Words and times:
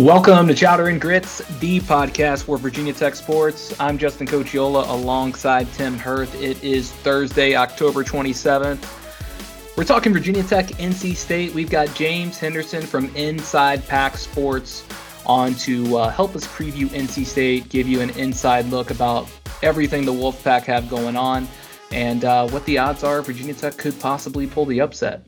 Welcome 0.00 0.48
to 0.48 0.54
Chowder 0.54 0.88
and 0.88 0.98
Grits, 0.98 1.46
the 1.58 1.78
podcast 1.80 2.44
for 2.44 2.56
Virginia 2.56 2.94
Tech 2.94 3.14
Sports. 3.14 3.78
I'm 3.78 3.98
Justin 3.98 4.26
Cochiola 4.26 4.88
alongside 4.88 5.70
Tim 5.74 5.98
Hirth. 5.98 6.34
It 6.40 6.64
is 6.64 6.90
Thursday, 6.90 7.54
October 7.54 8.02
27th. 8.02 9.76
We're 9.76 9.84
talking 9.84 10.14
Virginia 10.14 10.42
Tech, 10.42 10.68
NC 10.68 11.14
State. 11.14 11.52
We've 11.52 11.68
got 11.68 11.94
James 11.94 12.38
Henderson 12.38 12.80
from 12.80 13.14
Inside 13.14 13.86
Pack 13.88 14.16
Sports 14.16 14.88
on 15.26 15.52
to 15.56 15.98
uh, 15.98 16.08
help 16.08 16.34
us 16.34 16.46
preview 16.46 16.86
NC 16.86 17.26
State, 17.26 17.68
give 17.68 17.86
you 17.86 18.00
an 18.00 18.08
inside 18.18 18.64
look 18.68 18.90
about 18.90 19.28
everything 19.62 20.06
the 20.06 20.12
Wolfpack 20.14 20.62
have 20.62 20.88
going 20.88 21.14
on, 21.14 21.46
and 21.92 22.24
uh, 22.24 22.48
what 22.48 22.64
the 22.64 22.78
odds 22.78 23.04
are 23.04 23.20
Virginia 23.20 23.52
Tech 23.52 23.76
could 23.76 24.00
possibly 24.00 24.46
pull 24.46 24.64
the 24.64 24.80
upset. 24.80 25.26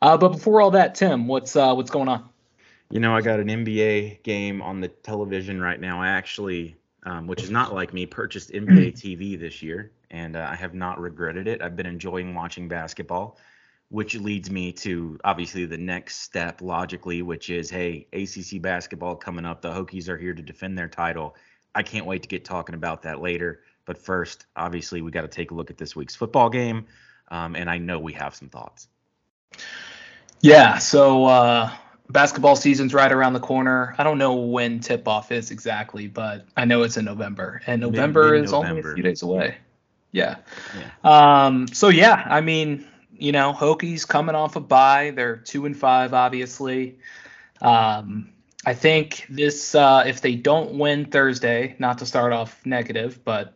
Uh, 0.00 0.16
but 0.16 0.28
before 0.28 0.60
all 0.60 0.70
that, 0.70 0.94
Tim, 0.94 1.26
what's 1.26 1.56
uh, 1.56 1.74
what's 1.74 1.90
going 1.90 2.06
on? 2.06 2.27
You 2.90 3.00
know, 3.00 3.14
I 3.14 3.20
got 3.20 3.38
an 3.38 3.48
NBA 3.48 4.22
game 4.22 4.62
on 4.62 4.80
the 4.80 4.88
television 4.88 5.60
right 5.60 5.78
now. 5.78 6.00
I 6.00 6.08
actually, 6.08 6.76
um, 7.02 7.26
which 7.26 7.42
is 7.42 7.50
not 7.50 7.74
like 7.74 7.92
me, 7.92 8.06
purchased 8.06 8.50
NBA 8.50 8.94
TV 8.94 9.38
this 9.38 9.62
year, 9.62 9.92
and 10.10 10.36
uh, 10.36 10.48
I 10.50 10.54
have 10.54 10.72
not 10.72 10.98
regretted 10.98 11.46
it. 11.48 11.60
I've 11.60 11.76
been 11.76 11.86
enjoying 11.86 12.34
watching 12.34 12.66
basketball, 12.66 13.36
which 13.90 14.14
leads 14.14 14.50
me 14.50 14.72
to 14.72 15.18
obviously 15.24 15.66
the 15.66 15.76
next 15.76 16.22
step 16.22 16.62
logically, 16.62 17.20
which 17.20 17.50
is 17.50 17.68
hey, 17.68 18.06
ACC 18.14 18.62
basketball 18.62 19.16
coming 19.16 19.44
up. 19.44 19.60
The 19.60 19.70
Hokies 19.70 20.08
are 20.08 20.16
here 20.16 20.32
to 20.32 20.42
defend 20.42 20.78
their 20.78 20.88
title. 20.88 21.36
I 21.74 21.82
can't 21.82 22.06
wait 22.06 22.22
to 22.22 22.28
get 22.28 22.46
talking 22.46 22.74
about 22.74 23.02
that 23.02 23.20
later. 23.20 23.60
But 23.84 23.98
first, 23.98 24.46
obviously, 24.56 25.02
we 25.02 25.10
got 25.10 25.22
to 25.22 25.28
take 25.28 25.50
a 25.50 25.54
look 25.54 25.70
at 25.70 25.76
this 25.76 25.94
week's 25.94 26.14
football 26.14 26.48
game, 26.48 26.86
um, 27.30 27.54
and 27.54 27.68
I 27.68 27.76
know 27.76 27.98
we 27.98 28.14
have 28.14 28.34
some 28.34 28.48
thoughts. 28.48 28.88
Yeah, 30.40 30.78
so 30.78 31.24
uh, 31.24 31.70
basketball 32.10 32.56
season's 32.56 32.94
right 32.94 33.10
around 33.10 33.34
the 33.34 33.40
corner. 33.40 33.94
I 33.98 34.04
don't 34.04 34.18
know 34.18 34.34
when 34.34 34.80
tip 34.80 35.06
off 35.06 35.30
is 35.32 35.50
exactly, 35.50 36.06
but 36.06 36.44
I 36.56 36.64
know 36.64 36.82
it's 36.82 36.96
in 36.96 37.04
November, 37.04 37.60
and 37.66 37.80
November 37.80 38.34
is 38.34 38.52
only 38.52 38.80
a 38.80 38.94
few 38.94 39.02
days 39.02 39.22
away. 39.22 39.56
Yeah. 40.12 40.36
yeah. 40.76 41.46
Um. 41.46 41.68
So 41.68 41.88
yeah, 41.88 42.24
I 42.26 42.40
mean, 42.40 42.86
you 43.16 43.32
know, 43.32 43.52
Hokies 43.52 44.06
coming 44.06 44.34
off 44.34 44.56
a 44.56 44.60
bye. 44.60 45.12
They're 45.14 45.36
two 45.36 45.66
and 45.66 45.76
five, 45.76 46.14
obviously. 46.14 46.98
Um. 47.60 48.30
I 48.66 48.74
think 48.74 49.24
this, 49.30 49.74
uh, 49.74 50.02
if 50.06 50.20
they 50.20 50.34
don't 50.34 50.78
win 50.78 51.06
Thursday, 51.06 51.76
not 51.78 51.98
to 51.98 52.06
start 52.06 52.32
off 52.32 52.60
negative, 52.66 53.24
but 53.24 53.54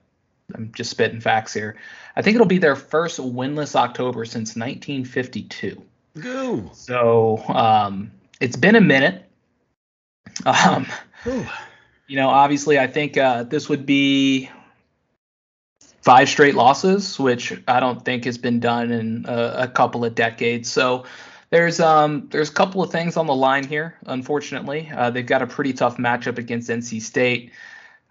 I'm 0.55 0.73
just 0.75 0.91
spitting 0.91 1.21
facts 1.21 1.53
here. 1.53 1.77
I 2.17 2.23
think 2.23 2.37
it'll 2.37 2.47
be 2.47 2.59
their 2.59 2.77
first 2.77 3.19
winless 3.19 3.75
October 3.75 4.25
since 4.25 4.57
1952. 4.57 5.83
Go. 6.21 6.71
So 6.73 7.39
um, 7.49 8.11
it's 8.43 8.57
been 8.57 8.75
a 8.75 8.81
minute. 8.81 9.25
Um, 10.45 10.87
you 12.09 12.17
know, 12.17 12.29
obviously, 12.29 12.79
I 12.79 12.89
think 12.89 13.17
uh, 13.17 13.45
this 13.45 13.69
would 13.69 13.87
be 13.87 14.51
five 16.01 16.29
straight 16.29 16.57
losses, 16.57 17.19
which 17.21 17.53
I 17.69 17.79
don't 17.79 18.05
think 18.05 18.25
has 18.25 18.39
been 18.39 18.59
done 18.59 18.91
in 18.91 19.27
a, 19.29 19.55
a 19.59 19.69
couple 19.69 20.05
of 20.05 20.17
decades. 20.17 20.71
So 20.71 21.05
there's 21.51 21.79
um 21.79 22.29
there's 22.31 22.51
a 22.51 22.53
couple 22.53 22.83
of 22.83 22.91
things 22.91 23.17
on 23.17 23.27
the 23.27 23.35
line 23.35 23.65
here. 23.65 23.95
Unfortunately, 24.07 24.91
uh, 24.93 25.11
they've 25.11 25.25
got 25.25 25.43
a 25.43 25.47
pretty 25.47 25.73
tough 25.73 25.97
matchup 25.99 26.39
against 26.39 26.69
NC 26.69 27.01
State. 27.01 27.53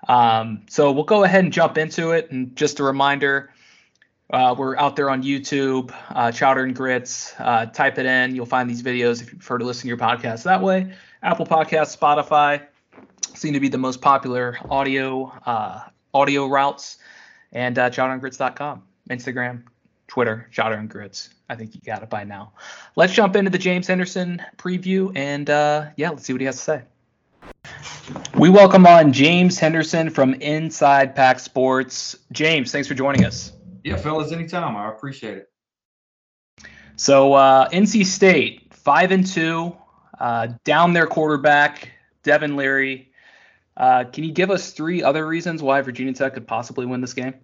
Um, 0.07 0.61
so 0.69 0.93
we'll 0.93 1.03
go 1.03 1.25
ahead 1.25 1.43
and 1.43 1.51
jump 1.51 1.77
into 1.77 2.11
it. 2.11 2.31
And 2.31 2.55
just 2.55 2.79
a 2.79 2.83
reminder, 2.83 3.51
uh, 4.31 4.55
we're 4.57 4.77
out 4.77 4.95
there 4.95 5.09
on 5.09 5.23
YouTube, 5.23 5.93
uh, 6.09 6.31
Chowder 6.31 6.63
and 6.63 6.75
Grits. 6.75 7.33
Uh, 7.37 7.65
type 7.65 7.97
it 7.97 8.05
in. 8.05 8.33
You'll 8.35 8.45
find 8.45 8.69
these 8.69 8.81
videos 8.81 9.21
if 9.21 9.31
you 9.31 9.37
prefer 9.37 9.57
to 9.57 9.65
listen 9.65 9.83
to 9.83 9.87
your 9.87 9.97
podcast 9.97 10.43
that 10.43 10.61
way. 10.61 10.93
Apple 11.21 11.45
Podcasts, 11.45 11.97
Spotify 11.97 12.65
seem 13.35 13.53
to 13.53 13.59
be 13.59 13.67
the 13.67 13.77
most 13.77 14.01
popular 14.01 14.57
audio 14.69 15.33
uh, 15.45 15.81
audio 16.13 16.47
routes. 16.47 16.97
And 17.51 17.77
uh, 17.77 17.89
chowderandgrits.com, 17.89 18.83
Instagram, 19.09 19.63
Twitter, 20.07 20.47
Chowder 20.51 20.75
and 20.75 20.89
Grits. 20.89 21.29
I 21.49 21.55
think 21.55 21.75
you 21.75 21.81
got 21.85 22.01
it 22.01 22.09
by 22.09 22.23
now. 22.23 22.53
Let's 22.95 23.11
jump 23.11 23.35
into 23.35 23.51
the 23.51 23.57
James 23.57 23.87
Henderson 23.87 24.41
preview. 24.57 25.11
And 25.17 25.49
uh, 25.49 25.87
yeah, 25.97 26.11
let's 26.11 26.23
see 26.23 26.33
what 26.33 26.39
he 26.39 26.45
has 26.45 26.55
to 26.55 26.61
say. 26.61 26.81
We 28.37 28.49
welcome 28.49 28.85
on 28.85 29.11
James 29.11 29.59
Henderson 29.59 30.09
from 30.09 30.33
Inside 30.35 31.15
Pack 31.15 31.39
Sports. 31.39 32.15
James, 32.31 32.71
thanks 32.71 32.87
for 32.87 32.93
joining 32.93 33.25
us. 33.25 33.51
Yeah, 33.83 33.97
fellas, 33.97 34.31
anytime. 34.31 34.75
I 34.75 34.89
appreciate 34.89 35.37
it. 35.37 35.47
So 36.95 37.33
uh, 37.33 37.69
NC 37.69 38.05
State 38.05 38.73
five 38.73 39.11
and 39.11 39.25
two, 39.25 39.75
uh, 40.19 40.49
down 40.63 40.93
their 40.93 41.07
quarterback 41.07 41.91
Devin 42.23 42.55
Leary. 42.55 43.11
Uh, 43.77 44.03
can 44.03 44.23
you 44.23 44.31
give 44.31 44.51
us 44.51 44.71
three 44.71 45.01
other 45.01 45.25
reasons 45.25 45.63
why 45.63 45.81
Virginia 45.81 46.13
Tech 46.13 46.33
could 46.33 46.47
possibly 46.47 46.85
win 46.85 47.01
this 47.01 47.13
game? 47.13 47.35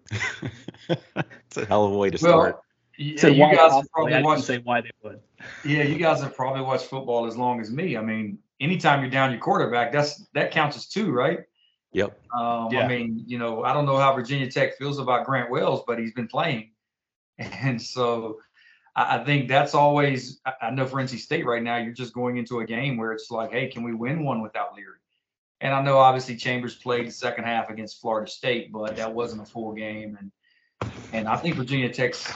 It's 1.48 1.58
a 1.58 1.66
hell 1.66 1.86
of 1.86 1.92
a 1.92 1.98
way 1.98 2.10
to 2.10 2.18
well, 2.22 2.42
start. 2.42 2.62
Yeah, 2.98 3.20
so 3.20 3.28
you 3.28 3.44
guys 3.44 3.72
have 3.74 3.92
probably 3.92 4.22
watched. 4.22 4.44
Say 4.46 4.60
why 4.60 4.82
they 4.82 4.92
would. 5.04 5.20
Yeah, 5.66 5.84
you 5.84 5.98
guys 5.98 6.22
have 6.22 6.36
probably 6.36 6.62
watched 6.62 6.86
football 6.86 7.26
as 7.26 7.36
long 7.36 7.60
as 7.60 7.70
me. 7.70 7.98
I 7.98 8.02
mean, 8.02 8.40
anytime 8.60 9.02
you're 9.02 9.10
down 9.10 9.32
your 9.32 9.40
quarterback, 9.40 9.92
that's 9.92 10.26
that 10.34 10.52
counts 10.52 10.78
as 10.78 10.88
two, 10.88 11.12
right? 11.12 11.40
Yep. 11.94 12.20
Um, 12.34 12.70
yeah. 12.72 12.86
I 12.86 12.88
mean, 12.88 13.24
you 13.28 13.38
know, 13.38 13.64
I 13.64 13.74
don't 13.74 13.86
know 13.86 13.98
how 13.98 14.14
Virginia 14.14 14.50
Tech 14.52 14.78
feels 14.78 15.00
about 15.00 15.26
Grant 15.26 15.50
Wells, 15.50 15.84
but 15.88 16.00
he's 16.00 16.14
been 16.14 16.28
playing, 16.28 16.72
and 17.38 17.82
so 17.82 18.40
I, 18.96 19.18
I 19.18 19.24
think 19.24 19.48
that's 19.48 19.74
always. 19.74 20.40
I, 20.46 20.54
I 20.64 20.70
know 20.72 20.86
for 20.86 20.98
NC 20.98 21.20
State 21.20 21.46
right 21.46 21.64
now, 21.64 21.78
you're 21.78 21.94
just 21.94 22.14
going 22.14 22.38
into 22.38 22.60
a 22.60 22.66
game 22.66 22.98
where 22.98 23.14
it's 23.14 23.32
like, 23.32 23.52
hey, 23.52 23.68
can 23.68 23.84
we 23.84 23.94
win 23.94 24.24
one 24.24 24.42
without 24.42 24.76
Leary? 24.76 25.00
And 25.62 25.74
I 25.74 25.82
know 25.82 25.98
obviously 25.98 26.36
Chambers 26.36 26.76
played 26.76 27.08
the 27.08 27.12
second 27.12 27.46
half 27.46 27.70
against 27.70 28.00
Florida 28.00 28.30
State, 28.30 28.72
but 28.72 28.96
that 28.98 29.12
wasn't 29.12 29.42
a 29.42 29.46
full 29.46 29.74
game, 29.74 30.18
and 30.20 30.32
and 31.14 31.28
I 31.28 31.38
think 31.38 31.56
Virginia 31.56 31.92
Tech's 31.92 32.32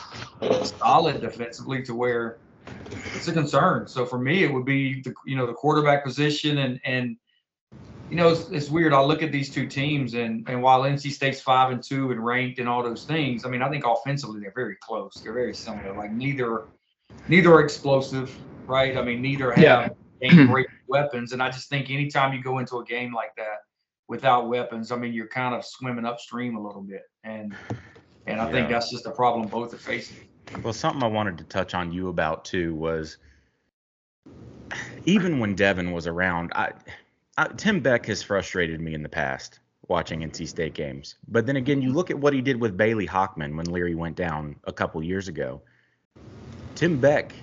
solid 0.64 1.22
defensively 1.22 1.84
to 1.84 1.94
where 1.94 2.38
it's 3.14 3.28
a 3.28 3.34
concern. 3.34 3.88
So 3.88 4.06
for 4.06 4.18
me, 4.18 4.44
it 4.44 4.52
would 4.52 4.66
be 4.66 5.02
the 5.02 5.14
you 5.26 5.36
know 5.36 5.46
the 5.46 5.54
quarterback 5.54 6.04
position 6.04 6.60
and 6.60 6.80
and 6.84 7.18
you 8.12 8.18
know 8.18 8.28
it's, 8.28 8.50
it's 8.50 8.70
weird. 8.70 8.92
I 8.92 9.02
look 9.02 9.24
at 9.24 9.32
these 9.32 9.50
two 9.50 9.66
teams 9.66 10.16
and 10.16 10.48
and 10.50 10.62
while 10.62 10.82
NC 10.82 11.12
State's 11.12 11.40
five 11.40 11.72
and 11.72 11.82
two 11.82 12.12
and 12.12 12.24
ranked 12.24 12.60
and 12.60 12.68
all 12.68 12.84
those 12.84 13.06
things, 13.06 13.46
I 13.46 13.50
mean 13.50 13.62
I 13.62 13.70
think 13.70 13.86
offensively 13.86 14.42
they're 14.42 14.52
very 14.54 14.76
close. 14.82 15.14
They're 15.16 15.34
very 15.34 15.56
similar. 15.56 15.96
Like 15.96 16.12
neither 16.12 16.66
neither 17.30 17.54
are 17.54 17.62
explosive, 17.62 18.30
right? 18.68 18.98
I 18.98 19.02
mean 19.02 19.22
neither 19.22 19.54
have 19.54 19.96
yeah. 20.22 20.46
great 20.46 20.68
weapons. 20.88 21.32
And 21.32 21.42
I 21.42 21.50
just 21.50 21.70
think 21.70 21.90
anytime 21.90 22.34
you 22.34 22.44
go 22.44 22.60
into 22.60 22.80
a 22.80 22.84
game 22.84 23.14
like 23.14 23.34
that 23.38 23.60
without 24.10 24.50
weapons, 24.50 24.92
I 24.92 24.98
mean 24.98 25.14
you're 25.14 25.30
kind 25.30 25.56
of 25.56 25.64
swimming 25.64 26.06
upstream 26.06 26.58
a 26.58 26.62
little 26.62 26.82
bit 26.84 27.04
and. 27.24 27.56
And 28.28 28.40
I 28.40 28.46
yeah. 28.46 28.52
think 28.52 28.70
that's 28.70 28.92
just 28.92 29.08
a 29.08 29.10
problem 29.10 29.48
both 29.48 29.74
are 29.74 29.78
facing. 29.78 30.16
Well, 30.62 30.74
something 30.74 31.02
I 31.02 31.08
wanted 31.08 31.40
to 31.40 31.44
touch 31.46 31.74
on 31.74 31.92
you 31.92 32.10
about 32.10 32.46
too 32.46 32.76
was 32.76 33.18
even 35.06 35.40
when 35.40 35.56
Devin 35.56 35.92
was 35.92 36.06
around, 36.06 36.52
I, 36.54 36.72
I, 37.42 37.48
Tim 37.48 37.80
Beck 37.80 38.06
has 38.06 38.22
frustrated 38.22 38.80
me 38.80 38.94
in 38.94 39.02
the 39.02 39.10
past 39.10 39.62
watching 39.88 40.20
NC 40.20 40.48
State 40.48 40.76
games. 40.76 41.16
But 41.28 41.48
then 41.48 41.56
again, 41.56 41.82
you 41.82 41.90
mm-hmm. 41.90 41.98
look 41.98 42.12
at 42.12 42.20
what 42.20 42.34
he 42.34 42.42
did 42.42 42.62
with 42.62 42.78
Bailey 42.78 43.08
Hockman 43.08 43.56
when 43.56 43.66
Leary 43.66 43.96
went 43.96 44.16
down 44.16 44.58
a 44.66 44.72
couple 44.72 45.02
years 45.02 45.28
ago. 45.28 45.60
Tim 46.76 47.00
Beck, 47.00 47.34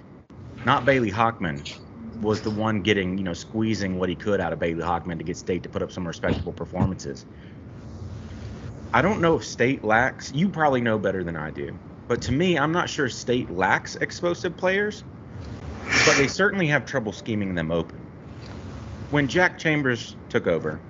not 0.64 0.84
Bailey 0.84 1.10
Hockman, 1.10 1.76
was 2.20 2.40
the 2.40 2.50
one 2.50 2.80
getting, 2.80 3.18
you 3.18 3.24
know, 3.24 3.32
squeezing 3.32 3.98
what 3.98 4.08
he 4.08 4.14
could 4.14 4.40
out 4.40 4.52
of 4.52 4.60
Bailey 4.60 4.82
Hockman 4.82 5.18
to 5.18 5.24
get 5.24 5.36
State 5.36 5.64
to 5.64 5.68
put 5.68 5.82
up 5.82 5.90
some 5.90 6.06
respectable 6.06 6.52
performances. 6.52 7.26
I 8.92 9.02
don't 9.02 9.20
know 9.20 9.34
if 9.34 9.44
State 9.44 9.82
lacks, 9.82 10.32
you 10.32 10.48
probably 10.48 10.80
know 10.80 10.96
better 10.96 11.24
than 11.24 11.34
I 11.34 11.50
do. 11.50 11.76
But 12.06 12.22
to 12.22 12.32
me, 12.32 12.56
I'm 12.56 12.70
not 12.70 12.88
sure 12.88 13.08
State 13.08 13.50
lacks 13.50 13.96
explosive 13.96 14.56
players, 14.56 15.02
but 16.06 16.16
they 16.16 16.28
certainly 16.28 16.68
have 16.68 16.86
trouble 16.86 17.12
scheming 17.12 17.56
them 17.56 17.72
open. 17.72 18.07
When 19.10 19.26
Jack 19.26 19.58
Chambers 19.58 20.16
took 20.28 20.46
over, 20.46 20.80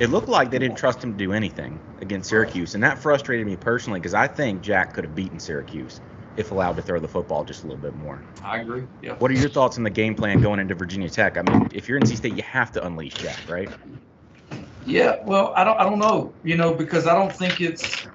it 0.00 0.10
looked 0.10 0.28
like 0.28 0.50
they 0.50 0.58
didn't 0.58 0.78
trust 0.78 1.04
him 1.04 1.12
to 1.12 1.18
do 1.18 1.32
anything 1.32 1.78
against 2.00 2.30
Syracuse, 2.30 2.74
and 2.74 2.82
that 2.82 2.98
frustrated 2.98 3.46
me 3.46 3.56
personally 3.56 4.00
because 4.00 4.14
I 4.14 4.26
think 4.26 4.62
Jack 4.62 4.94
could 4.94 5.04
have 5.04 5.14
beaten 5.14 5.38
Syracuse 5.38 6.00
if 6.36 6.50
allowed 6.50 6.76
to 6.76 6.82
throw 6.82 6.98
the 6.98 7.08
football 7.08 7.44
just 7.44 7.62
a 7.62 7.66
little 7.66 7.82
bit 7.82 7.94
more. 7.94 8.22
I 8.42 8.58
agree. 8.58 8.84
Yeah. 9.02 9.14
What 9.18 9.30
are 9.30 9.34
your 9.34 9.50
thoughts 9.50 9.76
on 9.76 9.84
the 9.84 9.90
game 9.90 10.14
plan 10.14 10.40
going 10.40 10.60
into 10.60 10.74
Virginia 10.74 11.10
Tech? 11.10 11.36
I 11.36 11.42
mean, 11.42 11.68
if 11.74 11.88
you're 11.88 12.00
NC 12.00 12.16
State, 12.16 12.34
you 12.34 12.42
have 12.42 12.72
to 12.72 12.86
unleash 12.86 13.14
Jack, 13.14 13.48
right? 13.48 13.70
Yeah. 14.84 15.16
Well, 15.24 15.52
I 15.56 15.64
don't. 15.64 15.78
I 15.78 15.84
don't 15.84 15.98
know. 15.98 16.34
You 16.42 16.56
know, 16.56 16.72
because 16.72 17.06
I 17.06 17.14
don't 17.14 17.32
think 17.32 17.60
it's 17.60 18.06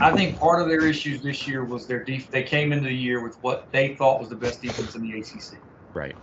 I 0.00 0.12
think 0.12 0.38
part 0.38 0.62
of 0.62 0.68
their 0.68 0.84
issues 0.86 1.22
this 1.22 1.46
year 1.46 1.64
was 1.64 1.86
their 1.86 2.02
def- 2.04 2.30
they 2.30 2.42
came 2.42 2.72
into 2.72 2.88
the 2.88 2.94
year 2.94 3.22
with 3.22 3.36
what 3.42 3.68
they 3.72 3.94
thought 3.94 4.20
was 4.20 4.28
the 4.28 4.36
best 4.36 4.60
defense 4.62 4.94
in 4.96 5.02
the 5.02 5.18
ACC. 5.18 5.60
Right. 5.94 6.16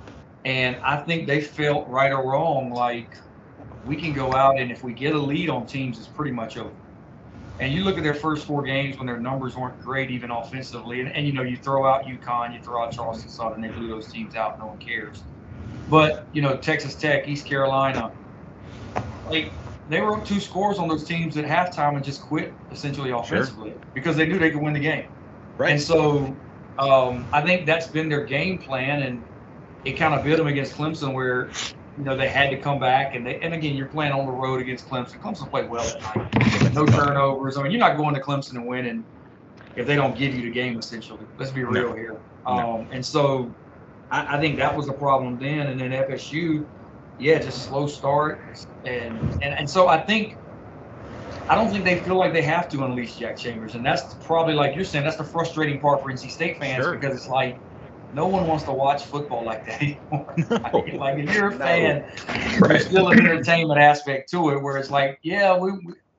And 0.45 0.77
I 0.77 0.97
think 0.97 1.27
they 1.27 1.41
felt 1.41 1.87
right 1.87 2.11
or 2.11 2.29
wrong 2.29 2.71
like 2.71 3.17
we 3.85 3.95
can 3.95 4.13
go 4.13 4.33
out 4.33 4.59
and 4.59 4.71
if 4.71 4.83
we 4.83 4.93
get 4.93 5.15
a 5.15 5.17
lead 5.17 5.49
on 5.49 5.65
teams, 5.65 5.97
it's 5.97 6.07
pretty 6.07 6.31
much 6.31 6.57
over. 6.57 6.71
And 7.59 7.73
you 7.73 7.83
look 7.83 7.97
at 7.97 8.03
their 8.03 8.13
first 8.13 8.45
four 8.45 8.63
games 8.63 8.97
when 8.97 9.05
their 9.05 9.19
numbers 9.19 9.57
weren't 9.57 9.79
great, 9.81 10.11
even 10.11 10.31
offensively, 10.31 11.01
and, 11.01 11.11
and 11.11 11.27
you 11.27 11.33
know 11.33 11.41
you 11.41 11.57
throw 11.57 11.85
out 11.85 12.05
UConn, 12.05 12.53
you 12.53 12.61
throw 12.61 12.81
out 12.81 12.93
Charleston 12.93 13.29
Southern, 13.29 13.59
they 13.59 13.67
blew 13.67 13.89
those 13.89 14.09
teams 14.09 14.35
out, 14.35 14.59
no 14.59 14.67
one 14.67 14.77
cares. 14.77 15.23
But 15.89 16.25
you 16.31 16.41
know, 16.41 16.55
Texas 16.55 16.95
Tech, 16.95 17.27
East 17.27 17.45
Carolina, 17.45 18.13
like 19.29 19.51
they 19.89 19.99
were 19.99 20.15
up 20.15 20.25
two 20.25 20.39
scores 20.39 20.77
on 20.77 20.87
those 20.87 21.03
teams 21.03 21.35
at 21.35 21.43
halftime 21.43 21.95
and 21.95 22.03
just 22.03 22.21
quit 22.21 22.53
essentially 22.71 23.09
offensively 23.09 23.71
sure. 23.71 23.81
because 23.93 24.15
they 24.15 24.25
knew 24.25 24.39
they 24.39 24.51
could 24.51 24.61
win 24.61 24.73
the 24.73 24.79
game. 24.79 25.09
Right. 25.57 25.71
And 25.71 25.81
so 25.81 26.33
um, 26.77 27.25
I 27.33 27.41
think 27.41 27.65
that's 27.65 27.87
been 27.87 28.07
their 28.07 28.23
game 28.23 28.57
plan, 28.57 29.03
and 29.03 29.21
it 29.85 29.93
kind 29.93 30.13
of 30.13 30.23
bit 30.23 30.37
them 30.37 30.47
against 30.47 30.73
Clemson, 30.73 31.13
where 31.13 31.49
you 31.97 32.03
know 32.03 32.15
they 32.15 32.29
had 32.29 32.49
to 32.51 32.57
come 32.57 32.79
back, 32.79 33.15
and 33.15 33.25
they 33.25 33.39
and 33.39 33.53
again 33.53 33.75
you're 33.75 33.87
playing 33.87 34.11
on 34.11 34.25
the 34.25 34.31
road 34.31 34.61
against 34.61 34.87
Clemson. 34.87 35.19
Clemson 35.21 35.49
played 35.49 35.69
well 35.69 35.83
that 35.83 36.15
night, 36.15 36.73
no 36.73 36.85
turnovers. 36.85 37.57
I 37.57 37.63
mean, 37.63 37.71
you're 37.71 37.79
not 37.79 37.97
going 37.97 38.15
to 38.15 38.21
Clemson 38.21 38.55
and 38.55 38.67
winning 38.67 39.03
if 39.75 39.85
they 39.87 39.95
don't 39.95 40.17
give 40.17 40.33
you 40.35 40.43
the 40.43 40.51
game. 40.51 40.77
Essentially, 40.77 41.19
let's 41.37 41.51
be 41.51 41.63
real 41.63 41.89
no. 41.89 41.95
here. 41.95 42.17
Um, 42.45 42.57
no. 42.57 42.87
And 42.91 43.05
so 43.05 43.53
I, 44.11 44.37
I 44.37 44.39
think 44.39 44.57
that 44.57 44.75
was 44.75 44.87
the 44.87 44.93
problem 44.93 45.37
then, 45.39 45.67
and 45.67 45.79
then 45.79 45.91
FSU 45.91 46.65
yeah, 47.19 47.39
just 47.39 47.63
slow 47.65 47.87
start, 47.87 48.39
and 48.85 49.19
and 49.43 49.53
and 49.53 49.69
so 49.69 49.87
I 49.87 50.01
think 50.01 50.37
I 51.49 51.55
don't 51.55 51.69
think 51.69 51.83
they 51.83 51.99
feel 51.99 52.15
like 52.15 52.33
they 52.33 52.41
have 52.41 52.69
to 52.69 52.83
unleash 52.85 53.17
Jack 53.17 53.37
Chambers, 53.37 53.75
and 53.75 53.85
that's 53.85 54.13
probably 54.25 54.53
like 54.53 54.75
you're 54.75 54.85
saying 54.85 55.03
that's 55.03 55.17
the 55.17 55.23
frustrating 55.23 55.79
part 55.79 56.01
for 56.01 56.11
NC 56.11 56.31
State 56.31 56.59
fans 56.59 56.83
sure. 56.83 56.95
because 56.95 57.15
it's 57.15 57.27
like 57.27 57.59
no 58.13 58.27
one 58.27 58.47
wants 58.47 58.63
to 58.65 58.71
watch 58.71 59.03
football 59.03 59.43
like 59.43 59.65
that 59.65 59.81
anymore. 59.81 60.35
No. 60.37 60.97
like 60.97 61.19
if 61.19 61.33
you're 61.33 61.49
a 61.49 61.57
fan, 61.57 62.05
no. 62.61 62.67
there's 62.67 62.85
still 62.85 63.09
an 63.09 63.19
entertainment 63.19 63.79
aspect 63.79 64.29
to 64.31 64.49
it 64.51 64.61
where 64.61 64.77
it's 64.77 64.89
like, 64.89 65.19
yeah, 65.21 65.57
we 65.57 65.71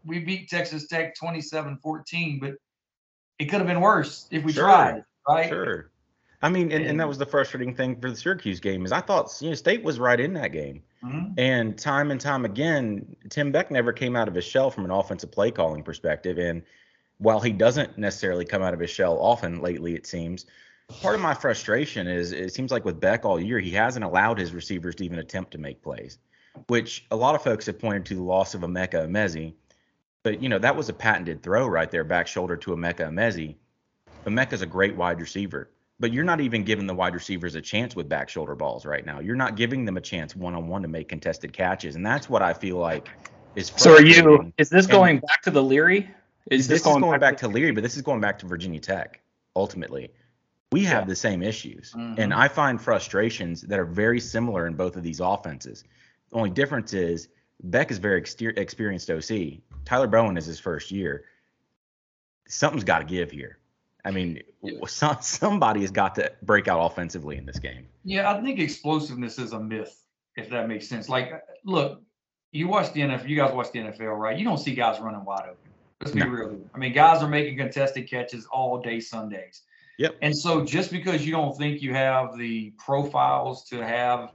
we 0.04 0.20
beat 0.20 0.48
Texas 0.48 0.86
Tech 0.86 1.14
27-14, 1.16 2.40
but 2.40 2.54
it 3.38 3.46
could 3.46 3.58
have 3.58 3.66
been 3.66 3.80
worse 3.80 4.26
if 4.30 4.44
we 4.44 4.52
sure. 4.52 4.64
tried, 4.64 5.04
right? 5.28 5.48
Sure. 5.48 5.90
I 6.42 6.48
mean, 6.48 6.72
and, 6.72 6.86
and 6.86 6.98
that 6.98 7.06
was 7.06 7.18
the 7.18 7.26
frustrating 7.26 7.74
thing 7.74 8.00
for 8.00 8.10
the 8.10 8.16
Syracuse 8.16 8.60
game 8.60 8.86
is 8.86 8.92
I 8.92 9.00
thought 9.00 9.36
you 9.40 9.50
know 9.50 9.54
State 9.54 9.82
was 9.82 9.98
right 9.98 10.18
in 10.18 10.32
that 10.34 10.52
game, 10.52 10.82
mm-hmm. 11.04 11.38
and 11.38 11.76
time 11.76 12.10
and 12.10 12.20
time 12.20 12.46
again, 12.46 13.14
Tim 13.28 13.52
Beck 13.52 13.70
never 13.70 13.92
came 13.92 14.16
out 14.16 14.26
of 14.26 14.34
his 14.34 14.44
shell 14.44 14.70
from 14.70 14.86
an 14.86 14.90
offensive 14.90 15.30
play 15.30 15.50
calling 15.50 15.82
perspective. 15.82 16.38
And 16.38 16.62
while 17.18 17.40
he 17.40 17.52
doesn't 17.52 17.98
necessarily 17.98 18.46
come 18.46 18.62
out 18.62 18.72
of 18.72 18.80
his 18.80 18.88
shell 18.88 19.18
often 19.20 19.60
lately, 19.60 19.94
it 19.94 20.06
seems 20.06 20.46
part 21.00 21.14
of 21.14 21.20
my 21.20 21.34
frustration 21.34 22.06
is 22.06 22.32
it 22.32 22.52
seems 22.52 22.70
like 22.70 22.84
with 22.84 23.00
Beck 23.00 23.24
all 23.24 23.40
year 23.40 23.58
he 23.58 23.70
hasn't 23.70 24.04
allowed 24.04 24.38
his 24.38 24.52
receivers 24.52 24.94
to 24.96 25.04
even 25.04 25.18
attempt 25.18 25.52
to 25.52 25.58
make 25.58 25.82
plays, 25.82 26.18
which 26.66 27.06
a 27.10 27.16
lot 27.16 27.34
of 27.34 27.42
folks 27.42 27.66
have 27.66 27.78
pointed 27.78 28.06
to 28.06 28.14
the 28.14 28.22
loss 28.22 28.54
of 28.54 28.62
Emeka 28.62 29.06
Emezie, 29.06 29.54
but 30.22 30.42
you 30.42 30.48
know 30.48 30.58
that 30.58 30.76
was 30.76 30.88
a 30.88 30.92
patented 30.92 31.42
throw 31.42 31.66
right 31.66 31.90
there, 31.90 32.04
back 32.04 32.26
shoulder 32.26 32.56
to 32.56 32.72
Emeka 32.72 33.08
Emezie. 33.08 33.56
Emeka's 34.26 34.62
a 34.62 34.66
great 34.66 34.96
wide 34.96 35.20
receiver 35.20 35.70
but 36.00 36.14
you're 36.14 36.24
not 36.24 36.40
even 36.40 36.64
giving 36.64 36.86
the 36.86 36.94
wide 36.94 37.14
receivers 37.14 37.54
a 37.54 37.60
chance 37.60 37.94
with 37.94 38.08
back 38.08 38.30
shoulder 38.30 38.54
balls 38.54 38.86
right 38.86 39.04
now. 39.04 39.20
You're 39.20 39.36
not 39.36 39.54
giving 39.54 39.84
them 39.84 39.98
a 39.98 40.00
chance 40.00 40.34
one 40.34 40.54
on 40.54 40.66
one 40.66 40.82
to 40.82 40.88
make 40.88 41.08
contested 41.08 41.52
catches, 41.52 41.94
and 41.94 42.04
that's 42.04 42.28
what 42.28 42.42
I 42.42 42.54
feel 42.54 42.78
like 42.78 43.08
is. 43.54 43.70
So 43.76 43.92
are 43.92 44.02
you? 44.02 44.52
Is 44.56 44.70
this 44.70 44.86
going 44.86 45.18
and 45.18 45.26
back 45.26 45.42
to 45.42 45.50
the 45.50 45.62
Leary? 45.62 46.10
Is 46.50 46.66
this, 46.66 46.78
this 46.78 46.82
going, 46.82 46.96
is 46.96 47.00
going 47.02 47.20
back, 47.20 47.32
back 47.32 47.36
to 47.40 47.48
Leary? 47.48 47.72
But 47.72 47.82
this 47.82 47.96
is 47.96 48.02
going 48.02 48.20
back 48.20 48.38
to 48.40 48.46
Virginia 48.46 48.80
Tech. 48.80 49.20
Ultimately, 49.54 50.10
we 50.72 50.84
have 50.84 51.08
the 51.08 51.16
same 51.16 51.42
issues, 51.42 51.92
mm-hmm. 51.92 52.20
and 52.20 52.32
I 52.32 52.48
find 52.48 52.80
frustrations 52.80 53.62
that 53.62 53.78
are 53.78 53.84
very 53.84 54.20
similar 54.20 54.66
in 54.66 54.74
both 54.74 54.96
of 54.96 55.02
these 55.02 55.20
offenses. 55.20 55.84
The 56.30 56.36
only 56.36 56.50
difference 56.50 56.92
is 56.92 57.28
Beck 57.64 57.90
is 57.90 57.98
very 57.98 58.20
experienced 58.20 59.10
OC. 59.10 59.60
Tyler 59.84 60.06
Bowen 60.06 60.36
is 60.36 60.46
his 60.46 60.60
first 60.60 60.90
year. 60.90 61.24
Something's 62.48 62.84
got 62.84 63.00
to 63.00 63.04
give 63.04 63.30
here. 63.30 63.58
I 64.04 64.10
mean, 64.10 64.42
some, 64.86 65.18
somebody 65.20 65.80
has 65.80 65.90
got 65.90 66.14
to 66.16 66.32
break 66.42 66.68
out 66.68 66.80
offensively 66.80 67.36
in 67.36 67.46
this 67.46 67.58
game. 67.58 67.86
Yeah, 68.04 68.30
I 68.30 68.40
think 68.40 68.58
explosiveness 68.58 69.38
is 69.38 69.52
a 69.52 69.60
myth, 69.60 70.04
if 70.36 70.48
that 70.50 70.68
makes 70.68 70.88
sense. 70.88 71.08
Like, 71.08 71.32
look, 71.64 72.00
you 72.52 72.68
watch 72.68 72.92
the 72.92 73.00
NFL, 73.00 73.28
you 73.28 73.36
guys 73.36 73.52
watch 73.52 73.72
the 73.72 73.80
NFL, 73.80 74.18
right? 74.18 74.38
You 74.38 74.44
don't 74.44 74.58
see 74.58 74.74
guys 74.74 75.00
running 75.00 75.24
wide 75.24 75.42
open. 75.42 75.56
Let's 76.00 76.12
be 76.12 76.20
no. 76.20 76.28
real. 76.28 76.58
I 76.74 76.78
mean, 76.78 76.94
guys 76.94 77.22
are 77.22 77.28
making 77.28 77.58
contested 77.58 78.08
catches 78.08 78.46
all 78.46 78.80
day 78.80 79.00
Sundays. 79.00 79.62
Yep. 80.00 80.16
And 80.22 80.36
so 80.36 80.64
just 80.64 80.90
because 80.90 81.26
you 81.26 81.32
don't 81.32 81.56
think 81.56 81.82
you 81.82 81.92
have 81.92 82.36
the 82.38 82.72
profiles 82.78 83.64
to 83.64 83.84
have 83.84 84.32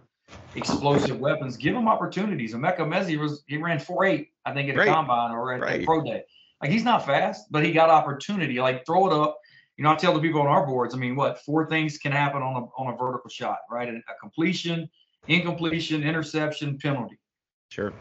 explosive 0.56 1.20
weapons, 1.20 1.58
give 1.58 1.74
them 1.74 1.88
opportunities. 1.88 2.54
Emeka 2.54 2.80
Emezie 2.80 3.18
was 3.18 3.44
he 3.48 3.58
ran 3.58 3.80
four 3.80 4.06
eight, 4.06 4.30
I 4.46 4.54
think, 4.54 4.70
at 4.70 4.78
right. 4.78 4.88
a 4.88 4.92
combine 4.92 5.32
or 5.32 5.54
at, 5.54 5.62
right. 5.62 5.84
pro 5.84 6.04
day. 6.04 6.24
Like 6.62 6.72
he's 6.72 6.84
not 6.84 7.06
fast, 7.06 7.48
but 7.52 7.66
he 7.66 7.72
got 7.72 7.90
opportunity. 7.90 8.60
Like 8.62 8.86
throw 8.86 9.08
it 9.08 9.14
up 9.14 9.40
you 9.78 9.84
know, 9.84 9.92
I 9.92 9.96
tell 9.96 10.14
the 10.14 10.20
people 10.20 10.42
on 10.42 10.48
our 10.48 10.66
boards, 10.66 10.96
I 10.96 10.98
mean, 10.98 11.16
what 11.16 11.40
four 11.40 11.68
things 11.68 11.98
can 11.98 12.12
happen 12.12 12.42
on 12.42 12.56
a 12.56 12.66
on 12.82 12.94
a 12.94 12.96
vertical 12.96 13.30
shot, 13.30 13.60
right? 13.70 13.90
A, 13.90 13.98
a 13.98 14.20
completion, 14.22 14.90
incompletion, 15.28 16.04
interception, 16.04 16.78
penalty. 16.78 17.20
Sure. 17.70 17.92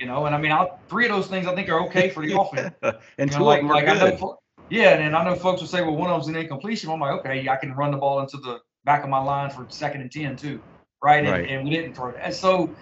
You 0.00 0.06
know, 0.06 0.26
and 0.26 0.34
I 0.34 0.38
mean, 0.38 0.50
I'll, 0.50 0.80
three 0.88 1.06
of 1.06 1.12
those 1.12 1.28
things 1.28 1.46
I 1.46 1.54
think 1.54 1.68
are 1.68 1.80
okay 1.86 2.08
for 2.08 2.26
the 2.26 2.32
offense. 2.40 2.74
and 3.18 3.30
you 3.30 3.38
know, 3.38 3.44
like, 3.44 3.62
like 3.62 3.86
I 3.86 3.94
know, 3.94 4.38
yeah, 4.72 4.94
and 4.94 5.14
I 5.14 5.22
know 5.22 5.34
folks 5.34 5.60
will 5.60 5.68
say, 5.68 5.82
well, 5.82 5.94
one 5.94 6.10
of 6.10 6.16
them's 6.16 6.34
an 6.34 6.40
incompletion. 6.40 6.90
I'm 6.90 6.98
like, 6.98 7.20
okay, 7.20 7.46
I 7.46 7.56
can 7.56 7.74
run 7.74 7.90
the 7.90 7.98
ball 7.98 8.20
into 8.20 8.38
the 8.38 8.60
back 8.84 9.04
of 9.04 9.10
my 9.10 9.18
line 9.18 9.50
for 9.50 9.66
second 9.68 10.00
and 10.00 10.10
ten 10.10 10.34
too, 10.34 10.62
right? 11.02 11.22
right. 11.24 11.42
And, 11.42 11.50
and 11.50 11.64
we 11.64 11.70
didn't 11.70 11.94
throw. 11.94 12.12
And 12.12 12.32
so 12.32 12.74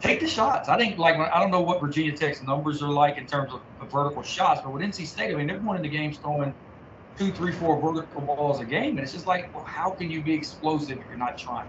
take 0.00 0.18
the 0.18 0.26
shots. 0.26 0.68
I 0.68 0.76
think 0.76 0.98
like 0.98 1.14
I 1.14 1.38
don't 1.40 1.52
know 1.52 1.60
what 1.60 1.80
Virginia 1.80 2.16
Tech's 2.16 2.42
numbers 2.42 2.82
are 2.82 2.90
like 2.90 3.18
in 3.18 3.26
terms 3.26 3.52
of, 3.52 3.60
of 3.80 3.88
vertical 3.88 4.24
shots, 4.24 4.62
but 4.64 4.72
with 4.72 4.82
NC 4.82 5.06
State, 5.06 5.32
I 5.32 5.36
mean, 5.36 5.46
they're 5.46 5.60
going 5.60 5.76
into 5.76 5.88
games 5.88 6.18
throwing 6.18 6.52
two, 7.16 7.30
three, 7.30 7.52
four 7.52 7.80
vertical 7.80 8.20
balls 8.20 8.58
a 8.58 8.64
game. 8.64 8.90
And 8.96 9.00
it's 9.00 9.12
just 9.12 9.28
like, 9.28 9.54
well, 9.54 9.64
how 9.64 9.90
can 9.90 10.10
you 10.10 10.20
be 10.20 10.34
explosive 10.34 10.98
if 10.98 11.04
you're 11.08 11.16
not 11.16 11.38
trying? 11.38 11.68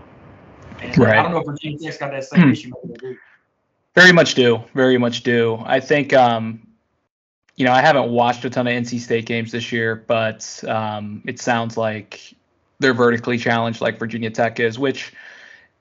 And 0.82 0.98
right. 0.98 1.20
I 1.20 1.22
don't 1.22 1.32
know 1.32 1.42
if 1.42 1.46
Virginia 1.46 1.78
Tech's 1.78 1.98
got 1.98 2.10
that 2.10 2.24
same 2.24 2.42
hmm. 2.42 2.52
issue. 2.52 2.72
Very 3.94 4.14
much 4.14 4.34
do. 4.34 4.64
Very 4.74 4.98
much 4.98 5.22
do. 5.22 5.62
I 5.64 5.80
think, 5.80 6.14
um, 6.14 6.62
you 7.60 7.66
know, 7.66 7.72
I 7.72 7.82
haven't 7.82 8.10
watched 8.10 8.44
a 8.46 8.50
ton 8.50 8.66
of 8.66 8.74
NC 8.74 9.00
State 9.00 9.26
games 9.28 9.52
this 9.52 9.72
year, 9.72 9.96
but 9.96 10.64
um, 10.68 11.22
it 11.28 11.40
sounds 11.40 11.78
like 11.78 12.34
they're 12.80 12.96
vertically 12.96 13.38
challenged 13.38 13.82
like 13.82 14.00
Virginia 14.00 14.32
Tech 14.32 14.60
is, 14.60 14.80
which 14.80 15.14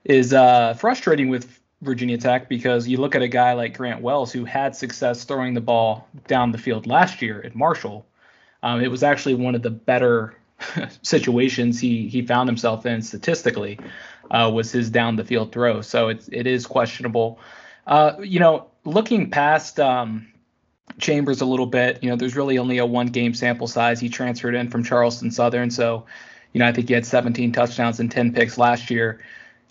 is 0.05 0.35
uh, 0.35 0.75
frustrating 0.75 1.31
with 1.31 1.59
Virginia 1.81 2.19
Tech 2.19 2.51
because 2.51 2.87
you 2.87 2.99
look 2.99 3.15
at 3.15 3.23
a 3.23 3.29
guy 3.29 3.55
like 3.55 3.79
Grant 3.79 4.03
Wells 4.03 4.31
who 4.33 4.45
had 4.45 4.77
success 4.77 5.25
throwing 5.25 5.55
the 5.55 5.63
ball 5.63 6.07
down 6.27 6.53
the 6.53 6.59
field 6.59 6.87
last 6.87 7.23
year 7.23 7.41
at 7.43 7.55
Marshall 7.55 8.05
um, 8.63 8.81
it 8.81 8.91
was 8.91 9.03
actually 9.03 9.35
one 9.35 9.55
of 9.55 9.63
the 9.63 9.71
better 9.71 10.35
situations 11.03 11.79
he 11.79 12.09
he 12.09 12.23
found 12.23 12.49
himself 12.49 12.87
in 12.87 13.03
statistically 13.03 13.79
uh, 14.31 14.51
was 14.53 14.73
his 14.73 14.91
down 14.91 15.17
the 15.17 15.25
field 15.25 15.53
throw. 15.53 15.81
So 15.81 16.09
it's 16.09 16.29
it 16.33 16.47
is 16.47 16.67
questionable. 16.67 17.38
Uh, 17.87 18.17
you 18.21 18.41
know, 18.41 18.67
looking 18.85 19.31
past 19.31 19.81
um, 19.81 20.26
Chambers 20.99 21.40
a 21.40 21.47
little 21.47 21.67
bit, 21.67 22.02
you 22.02 22.11
know, 22.11 22.17
there's 22.17 22.37
really 22.37 22.59
only 22.59 22.78
a 22.78 22.87
one 22.87 23.07
game 23.07 23.35
sample 23.35 23.67
size. 23.67 24.00
He 24.00 24.09
transferred 24.09 24.55
in 24.55 24.69
from 24.69 24.83
Charleston 24.85 25.31
Southern, 25.31 25.71
so 25.71 26.05
you 26.52 26.59
know 26.59 26.67
I 26.67 26.73
think 26.73 26.88
he 26.88 26.95
had 26.95 27.07
17 27.07 27.52
touchdowns 27.52 28.00
and 28.00 28.11
10 28.11 28.33
picks 28.33 28.59
last 28.59 28.90
year. 28.90 29.21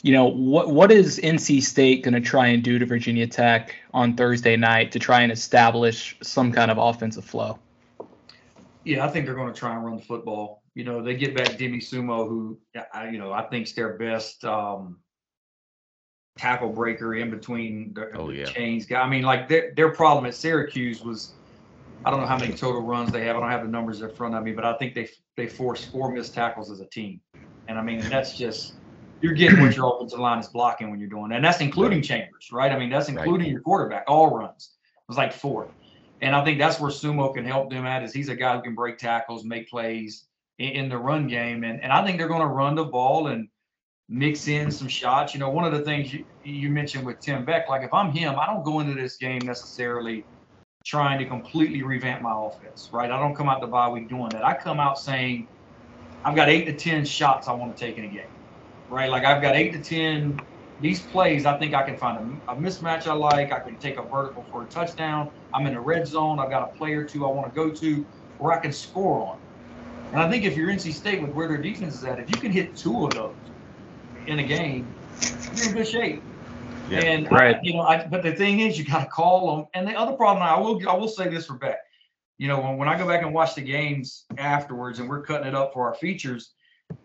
You 0.03 0.13
know, 0.13 0.25
what 0.25 0.72
what 0.72 0.91
is 0.91 1.19
NC 1.19 1.63
State 1.63 2.03
going 2.03 2.13
to 2.13 2.22
try 2.22 2.48
and 2.48 2.63
do 2.63 2.79
to 2.79 2.86
Virginia 2.86 3.27
Tech 3.27 3.75
on 3.93 4.15
Thursday 4.15 4.55
night 4.55 4.91
to 4.91 5.00
try 5.00 5.22
and 5.22 5.31
establish 5.31 6.17
some 6.22 6.51
kind 6.51 6.69
of 6.69 6.77
offensive 6.77 7.25
flow? 7.25 7.60
Yeah, 8.84 9.05
I 9.05 9.10
think 9.10 9.25
they're 9.25 9.36
going 9.36 9.53
to 9.53 9.60
try 9.60 9.75
and 9.75 9.84
run 9.84 9.98
the 9.98 10.03
football. 10.03 10.62
You 10.75 10.84
know, 10.84 11.01
they 11.01 11.15
get 11.15 11.36
back 11.36 11.57
Demie 11.57 11.79
Sumo, 11.79 12.27
who 12.27 12.60
you 13.12 13.17
know 13.17 13.34
I 13.34 13.41
think's 13.43 13.74
their 13.74 13.98
best 13.98 14.46
um, 14.46 15.00
tackle 16.38 16.70
breaker 16.70 17.15
in 17.15 17.29
between 17.29 17.94
the, 17.94 18.12
oh, 18.15 18.29
yeah. 18.29 18.46
chains 18.46 18.86
guy. 18.86 19.01
I 19.01 19.10
mean, 19.10 19.24
like 19.24 19.48
their 19.48 19.74
their 19.75 19.91
problem 19.91 20.25
at 20.25 20.36
Syracuse 20.36 21.03
was 21.03 21.34
I 22.06 22.12
don't 22.12 22.22
know 22.22 22.27
how 22.27 22.38
many 22.38 22.53
total 22.53 22.82
runs 22.82 23.12
they 23.12 23.25
have. 23.25 23.36
I 23.36 23.39
don't 23.39 23.50
have 23.50 23.63
the 23.63 23.70
numbers 23.70 24.01
in 24.01 24.10
front 24.12 24.36
of 24.36 24.44
me, 24.44 24.51
but 24.51 24.65
I 24.65 24.77
think 24.77 24.94
they 24.94 25.10
they 25.36 25.48
forced 25.48 25.91
four 25.91 26.12
missed 26.12 26.34
tackles 26.34 26.72
as 26.72 26.79
a 26.79 26.86
team. 26.86 27.20
And 27.67 27.77
I 27.77 27.82
mean, 27.82 28.00
that's 28.01 28.38
just 28.38 28.74
you're 29.22 29.34
getting 29.34 29.60
what 29.60 29.75
your 29.75 29.88
offensive 29.96 30.20
line 30.20 30.39
is 30.39 30.48
blocking 30.48 30.89
when 30.89 31.00
you're 31.00 31.10
doing 31.10 31.29
that. 31.29 31.36
And 31.36 31.46
that's 31.46 31.60
including 31.62 32.01
Chambers, 32.01 32.50
right? 32.51 32.72
I 32.72 32.77
mean, 32.77 32.89
that's 32.89 33.10
including 33.10 33.48
right. 33.48 33.51
your 33.51 33.62
quarterback, 33.62 34.06
all 34.08 34.36
runs. 34.36 34.72
It 34.86 35.10
was 35.10 35.17
like 35.17 35.34
four. 35.34 35.67
And 36.22 36.36
I 36.36 36.44
think 36.44 36.60
that's 36.60 36.79
where 36.79 36.91
Sumo 36.91 37.34
can 37.34 37.46
help 37.46 37.70
them 37.70 37.86
at 37.86 38.03
is 38.03 38.13
he's 38.13 38.29
a 38.29 38.36
guy 38.36 38.56
who 38.56 38.62
can 38.62 38.74
break 38.74 38.98
tackles, 38.98 39.44
make 39.44 39.70
plays 39.70 40.25
in, 40.58 40.70
in 40.70 40.89
the 40.89 40.98
run 40.98 41.27
game. 41.27 41.63
And, 41.63 41.82
and 41.84 41.91
I 41.91 42.03
think 42.06 42.17
they're 42.17 42.27
going 42.27 42.41
to 42.41 42.48
run 42.48 42.75
the 42.75 42.86
ball 42.86 43.27
and 43.27 43.48
mix 44.09 44.47
in 44.47 44.71
some 44.71 44.87
shots. 44.87 45.33
You 45.33 45.39
know, 45.39 45.49
one 45.49 45.65
of 45.65 45.73
the 45.73 45.81
things 45.81 46.13
you, 46.13 46.25
you 46.43 46.69
mentioned 46.69 47.05
with 47.05 47.19
Tim 47.19 47.45
Beck, 47.45 47.69
like 47.69 47.83
if 47.83 47.93
I'm 47.93 48.11
him, 48.11 48.39
I 48.39 48.45
don't 48.45 48.63
go 48.63 48.79
into 48.79 48.93
this 48.93 49.17
game 49.17 49.39
necessarily 49.43 50.27
trying 50.85 51.19
to 51.19 51.25
completely 51.25 51.83
revamp 51.83 52.21
my 52.21 52.33
offense, 52.33 52.89
right? 52.93 53.11
I 53.11 53.19
don't 53.19 53.35
come 53.35 53.49
out 53.49 53.61
the 53.61 53.67
bye 53.67 53.89
week 53.89 54.09
doing 54.09 54.29
that. 54.29 54.45
I 54.45 54.55
come 54.55 54.79
out 54.79 54.97
saying, 54.97 55.49
I've 56.23 56.35
got 56.35 56.49
eight 56.49 56.65
to 56.65 56.75
10 56.75 57.05
shots 57.05 57.47
I 57.47 57.53
want 57.53 57.75
to 57.75 57.85
take 57.85 57.97
in 57.97 58.05
a 58.05 58.09
game, 58.09 58.23
right? 58.89 59.09
Like 59.09 59.25
I've 59.25 59.41
got 59.41 59.55
eight 59.55 59.73
to 59.73 59.83
10 59.83 60.37
these 60.79 61.07
plays, 61.07 61.45
I 61.45 61.57
think 61.57 61.73
I 61.73 61.83
can 61.83 61.97
find 61.97 62.41
a, 62.47 62.51
a, 62.51 62.55
mismatch 62.55 63.07
I 63.07 63.13
like. 63.13 63.51
I 63.51 63.59
can 63.59 63.77
take 63.77 63.97
a 63.97 64.03
vertical 64.03 64.47
for 64.51 64.63
a 64.63 64.67
touchdown. 64.67 65.31
I'm 65.53 65.65
in 65.65 65.73
the 65.73 65.81
red 65.81 66.07
zone. 66.07 66.39
I've 66.39 66.49
got 66.49 66.63
a 66.63 66.77
play 66.77 66.93
or 66.93 67.03
two 67.03 67.25
I 67.25 67.31
want 67.31 67.51
to 67.51 67.55
go 67.55 67.71
to 67.71 68.05
where 68.37 68.53
I 68.53 68.59
can 68.59 68.71
score 68.71 69.27
on. 69.27 69.37
And 70.11 70.21
I 70.21 70.29
think 70.29 70.43
if 70.43 70.55
you're 70.55 70.69
NC 70.69 70.93
State 70.93 71.21
with 71.21 71.31
where 71.31 71.47
their 71.47 71.57
defense 71.57 71.95
is 71.95 72.03
at, 72.03 72.19
if 72.19 72.29
you 72.29 72.39
can 72.39 72.51
hit 72.51 72.75
two 72.75 73.05
of 73.05 73.13
those 73.13 73.35
in 74.27 74.39
a 74.39 74.43
game, 74.43 74.88
you're 75.55 75.69
in 75.69 75.74
good 75.74 75.88
shape. 75.88 76.24
Yeah. 76.89 77.00
And 77.00 77.31
Right. 77.31 77.55
I, 77.55 77.60
you 77.63 77.74
know, 77.74 77.81
I, 77.81 78.05
but 78.07 78.24
the 78.24 78.34
thing 78.34 78.60
is, 78.62 78.77
you 78.77 78.86
got 78.86 79.03
to 79.03 79.10
call 79.10 79.55
them. 79.55 79.67
And 79.74 79.88
the 79.88 79.93
other 79.93 80.13
problem, 80.13 80.43
I 80.43 80.57
will, 80.60 80.88
I 80.88 80.96
will 80.96 81.07
say 81.07 81.27
this 81.27 81.46
for 81.46 81.55
Beck. 81.55 81.79
You 82.38 82.48
know, 82.48 82.62
when, 82.62 82.77
when 82.77 82.88
I 82.88 82.98
go 82.98 83.07
back 83.07 83.24
and 83.24 83.34
watch 83.34 83.55
the 83.55 83.62
games 83.62 84.25
afterwards, 84.38 85.00
and 85.00 85.10
we're 85.10 85.24
cutting 85.24 85.48
it 85.48 85.55
up 85.55 85.74
for 85.74 85.88
our 85.88 85.96
features, 85.96 86.51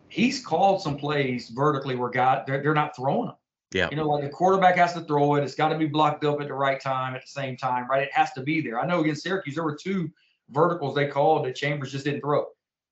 he's 0.08 0.44
called 0.44 0.82
some 0.82 0.96
plays 0.96 1.48
vertically 1.48 1.96
where 1.96 2.10
God 2.10 2.44
they're, 2.46 2.62
they're 2.62 2.74
not 2.74 2.94
throwing 2.94 3.28
them. 3.28 3.36
Yeah. 3.72 3.88
You 3.90 3.96
know, 3.96 4.06
like 4.06 4.22
the 4.22 4.28
quarterback 4.28 4.76
has 4.76 4.92
to 4.92 5.00
throw 5.00 5.36
it. 5.36 5.42
It's 5.42 5.54
got 5.54 5.70
to 5.70 5.78
be 5.78 5.86
blocked 5.86 6.24
up 6.24 6.40
at 6.40 6.48
the 6.48 6.54
right 6.54 6.80
time 6.80 7.14
at 7.14 7.22
the 7.22 7.30
same 7.30 7.56
time, 7.56 7.88
right? 7.88 8.02
It 8.02 8.12
has 8.12 8.32
to 8.34 8.42
be 8.42 8.60
there. 8.60 8.78
I 8.78 8.86
know 8.86 9.00
against 9.00 9.22
Syracuse 9.22 9.54
there 9.54 9.64
were 9.64 9.74
two 9.74 10.10
verticals 10.50 10.94
they 10.94 11.06
called 11.06 11.46
that 11.46 11.56
Chambers 11.56 11.90
just 11.90 12.04
didn't 12.04 12.20
throw. 12.20 12.46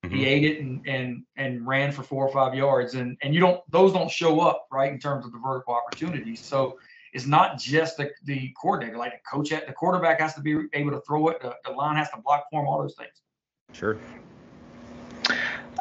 Mhm. 0.05 0.11
He 0.13 0.27
ate 0.27 0.45
it 0.45 0.61
and 0.61 0.87
and 0.87 1.25
and 1.37 1.67
ran 1.67 1.93
for 1.93 2.03
four 2.03 2.27
or 2.27 2.33
five 2.33 2.55
yards, 2.55 2.95
and 2.95 3.19
and 3.23 3.35
you 3.35 3.41
don't 3.41 3.61
those 3.71 3.93
don't 3.93 4.11
show 4.11 4.41
up 4.41 4.67
right 4.73 4.91
in 4.91 4.99
terms 4.99 5.27
of 5.27 5.33
the 5.33 5.39
vertical 5.39 5.75
opportunities. 5.75 6.41
So 6.41 6.79
it's 7.13 7.27
not 7.27 7.59
just 7.59 7.97
the 7.97 8.11
the 8.25 8.53
coordinator, 8.61 8.97
like 8.97 9.13
the 9.13 9.31
coach, 9.31 9.51
the 9.51 9.73
quarterback 9.73 10.21
has 10.21 10.35
to 10.35 10.41
be 10.41 10.57
able 10.73 10.93
to 10.93 11.01
throw 11.03 11.29
it. 11.29 11.43
The, 11.43 11.55
the 11.65 11.73
line 11.73 11.97
has 11.97 12.11
to 12.11 12.17
block 12.19 12.45
for 12.51 12.63
him. 12.63 12.69
All 12.69 12.81
those 12.81 12.95
things. 12.95 13.23
Sure. 13.73 13.99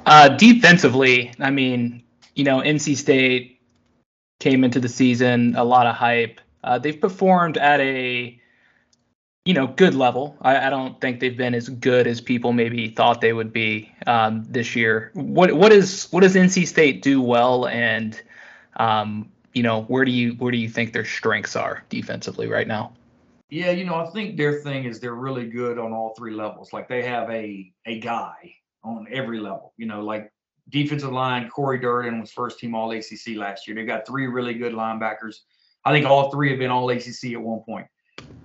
Uh, 0.06 0.30
defensively, 0.30 1.32
I 1.40 1.52
mean, 1.52 2.04
you 2.36 2.44
know, 2.44 2.62
NC 2.62 2.96
State 2.98 3.62
came 4.40 4.64
into 4.64 4.80
the 4.80 4.90
season 4.90 5.56
a 5.56 5.64
lot 5.64 5.88
of 5.88 5.96
hype. 5.96 6.40
Uh, 6.64 6.80
they've 6.80 7.00
performed 7.00 7.58
at 7.58 7.80
a, 7.80 8.40
you 9.46 9.54
know, 9.54 9.68
good 9.68 9.96
level. 9.96 10.38
I, 10.42 10.68
I 10.68 10.70
don't 10.70 11.00
think 11.02 11.20
they've 11.20 11.36
been 11.36 11.56
as 11.56 11.70
good 11.70 12.08
as 12.08 12.22
people 12.22 12.54
maybe 12.54 12.90
thought 12.90 13.22
they 13.22 13.34
would 13.34 13.54
be 13.54 13.92
um, 14.06 14.46
this 14.48 14.76
year. 14.76 15.12
What 15.14 15.54
what 15.54 15.72
is 15.72 16.08
what 16.12 16.22
does 16.22 16.36
NC 16.36 16.68
State 16.68 17.02
do 17.02 17.22
well, 17.22 17.68
and 17.68 18.22
um, 18.78 19.32
you 19.54 19.64
know, 19.64 19.84
where 19.84 20.06
do 20.06 20.12
you 20.12 20.34
where 20.34 20.52
do 20.52 20.58
you 20.58 20.70
think 20.70 20.94
their 20.94 21.06
strengths 21.06 21.56
are 21.56 21.84
defensively 21.90 22.48
right 22.48 22.68
now? 22.68 22.94
Yeah, 23.50 23.72
you 23.72 23.84
know, 23.84 23.96
I 23.96 24.10
think 24.12 24.38
their 24.38 24.62
thing 24.62 24.86
is 24.86 25.00
they're 25.00 25.16
really 25.16 25.48
good 25.48 25.80
on 25.80 25.92
all 25.92 26.14
three 26.16 26.34
levels. 26.34 26.72
Like 26.72 26.88
they 26.88 27.02
have 27.04 27.30
a 27.30 27.72
a 27.86 28.00
guy 28.00 28.56
on 28.84 29.08
every 29.12 29.40
level. 29.40 29.74
You 29.78 29.88
know, 29.88 30.02
like 30.02 30.32
defensive 30.70 31.12
line, 31.12 31.50
Cory 31.50 31.80
Durden 31.80 32.20
was 32.20 32.32
first 32.32 32.60
team 32.60 32.76
All 32.76 32.92
ACC 32.92 33.36
last 33.36 33.68
year. 33.68 33.76
They've 33.76 33.88
got 33.88 34.06
three 34.06 34.28
really 34.28 34.54
good 34.54 34.74
linebackers. 34.74 35.38
I 35.86 35.92
think 35.92 36.06
all 36.06 36.30
three 36.30 36.52
have 36.52 36.60
been 36.60 36.72
All 36.72 36.90
ACC 36.90 37.34
at 37.34 37.42
one 37.42 37.62
point. 37.62 37.88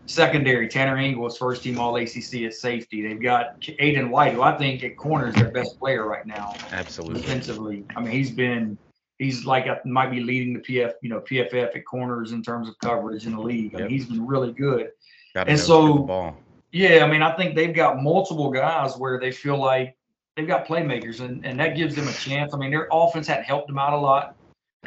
Secondary, 0.07 0.69
Tanner 0.69 0.99
Ingle 0.99 1.23
was 1.23 1.39
first 1.39 1.63
team 1.63 1.79
All 1.79 1.97
ACC 1.97 2.43
at 2.43 2.53
safety. 2.55 3.07
They've 3.07 3.21
got 3.21 3.59
Aydan 3.61 4.11
White, 4.11 4.35
who 4.35 4.43
I 4.43 4.57
think 4.57 4.85
at 4.85 4.97
corner 4.97 5.29
is 5.29 5.35
their 5.35 5.51
best 5.51 5.79
player 5.79 6.07
right 6.07 6.27
now 6.27 6.53
Absolutely. 6.73 7.23
defensively. 7.23 7.85
I 7.97 8.01
mean, 8.03 8.11
he's 8.13 8.31
been 8.31 8.77
he's 9.19 9.47
like 9.47 9.67
uh, 9.67 9.77
might 9.87 10.11
be 10.11 10.21
leading 10.21 10.53
the 10.53 10.61
PF, 10.61 10.93
you 11.01 11.09
know, 11.09 11.21
PFF 11.21 11.75
at 11.75 11.85
corners 11.87 12.33
in 12.33 12.43
terms 12.43 12.69
of 12.69 12.79
coverage 12.81 13.25
in 13.27 13.33
the 13.33 13.41
league. 13.41 13.75
I 13.75 13.79
mean, 13.79 13.83
Yep. 13.85 13.91
he's 13.91 14.07
been 14.07 14.27
really 14.27 14.53
good. 14.53 14.91
Gotta 15.35 15.51
And 15.51 15.59
so- 15.59 15.87
through 15.87 15.95
the 15.95 16.01
ball. 16.07 16.37
Yeah, 16.73 17.05
I 17.05 17.09
mean, 17.11 17.23
I 17.23 17.31
think 17.37 17.55
they've 17.55 17.73
got 17.75 18.03
multiple 18.03 18.51
guys 18.51 18.97
where 18.97 19.21
they 19.21 19.31
feel 19.31 19.57
like 19.57 19.97
they've 20.37 20.47
got 20.47 20.67
playmakers, 20.67 21.21
and, 21.21 21.47
and 21.47 21.59
that 21.61 21.77
gives 21.77 21.95
them 21.95 22.09
a 22.09 22.13
chance. 22.13 22.53
I 22.53 22.57
mean, 22.59 22.73
their 22.73 22.89
offense 22.91 23.29
hadn't 23.29 23.45
helped 23.45 23.69
them 23.69 23.79
out 23.79 23.93
a 23.93 23.97
lot. 23.97 24.35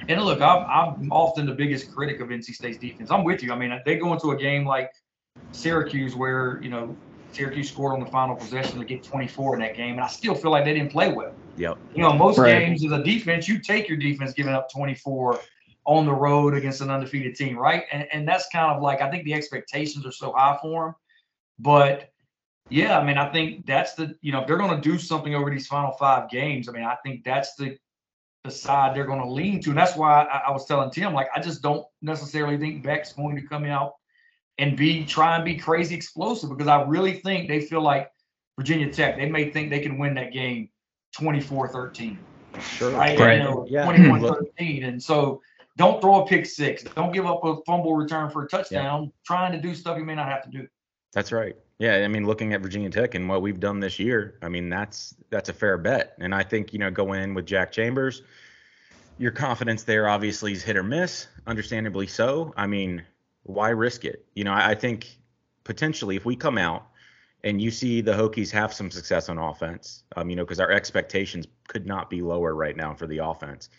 And 0.08 0.22
look, 0.24 0.42
I'm, 0.42 0.66
I'm 0.70 1.12
often 1.12 1.46
the 1.46 1.54
biggest 1.54 1.92
critic 1.94 2.20
of 2.22 2.30
NC 2.30 2.56
State's 2.56 2.78
defense. 2.78 3.12
I'm 3.12 3.24
with 3.24 3.44
you. 3.44 3.52
I 3.52 3.58
mean, 3.58 3.80
they 3.86 3.98
go 3.98 4.14
into 4.14 4.32
a 4.32 4.38
game 4.38 4.66
like 4.66 4.92
Syracuse 5.52 6.16
where, 6.16 6.62
you 6.62 6.70
know, 6.70 6.96
Syracuse 7.32 7.70
scored 7.70 7.94
on 7.94 8.00
the 8.00 8.06
final 8.06 8.36
possession 8.36 8.80
to 8.80 8.86
get 8.86 9.06
24 9.06 9.56
in 9.56 9.62
that 9.62 9.76
game, 9.76 9.94
and 9.94 10.02
I 10.02 10.08
still 10.08 10.34
feel 10.34 10.52
like 10.52 10.66
they 10.66 10.74
didn't 10.74 10.92
play 10.92 11.12
well. 11.12 11.34
Yep. 11.58 11.78
You 11.94 12.04
know, 12.04 12.14
most 12.14 12.38
Right. 12.38 12.60
games 12.60 12.86
as 12.86 12.92
a 12.92 13.04
defense, 13.04 13.48
you 13.48 13.60
take 13.60 13.90
your 13.90 13.98
defense 13.98 14.34
giving 14.34 14.54
up 14.54 14.72
24 14.72 15.40
on 15.86 16.06
the 16.06 16.14
road 16.14 16.54
against 16.54 16.82
an 16.82 16.90
undefeated 16.90 17.36
team, 17.36 17.58
right? 17.58 17.84
And, 17.92 18.08
and 18.12 18.28
that's 18.28 18.48
kind 18.50 18.76
of 18.76 18.82
like 18.82 19.02
I 19.02 19.10
think 19.10 19.24
the 19.24 19.34
expectations 19.34 20.06
are 20.06 20.12
so 20.12 20.34
high 20.34 20.58
for 20.62 20.86
them. 20.86 20.96
But 21.60 22.12
yeah, 22.70 23.00
I 23.00 23.04
mean, 23.04 23.18
I 23.18 23.32
think 23.32 23.66
that's 23.66 23.94
the 23.94 24.16
you 24.22 24.32
know 24.32 24.42
if 24.42 24.48
they're 24.48 24.58
going 24.58 24.80
to 24.80 24.90
do 24.90 24.98
something 25.00 25.34
over 25.34 25.50
these 25.50 25.68
final 25.68 25.92
five 25.92 26.30
games, 26.30 26.68
I 26.68 26.74
mean, 26.74 26.84
I 26.84 26.96
think 27.04 27.24
that's 27.24 27.56
the 27.56 27.78
the 28.44 28.52
side 28.52 28.96
they're 28.96 29.06
going 29.06 29.22
to 29.22 29.30
lean 29.30 29.62
to, 29.62 29.70
and 29.70 29.78
that's 29.78 29.96
why 29.96 30.24
I, 30.24 30.50
I 30.50 30.52
was 30.52 30.66
telling 30.66 30.90
Tim 30.92 31.14
like 31.14 31.28
I 31.36 31.42
just 31.42 31.62
don't 31.62 31.86
necessarily 32.02 32.58
think 32.58 32.84
Beck's 32.84 33.14
going 33.14 33.36
to 33.36 33.42
come 33.42 33.66
out 33.66 33.96
and 34.58 34.76
be 34.78 35.06
try 35.06 35.36
and 35.36 35.44
be 35.46 35.56
crazy 35.56 35.96
explosive 35.96 36.50
because 36.50 36.68
I 36.68 36.82
really 36.84 37.14
think 37.14 37.48
they 37.48 37.62
feel 37.62 37.82
like 37.82 38.10
Virginia 38.58 38.92
Tech 38.92 39.18
they 39.18 39.30
may 39.30 39.52
think 39.52 39.70
they 39.70 39.80
can 39.80 39.98
win 39.98 40.14
that 40.16 40.32
game 40.32 40.70
24-13 41.20 42.18
Sure. 42.62 42.92
right? 42.92 43.20
Right. 43.20 43.38
You 43.38 43.44
know, 43.44 43.68
Yeah. 43.70 43.84
21 43.84 44.22
13. 44.22 44.84
And 44.84 45.02
so 45.02 45.42
don't 45.78 46.02
throw 46.02 46.24
a 46.24 46.28
pick 46.28 46.46
six. 46.46 46.84
Don't 46.84 47.12
give 47.12 47.26
up 47.26 47.44
a 47.44 47.58
fumble 47.68 47.96
return 47.96 48.30
for 48.32 48.44
a 48.44 48.48
touchdown, 48.48 49.12
trying 49.26 49.52
to 49.52 49.60
do 49.62 49.76
stuff 49.76 49.98
you 49.98 50.06
may 50.06 50.16
not 50.16 50.28
have 50.28 50.44
to 50.44 50.50
do. 50.50 50.68
That's 51.14 51.32
right. 51.32 51.56
Yeah, 51.80 51.98
I 51.98 52.08
mean, 52.08 52.26
looking 52.26 52.54
at 52.54 52.62
Virginia 52.62 52.90
Tech 52.90 53.14
and 53.14 53.30
what 53.30 53.42
we've 53.42 53.60
done 53.60 53.80
this 53.80 54.00
year, 54.00 54.40
I 54.42 54.50
mean, 54.50 54.68
that's 54.68 55.16
that's 55.30 55.50
a 55.50 55.54
fair 55.54 55.78
bet. 55.78 56.16
And 56.20 56.34
I 56.34 56.44
think 56.44 56.74
you 56.74 56.80
know, 56.80 56.90
going 56.90 57.22
in 57.22 57.34
with 57.36 57.46
Jack 57.46 57.72
Chambers, 57.72 58.24
your 59.20 59.32
confidence 59.32 59.84
there 59.84 60.10
obviously 60.10 60.54
is 60.54 60.64
hit 60.64 60.76
or 60.76 60.84
miss, 60.84 61.28
understandably 61.46 62.08
so. 62.08 62.54
I 62.58 62.66
mean, 62.66 63.04
why 63.44 63.70
risk 63.70 64.06
it? 64.06 64.26
You 64.34 64.44
know, 64.44 64.54
I, 64.54 64.72
I 64.72 64.76
think 64.76 65.20
potentially 65.64 66.16
if 66.16 66.26
we 66.26 66.36
come 66.36 66.58
out 66.58 66.88
and 67.44 67.62
you 67.62 67.70
see 67.70 68.02
the 68.02 68.14
Hokies 68.14 68.50
have 68.52 68.74
some 68.74 68.90
success 68.90 69.30
on 69.30 69.38
offense, 69.38 70.04
um, 70.16 70.30
you 70.30 70.36
know, 70.36 70.44
because 70.44 70.60
our 70.60 70.72
expectations 70.72 71.46
could 71.68 71.86
not 71.86 72.10
be 72.10 72.22
lower 72.22 72.56
right 72.56 72.76
now 72.76 72.94
for 72.96 73.06
the 73.06 73.20
offense. 73.20 73.70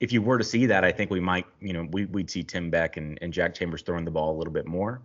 If 0.00 0.12
you 0.12 0.22
were 0.22 0.38
to 0.38 0.44
see 0.44 0.66
that, 0.66 0.84
I 0.84 0.90
think 0.90 1.10
we 1.10 1.20
might, 1.20 1.46
you 1.60 1.72
know, 1.72 1.86
we, 1.92 2.06
we'd 2.06 2.30
see 2.30 2.42
Tim 2.42 2.70
Beck 2.70 2.96
and, 2.96 3.18
and 3.22 3.32
Jack 3.32 3.54
Chambers 3.54 3.82
throwing 3.82 4.04
the 4.04 4.10
ball 4.10 4.34
a 4.34 4.38
little 4.38 4.52
bit 4.52 4.66
more. 4.66 5.02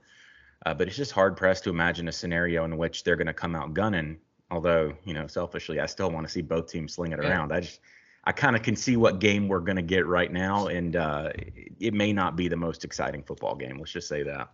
Uh, 0.66 0.74
but 0.74 0.88
it's 0.88 0.98
just 0.98 1.12
hard 1.12 1.38
pressed 1.38 1.64
to 1.66 1.70
imagine 1.70 2.08
a 2.08 2.12
scenario 2.12 2.66
in 2.66 2.78
which 2.78 3.04
they're 3.04 3.16
going 3.16 3.28
to 3.28 3.34
come 3.34 3.56
out 3.56 3.74
gunning. 3.74 4.18
Although, 4.50 4.94
you 5.06 5.14
know, 5.14 5.28
selfishly, 5.28 5.80
I 5.80 5.86
still 5.86 6.10
want 6.10 6.26
to 6.26 6.32
see 6.32 6.42
both 6.42 6.68
teams 6.68 6.94
sling 6.94 7.12
it 7.12 7.20
Yeah. 7.22 7.30
around. 7.30 7.52
I 7.52 7.60
just, 7.62 7.80
I 8.24 8.32
kind 8.32 8.56
of 8.56 8.62
can 8.64 8.76
see 8.76 8.98
what 8.98 9.20
game 9.20 9.48
we're 9.48 9.60
going 9.60 9.76
to 9.78 9.82
get 9.82 10.06
right 10.08 10.32
now, 10.32 10.68
and 10.68 10.96
uh, 10.96 11.32
it 11.80 11.94
may 11.94 12.12
not 12.12 12.36
be 12.36 12.48
the 12.48 12.58
most 12.58 12.84
exciting 12.84 13.24
football 13.24 13.56
game. 13.56 13.78
Let's 13.78 13.92
just 13.92 14.08
say 14.08 14.24
that. 14.24 14.50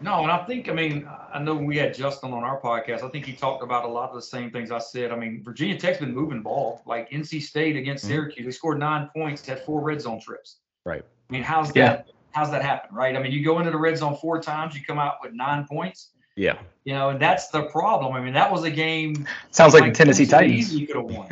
No, 0.00 0.22
and 0.22 0.30
I 0.30 0.44
think, 0.44 0.68
I 0.68 0.72
mean, 0.72 1.08
I 1.32 1.38
know 1.38 1.54
we 1.54 1.78
had 1.78 1.94
Justin 1.94 2.32
on 2.32 2.42
our 2.42 2.60
podcast. 2.60 3.02
I 3.02 3.08
think 3.08 3.24
he 3.24 3.32
talked 3.32 3.62
about 3.62 3.84
a 3.84 3.88
lot 3.88 4.10
of 4.10 4.16
the 4.16 4.22
same 4.22 4.50
things 4.50 4.70
I 4.70 4.78
said. 4.78 5.12
I 5.12 5.16
mean, 5.16 5.42
Virginia 5.42 5.78
Tech's 5.78 5.98
been 5.98 6.12
moving 6.12 6.42
ball. 6.42 6.82
Like 6.84 7.08
NC 7.10 7.40
State 7.40 7.76
against 7.76 8.04
Mhm. 8.04 8.08
Syracuse, 8.08 8.44
they 8.44 8.50
scored 8.52 8.78
nine 8.78 9.08
points, 9.16 9.46
had 9.46 9.60
four 9.64 9.80
red 9.80 10.00
zone 10.00 10.20
trips. 10.20 10.56
Right. 10.84 11.02
I 11.30 11.32
mean, 11.32 11.42
how's 11.42 11.74
Yeah. 11.74 11.88
that? 11.88 12.08
How's 12.34 12.50
that 12.50 12.62
happen, 12.62 12.94
right? 12.94 13.16
I 13.16 13.22
mean, 13.22 13.30
you 13.32 13.44
go 13.44 13.58
into 13.60 13.70
the 13.70 13.76
red 13.78 13.96
zone 13.96 14.16
four 14.16 14.40
times, 14.42 14.74
you 14.74 14.84
come 14.84 14.98
out 14.98 15.14
with 15.22 15.32
nine 15.32 15.66
points. 15.66 16.08
Yeah. 16.36 16.58
You 16.84 16.94
know, 16.94 17.10
and 17.10 17.20
that's 17.20 17.48
the 17.48 17.62
problem. 17.64 18.12
I 18.14 18.20
mean, 18.20 18.34
that 18.34 18.50
was 18.50 18.64
a 18.64 18.70
game 18.70 19.26
Sounds 19.52 19.72
like 19.72 19.84
the 19.84 19.90
Tennessee 19.92 20.26
Tennessee 20.26 20.26
Titans. 20.26 20.58
easily 20.74 20.86
could 20.86 20.96
have 20.96 21.04
won. 21.04 21.28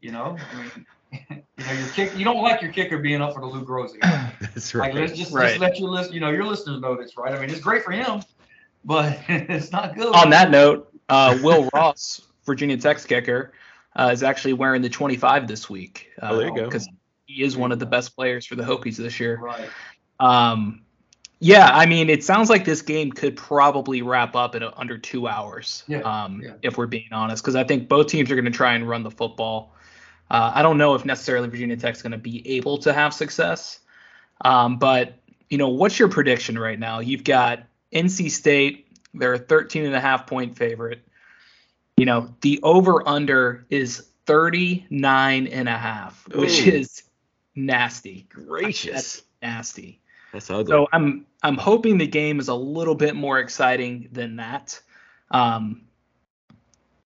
You 0.00 0.12
know, 0.12 0.36
I 0.52 0.62
mean, 0.62 0.86
you 1.58 1.64
know, 1.66 1.72
your 1.72 1.88
kick. 1.88 2.16
You 2.16 2.24
don't 2.24 2.40
like 2.42 2.62
your 2.62 2.70
kicker 2.72 2.98
being 2.98 3.20
up 3.20 3.34
for 3.34 3.40
the 3.40 3.46
Lou 3.46 3.64
Groza 3.64 4.00
game. 4.00 4.32
That's 4.40 4.72
Like, 4.74 4.92
right. 4.92 4.94
let's 4.94 5.18
just, 5.18 5.32
Right. 5.32 5.48
just 5.48 5.60
let 5.60 5.78
your 5.80 5.88
list. 5.90 6.12
You 6.12 6.20
know, 6.20 6.30
your 6.30 6.44
listeners 6.44 6.80
know 6.80 6.94
this, 6.96 7.16
right? 7.16 7.34
I 7.34 7.40
mean, 7.40 7.50
it's 7.50 7.60
great 7.60 7.82
for 7.82 7.90
him, 7.90 8.22
but 8.84 9.18
it's 9.28 9.72
not 9.72 9.96
good. 9.96 10.14
On 10.14 10.30
that 10.30 10.50
note, 10.50 10.88
uh, 11.08 11.36
Will 11.42 11.68
Ross, 11.74 12.20
Virginia 12.46 12.76
Tech's 12.76 13.04
kicker, 13.04 13.52
uh, 13.96 14.10
is 14.12 14.22
actually 14.22 14.52
wearing 14.52 14.82
the 14.82 14.88
25 14.88 15.48
this 15.48 15.68
week. 15.68 16.10
Uh, 16.22 16.28
Oh, 16.30 16.36
there 16.36 16.46
you 16.48 16.54
go. 16.54 16.64
Because 16.66 16.88
he 17.26 17.42
is 17.42 17.56
one 17.56 17.72
of 17.72 17.78
the 17.78 17.86
best 17.86 18.14
players 18.14 18.44
for 18.46 18.54
the 18.54 18.62
Hokies 18.62 18.96
this 18.96 19.18
year. 19.18 19.38
right. 19.38 19.68
Um, 20.24 20.80
yeah, 21.40 21.68
I 21.72 21.84
mean, 21.84 22.08
it 22.08 22.24
sounds 22.24 22.48
like 22.48 22.64
this 22.64 22.80
game 22.80 23.12
could 23.12 23.36
probably 23.36 24.00
wrap 24.00 24.34
up 24.34 24.54
in 24.54 24.62
a, 24.62 24.72
under 24.76 24.96
two 24.96 25.28
hours. 25.28 25.84
Yeah, 25.86 25.98
Um, 26.00 26.40
yeah. 26.42 26.52
if 26.62 26.78
we're 26.78 26.86
being 26.86 27.08
honest, 27.12 27.42
because 27.42 27.56
I 27.56 27.64
think 27.64 27.88
both 27.88 28.06
teams 28.06 28.30
are 28.30 28.34
going 28.34 28.46
to 28.46 28.50
try 28.50 28.74
and 28.74 28.88
run 28.88 29.02
the 29.02 29.10
football. 29.10 29.74
Uh, 30.30 30.52
I 30.54 30.62
don't 30.62 30.78
know 30.78 30.94
if 30.94 31.04
necessarily 31.04 31.48
Virginia 31.48 31.76
Tech's 31.76 32.00
going 32.00 32.12
to 32.12 32.18
be 32.18 32.56
able 32.56 32.78
to 32.78 32.92
have 32.94 33.12
success. 33.12 33.80
Um, 34.42 34.78
but 34.78 35.18
you 35.50 35.58
know, 35.58 35.68
what's 35.68 35.98
your 35.98 36.08
prediction 36.08 36.58
right 36.58 36.78
now? 36.78 37.00
You've 37.00 37.24
got 37.24 37.64
NC 37.92 38.30
State; 38.30 38.86
they're 39.12 39.34
a 39.34 39.38
13 39.38 39.84
and 39.84 39.94
a 39.94 40.00
half 40.00 40.26
point 40.26 40.56
favorite. 40.56 41.06
You 41.98 42.06
know, 42.06 42.34
the 42.40 42.58
over 42.62 43.06
under 43.06 43.66
is 43.68 44.08
39 44.26 45.46
and 45.46 45.68
a 45.68 45.76
half, 45.76 46.26
which 46.34 46.66
Ooh. 46.66 46.70
is 46.70 47.02
nasty. 47.54 48.26
Gracious. 48.30 48.92
That's 48.92 49.22
nasty. 49.42 50.00
That's 50.34 50.50
ugly. 50.50 50.72
So 50.72 50.88
I'm 50.92 51.24
I'm 51.44 51.56
hoping 51.56 51.96
the 51.96 52.08
game 52.08 52.40
is 52.40 52.48
a 52.48 52.54
little 52.54 52.96
bit 52.96 53.14
more 53.14 53.38
exciting 53.38 54.08
than 54.10 54.36
that. 54.36 54.80
Um, 55.30 55.82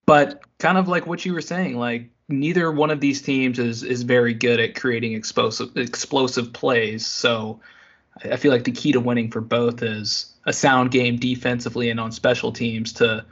but 0.07 0.41
kind 0.59 0.79
of 0.79 0.89
like 0.89 1.07
what 1.07 1.27
you 1.27 1.35
were 1.35 1.43
saying, 1.43 1.77
like 1.77 2.09
neither 2.31 2.73
one 2.73 2.91
of 2.91 3.01
these 3.01 3.21
teams 3.21 3.59
is 3.59 3.83
is 3.83 4.03
very 4.03 4.33
good 4.33 4.61
at 4.61 4.75
creating 4.75 5.13
explosive 5.13 5.77
explosive 5.77 6.55
plays. 6.55 7.07
So 7.07 7.61
I 8.25 8.37
feel 8.37 8.51
like 8.51 8.65
the 8.65 8.73
key 8.73 8.93
to 8.93 9.01
winning 9.01 9.31
for 9.31 9.43
both 9.43 9.83
is 9.83 10.33
a 10.47 10.53
sound 10.55 10.91
game 10.91 11.19
defensively 11.19 11.91
and 11.91 12.01
on 12.01 12.13
special 12.13 12.51
teams 12.51 12.95
to 12.95 13.27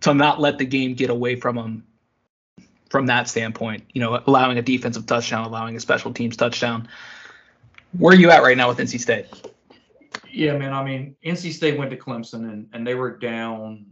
to 0.00 0.14
not 0.14 0.40
let 0.40 0.56
the 0.56 0.64
game 0.64 0.94
get 0.94 1.10
away 1.10 1.36
from 1.36 1.56
them 1.56 1.84
from 2.88 3.06
that 3.06 3.28
standpoint. 3.28 3.84
You 3.92 4.00
know, 4.00 4.22
allowing 4.26 4.56
a 4.56 4.62
defensive 4.62 5.04
touchdown, 5.04 5.44
allowing 5.44 5.76
a 5.76 5.80
special 5.80 6.14
teams 6.14 6.38
touchdown. 6.38 6.88
Where 7.98 8.14
are 8.14 8.18
you 8.18 8.30
at 8.30 8.42
right 8.42 8.56
now 8.56 8.68
with 8.68 8.78
NC 8.78 9.00
State? 9.00 9.26
Yeah, 10.30 10.56
man. 10.58 10.72
I 10.72 10.82
mean, 10.82 11.14
NC 11.24 11.52
State 11.52 11.78
went 11.78 11.90
to 11.92 11.96
Clemson 11.96 12.50
and, 12.50 12.68
and 12.72 12.86
they 12.86 12.94
were 12.94 13.16
down, 13.16 13.86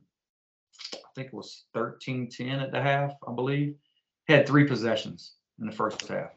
I 0.95 0.99
think 1.15 1.29
it 1.29 1.35
was 1.35 1.65
13 1.75 2.29
10 2.29 2.49
at 2.61 2.73
the 2.73 2.83
half, 2.83 3.13
I 3.27 3.33
believe. 3.33 3.77
Had 4.29 4.47
three 4.47 4.65
possessions 4.65 5.35
in 5.61 5.67
the 5.67 5.73
first 5.73 6.07
half. 6.09 6.31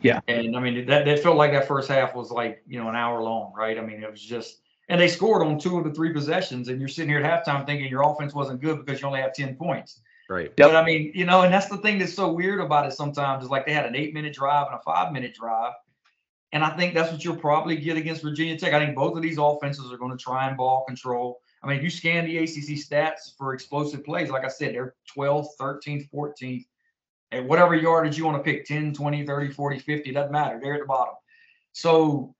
Yeah. 0.00 0.20
And 0.26 0.56
I 0.56 0.60
mean, 0.60 0.86
that, 0.86 1.04
that 1.04 1.20
felt 1.20 1.36
like 1.36 1.52
that 1.52 1.68
first 1.68 1.88
half 1.88 2.14
was 2.14 2.32
like, 2.32 2.62
you 2.66 2.82
know, 2.82 2.88
an 2.88 2.96
hour 2.96 3.22
long, 3.22 3.52
right? 3.56 3.78
I 3.78 3.80
mean, 3.80 4.02
it 4.02 4.10
was 4.10 4.20
just, 4.20 4.58
and 4.88 5.00
they 5.00 5.08
scored 5.08 5.46
on 5.46 5.58
two 5.58 5.78
of 5.78 5.84
the 5.84 5.92
three 5.92 6.12
possessions. 6.12 6.68
And 6.68 6.80
you're 6.80 6.88
sitting 6.88 7.10
here 7.10 7.20
at 7.20 7.44
halftime 7.46 7.64
thinking 7.64 7.88
your 7.88 8.02
offense 8.02 8.34
wasn't 8.34 8.60
good 8.60 8.84
because 8.84 9.00
you 9.00 9.06
only 9.06 9.20
have 9.20 9.34
10 9.34 9.54
points. 9.54 10.00
Right. 10.28 10.54
But 10.56 10.76
I 10.76 10.84
mean, 10.84 11.12
you 11.14 11.24
know, 11.24 11.42
and 11.42 11.52
that's 11.52 11.68
the 11.68 11.78
thing 11.78 11.98
that's 11.98 12.12
so 12.12 12.32
weird 12.32 12.60
about 12.60 12.86
it 12.86 12.92
sometimes 12.92 13.44
is 13.44 13.50
like 13.50 13.66
they 13.66 13.72
had 13.72 13.86
an 13.86 13.94
eight 13.94 14.12
minute 14.12 14.34
drive 14.34 14.66
and 14.66 14.76
a 14.76 14.82
five 14.82 15.12
minute 15.12 15.34
drive. 15.34 15.72
And 16.52 16.64
I 16.64 16.70
think 16.76 16.94
that's 16.94 17.12
what 17.12 17.24
you'll 17.24 17.36
probably 17.36 17.76
get 17.76 17.96
against 17.96 18.22
Virginia 18.22 18.58
Tech. 18.58 18.72
I 18.72 18.84
think 18.84 18.96
both 18.96 19.16
of 19.16 19.22
these 19.22 19.38
offenses 19.38 19.92
are 19.92 19.98
going 19.98 20.16
to 20.16 20.22
try 20.22 20.48
and 20.48 20.56
ball 20.56 20.84
control. 20.86 21.40
I 21.62 21.66
mean, 21.66 21.76
if 21.76 21.82
you 21.82 21.90
scan 21.90 22.24
the 22.24 22.38
ACC 22.38 22.78
stats 22.78 23.36
for 23.36 23.52
explosive 23.52 24.04
plays, 24.04 24.30
like 24.30 24.44
I 24.44 24.48
said, 24.48 24.74
they're 24.74 24.94
12th, 25.14 25.48
13th, 25.60 26.08
14th, 26.10 26.64
and 27.32 27.48
whatever 27.48 27.74
yardage 27.74 28.16
you 28.16 28.24
want 28.24 28.42
to 28.42 28.42
pick 28.42 28.64
10, 28.64 28.94
20, 28.94 29.26
30, 29.26 29.50
40, 29.52 29.78
50, 29.78 30.12
doesn't 30.12 30.32
matter. 30.32 30.58
They're 30.62 30.74
at 30.74 30.80
the 30.80 30.86
bottom. 30.86 31.14
So 31.72 32.34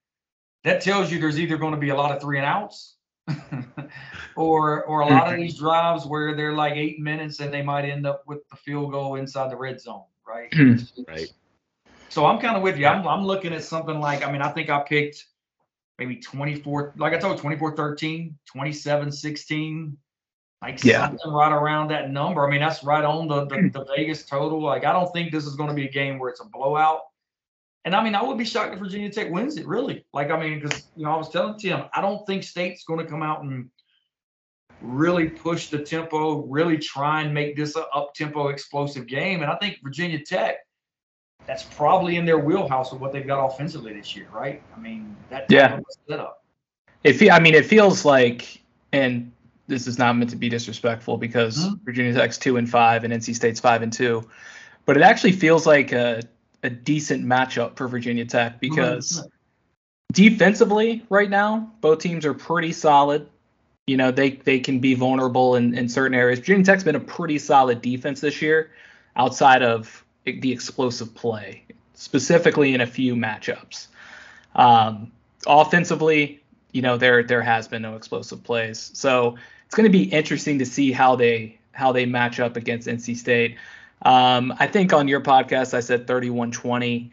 that 0.65 0.81
tells 0.81 1.13
you 1.13 1.21
there's 1.21 1.39
either 1.39 1.59
going 1.59 1.75
to 1.75 1.81
be 1.81 1.91
a 1.91 1.95
lot 1.95 2.11
of 2.15 2.23
three 2.23 2.39
and 2.39 2.47
outs 2.47 2.97
or 4.37 4.85
or 4.85 5.01
a 5.01 5.07
lot 5.07 5.33
of 5.33 5.39
these 5.39 5.59
drives 5.59 6.07
where 6.07 6.35
they're 6.35 6.55
like 6.55 6.75
eight 6.75 6.99
minutes 6.99 7.41
and 7.41 7.53
they 7.53 7.63
might 7.63 7.85
end 7.85 8.07
up 8.07 8.23
with 8.27 8.49
the 8.49 8.57
field 8.57 8.91
goal 8.91 9.17
inside 9.17 9.51
the 9.51 9.57
red 9.57 9.81
zone, 9.81 10.05
right? 10.27 10.53
Hmm. 10.55 10.77
right. 11.07 11.31
So 12.09 12.27
I'm 12.27 12.39
kind 12.39 12.57
of 12.57 12.63
with 12.63 12.79
you. 12.79 12.87
I'm, 12.87 13.07
I'm 13.07 13.25
looking 13.25 13.53
at 13.53 13.63
something 13.63 14.01
like, 14.01 14.25
I 14.25 14.33
mean, 14.33 14.43
I 14.43 14.51
think 14.51 14.71
I 14.71 14.81
picked 14.81 15.27
maybe 15.99 16.17
24, 16.17 16.95
like 16.97 17.13
I 17.13 17.19
told 17.19 17.39
24 17.39 17.77
13, 17.77 18.39
27 18.47 19.13
16, 19.13 19.97
like 20.63 20.85
yeah. 20.85 21.07
something 21.07 21.31
right 21.31 21.53
around 21.53 21.89
that 21.89 22.11
number. 22.11 22.47
I 22.47 22.51
mean, 22.51 22.61
that's 22.61 22.83
right 22.83 23.05
on 23.05 23.29
the, 23.29 23.47
the, 23.47 23.71
the 23.73 23.85
Vegas 23.97 24.25
total. 24.25 24.63
Like, 24.63 24.85
I 24.85 24.93
don't 24.93 25.13
think 25.13 25.33
this 25.33 25.47
is 25.47 25.55
going 25.55 25.69
to 25.69 25.75
be 25.75 25.87
a 25.87 25.91
game 25.91 26.19
where 26.19 26.31
it's 26.31 26.41
a 26.41 26.47
blowout. 26.47 27.01
And 27.85 27.95
I 27.95 28.03
mean, 28.03 28.15
I 28.15 28.23
would 28.23 28.39
be 28.39 28.45
shocked 28.45 28.75
if 28.75 28.81
Virginia 28.81 29.11
Tech 29.11 29.31
wins 29.31 29.57
it, 29.57 29.67
really. 29.67 30.05
Like, 30.13 30.31
I 30.31 30.39
mean, 30.39 30.61
because, 30.61 30.85
you 30.97 31.05
know, 31.05 31.13
I 31.13 31.17
was 31.17 31.31
telling 31.31 31.59
Tim, 31.59 31.85
I 31.95 32.01
don't 32.01 32.27
think 32.27 32.43
State's 32.43 32.85
going 32.85 33.01
to 33.01 33.07
come 33.07 33.23
out 33.23 33.43
and 33.43 33.71
really 34.81 35.29
push 35.29 35.69
the 35.69 35.79
tempo, 35.79 36.45
really 36.47 36.79
try 36.79 37.23
and 37.23 37.33
make 37.33 37.57
this 37.57 37.77
a 37.77 37.87
up 37.89 38.15
tempo 38.15 38.49
explosive 38.49 39.07
game. 39.07 39.43
And 39.43 39.51
I 39.51 39.57
think 39.57 39.79
Virginia 39.83 40.23
Tech, 40.25 40.57
that's 41.49 41.63
probably 41.63 42.17
in 42.17 42.27
their 42.27 42.39
wheelhouse 42.39 42.93
of 42.93 43.01
what 43.01 43.11
they've 43.11 43.27
got 43.27 43.45
offensively 43.47 43.95
this 43.95 44.15
year, 44.15 44.29
right? 44.31 44.63
I 44.77 44.79
mean, 44.79 45.17
that 45.31 45.47
yeah. 45.49 45.81
setup. 46.07 46.45
It 47.05 47.33
I 47.33 47.41
mean, 47.41 47.55
it 47.55 47.65
feels 47.65 48.05
like, 48.05 48.63
and 48.93 49.33
this 49.67 49.87
is 49.87 49.99
not 49.99 50.15
meant 50.15 50.31
to 50.31 50.37
be 50.37 50.51
disrespectful 50.51 51.17
because 51.17 51.65
mm-hmm. 51.65 51.85
Virginia 51.85 52.13
Tech's 52.13 52.37
two 52.37 52.59
and 52.59 52.69
five 52.69 53.03
and 53.03 53.15
NC 53.15 53.35
State's 53.35 53.61
five 53.61 53.81
and 53.81 53.91
two, 53.91 54.29
but 54.85 54.99
it 54.99 55.03
actually 55.03 55.33
feels 55.33 55.67
like 55.67 55.91
a 55.93 56.23
a 56.65 56.69
decent 56.69 57.25
matchup 57.25 57.77
for 57.77 57.89
Virginia 57.89 58.27
Tech 58.27 58.61
because 58.61 59.21
mm-hmm. 59.21 59.29
defensively 60.13 61.07
right 61.09 61.31
now 61.31 61.73
both 61.81 62.01
teams 62.01 62.27
are 62.27 62.35
pretty 62.35 62.73
solid. 62.73 63.27
You 63.87 63.97
know, 63.97 64.11
they 64.11 64.33
they 64.33 64.61
can 64.61 64.81
be 64.81 64.93
vulnerable 64.93 65.57
in, 65.57 65.79
in 65.79 65.89
certain 65.89 66.15
areas. 66.15 66.41
Virginia 66.41 66.67
Tech's 66.67 66.85
been 66.85 66.97
a 66.97 67.01
pretty 67.01 67.39
solid 67.39 67.81
defense 67.81 68.21
this 68.21 68.43
year, 68.43 68.71
outside 69.17 69.63
of 69.63 70.05
the 70.33 70.53
explosive 70.53 71.15
play, 71.15 71.65
specifically 71.95 72.75
in 72.75 72.81
a 72.81 72.87
few 72.87 73.15
matchups. 73.15 73.89
Um, 74.55 75.13
offensively, 75.47 76.43
you 76.73 76.83
know, 76.83 76.97
there 76.97 77.23
there 77.23 77.43
has 77.43 77.69
been 77.69 77.83
no 77.83 77.97
explosive 77.97 78.43
plays, 78.43 78.91
so 78.95 79.37
it's 79.67 79.75
going 79.75 79.91
to 79.91 79.99
be 79.99 80.05
interesting 80.05 80.59
to 80.59 80.67
see 80.67 80.93
how 80.93 81.17
they 81.17 81.59
how 81.73 81.93
they 81.93 82.07
match 82.07 82.41
up 82.41 82.57
against 82.57 82.89
NC 82.89 83.17
State. 83.17 83.57
Um, 84.03 84.55
I 84.59 84.67
think 84.67 84.93
on 84.93 85.09
your 85.09 85.21
podcast 85.21 85.75
I 85.75 85.81
said 85.81 86.07
31-20. 86.07 87.11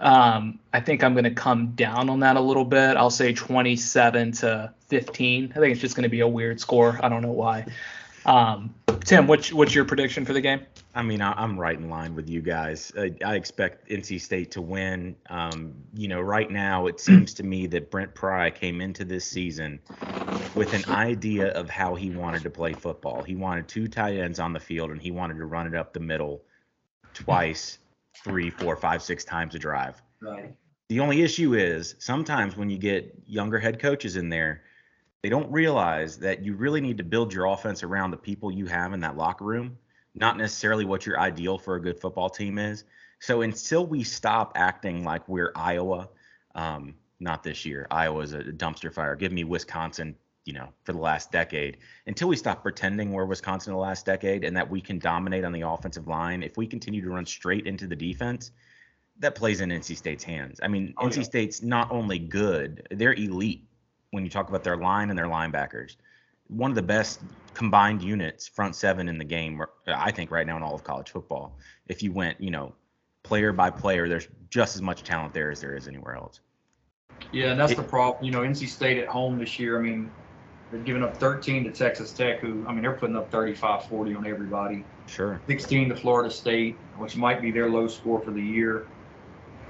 Um, 0.00 0.58
I 0.72 0.80
think 0.80 1.04
I'm 1.04 1.14
going 1.14 1.24
to 1.24 1.30
come 1.30 1.68
down 1.72 2.08
on 2.08 2.20
that 2.20 2.36
a 2.36 2.40
little 2.40 2.64
bit. 2.64 2.96
I'll 2.96 3.10
say 3.10 3.32
27 3.32 4.32
to 4.32 4.72
15. 4.88 5.52
I 5.54 5.58
think 5.58 5.72
it's 5.72 5.80
just 5.80 5.94
going 5.94 6.04
to 6.04 6.08
be 6.08 6.20
a 6.20 6.28
weird 6.28 6.60
score. 6.60 6.98
I 7.02 7.08
don't 7.08 7.22
know 7.22 7.32
why. 7.32 7.66
Um, 8.26 8.74
Tim, 9.04 9.26
what's 9.26 9.52
what's 9.52 9.74
your 9.74 9.84
prediction 9.84 10.24
for 10.24 10.32
the 10.32 10.40
game? 10.40 10.62
I 10.94 11.02
mean, 11.02 11.20
I, 11.20 11.42
am 11.42 11.60
right 11.60 11.78
in 11.78 11.90
line 11.90 12.14
with 12.14 12.28
you 12.28 12.40
guys. 12.40 12.90
I, 12.96 13.14
I 13.22 13.34
expect 13.34 13.88
NC 13.90 14.18
State 14.20 14.50
to 14.52 14.62
win. 14.62 15.14
Um, 15.28 15.74
you 15.94 16.08
know, 16.08 16.22
right 16.22 16.50
now 16.50 16.86
it 16.86 17.00
seems 17.00 17.34
to 17.34 17.42
me 17.42 17.66
that 17.66 17.90
Brent 17.90 18.14
Pry 18.14 18.50
came 18.50 18.80
into 18.80 19.04
this 19.04 19.26
season 19.26 19.78
with 20.54 20.72
an 20.72 20.84
idea 20.90 21.48
of 21.52 21.68
how 21.68 21.94
he 21.94 22.10
wanted 22.10 22.42
to 22.44 22.50
play 22.50 22.72
football. 22.72 23.22
He 23.22 23.36
wanted 23.36 23.68
two 23.68 23.88
tight 23.88 24.16
ends 24.16 24.38
on 24.38 24.54
the 24.54 24.60
field, 24.60 24.90
and 24.90 25.02
he 25.02 25.10
wanted 25.10 25.36
to 25.36 25.44
run 25.44 25.66
it 25.66 25.74
up 25.74 25.92
the 25.92 26.00
middle 26.00 26.42
twice, 27.12 27.78
three, 28.22 28.48
four, 28.48 28.74
five, 28.74 29.02
six 29.02 29.22
times 29.22 29.54
a 29.54 29.58
drive. 29.58 30.00
Right. 30.22 30.54
The 30.88 31.00
only 31.00 31.22
issue 31.22 31.54
is 31.54 31.94
sometimes 31.98 32.56
when 32.56 32.70
you 32.70 32.78
get 32.78 33.14
younger 33.26 33.58
head 33.58 33.80
coaches 33.80 34.16
in 34.16 34.28
there 34.28 34.63
they 35.24 35.30
don't 35.30 35.50
realize 35.50 36.18
that 36.18 36.44
you 36.44 36.54
really 36.54 36.82
need 36.82 36.98
to 36.98 37.02
build 37.02 37.32
your 37.32 37.46
offense 37.46 37.82
around 37.82 38.10
the 38.10 38.16
people 38.18 38.52
you 38.52 38.66
have 38.66 38.92
in 38.92 39.00
that 39.00 39.16
locker 39.16 39.46
room, 39.46 39.78
not 40.14 40.36
necessarily 40.36 40.84
what 40.84 41.06
your 41.06 41.18
ideal 41.18 41.56
for 41.56 41.76
a 41.76 41.80
good 41.80 41.98
football 41.98 42.28
team 42.28 42.58
is. 42.58 42.84
So 43.20 43.40
until 43.40 43.86
we 43.86 44.04
stop 44.04 44.52
acting 44.54 45.02
like 45.02 45.26
we're 45.26 45.50
Iowa, 45.56 46.10
um, 46.54 46.96
not 47.20 47.42
this 47.42 47.64
year, 47.64 47.86
Iowa's 47.90 48.34
a 48.34 48.42
dumpster 48.42 48.92
fire. 48.92 49.16
Give 49.16 49.32
me 49.32 49.44
Wisconsin, 49.44 50.14
you 50.44 50.52
know, 50.52 50.68
for 50.82 50.92
the 50.92 50.98
last 50.98 51.32
decade. 51.32 51.78
Until 52.06 52.28
we 52.28 52.36
stop 52.36 52.62
pretending 52.62 53.10
we're 53.10 53.24
Wisconsin 53.24 53.72
the 53.72 53.78
last 53.78 54.04
decade 54.04 54.44
and 54.44 54.54
that 54.58 54.68
we 54.68 54.82
can 54.82 54.98
dominate 54.98 55.46
on 55.46 55.52
the 55.52 55.62
offensive 55.62 56.06
line, 56.06 56.42
if 56.42 56.58
we 56.58 56.66
continue 56.66 57.00
to 57.00 57.08
run 57.08 57.24
straight 57.24 57.66
into 57.66 57.86
the 57.86 57.96
defense, 57.96 58.50
that 59.20 59.34
plays 59.34 59.62
in 59.62 59.70
NC 59.70 59.96
State's 59.96 60.24
hands. 60.24 60.60
I 60.62 60.68
mean, 60.68 60.92
oh, 60.98 61.06
NC 61.06 61.16
yeah. 61.16 61.22
State's 61.22 61.62
not 61.62 61.90
only 61.90 62.18
good, 62.18 62.86
they're 62.90 63.14
elite 63.14 63.64
when 64.14 64.24
you 64.24 64.30
talk 64.30 64.48
about 64.48 64.62
their 64.62 64.76
line 64.76 65.10
and 65.10 65.18
their 65.18 65.26
linebackers. 65.26 65.96
One 66.46 66.70
of 66.70 66.76
the 66.76 66.82
best 66.82 67.20
combined 67.52 68.02
units, 68.02 68.46
front 68.46 68.76
seven 68.76 69.08
in 69.08 69.18
the 69.18 69.24
game, 69.24 69.60
I 69.86 70.12
think, 70.12 70.30
right 70.30 70.46
now 70.46 70.56
in 70.56 70.62
all 70.62 70.74
of 70.74 70.84
college 70.84 71.10
football. 71.10 71.58
If 71.88 72.02
you 72.02 72.12
went, 72.12 72.40
you 72.40 72.50
know, 72.50 72.74
player 73.24 73.52
by 73.52 73.70
player, 73.70 74.08
there's 74.08 74.28
just 74.50 74.76
as 74.76 74.82
much 74.82 75.02
talent 75.02 75.34
there 75.34 75.50
as 75.50 75.60
there 75.60 75.76
is 75.76 75.88
anywhere 75.88 76.14
else. 76.14 76.40
Yeah, 77.32 77.50
and 77.50 77.60
that's 77.60 77.72
it, 77.72 77.76
the 77.76 77.82
problem. 77.82 78.24
You 78.24 78.30
know, 78.30 78.40
NC 78.40 78.68
State 78.68 78.98
at 78.98 79.08
home 79.08 79.38
this 79.38 79.58
year, 79.58 79.78
I 79.78 79.82
mean, 79.82 80.10
they're 80.70 80.80
giving 80.80 81.02
up 81.02 81.16
13 81.16 81.64
to 81.64 81.72
Texas 81.72 82.12
Tech, 82.12 82.40
who, 82.40 82.64
I 82.68 82.72
mean, 82.72 82.82
they're 82.82 82.92
putting 82.92 83.16
up 83.16 83.30
35 83.30 83.86
40 83.86 84.14
on 84.14 84.26
everybody. 84.26 84.84
Sure. 85.06 85.40
16 85.48 85.88
to 85.88 85.96
Florida 85.96 86.30
State, 86.30 86.76
which 86.98 87.16
might 87.16 87.42
be 87.42 87.50
their 87.50 87.68
low 87.68 87.88
score 87.88 88.20
for 88.20 88.30
the 88.30 88.42
year. 88.42 88.86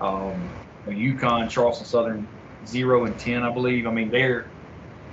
Um, 0.01 0.51
UConn, 0.87 1.49
Charleston 1.49 1.87
Southern, 1.87 2.29
zero 2.67 3.05
and 3.05 3.19
ten, 3.19 3.43
I 3.43 3.51
believe. 3.51 3.87
I 3.87 3.91
mean, 3.91 4.11
they're 4.11 4.47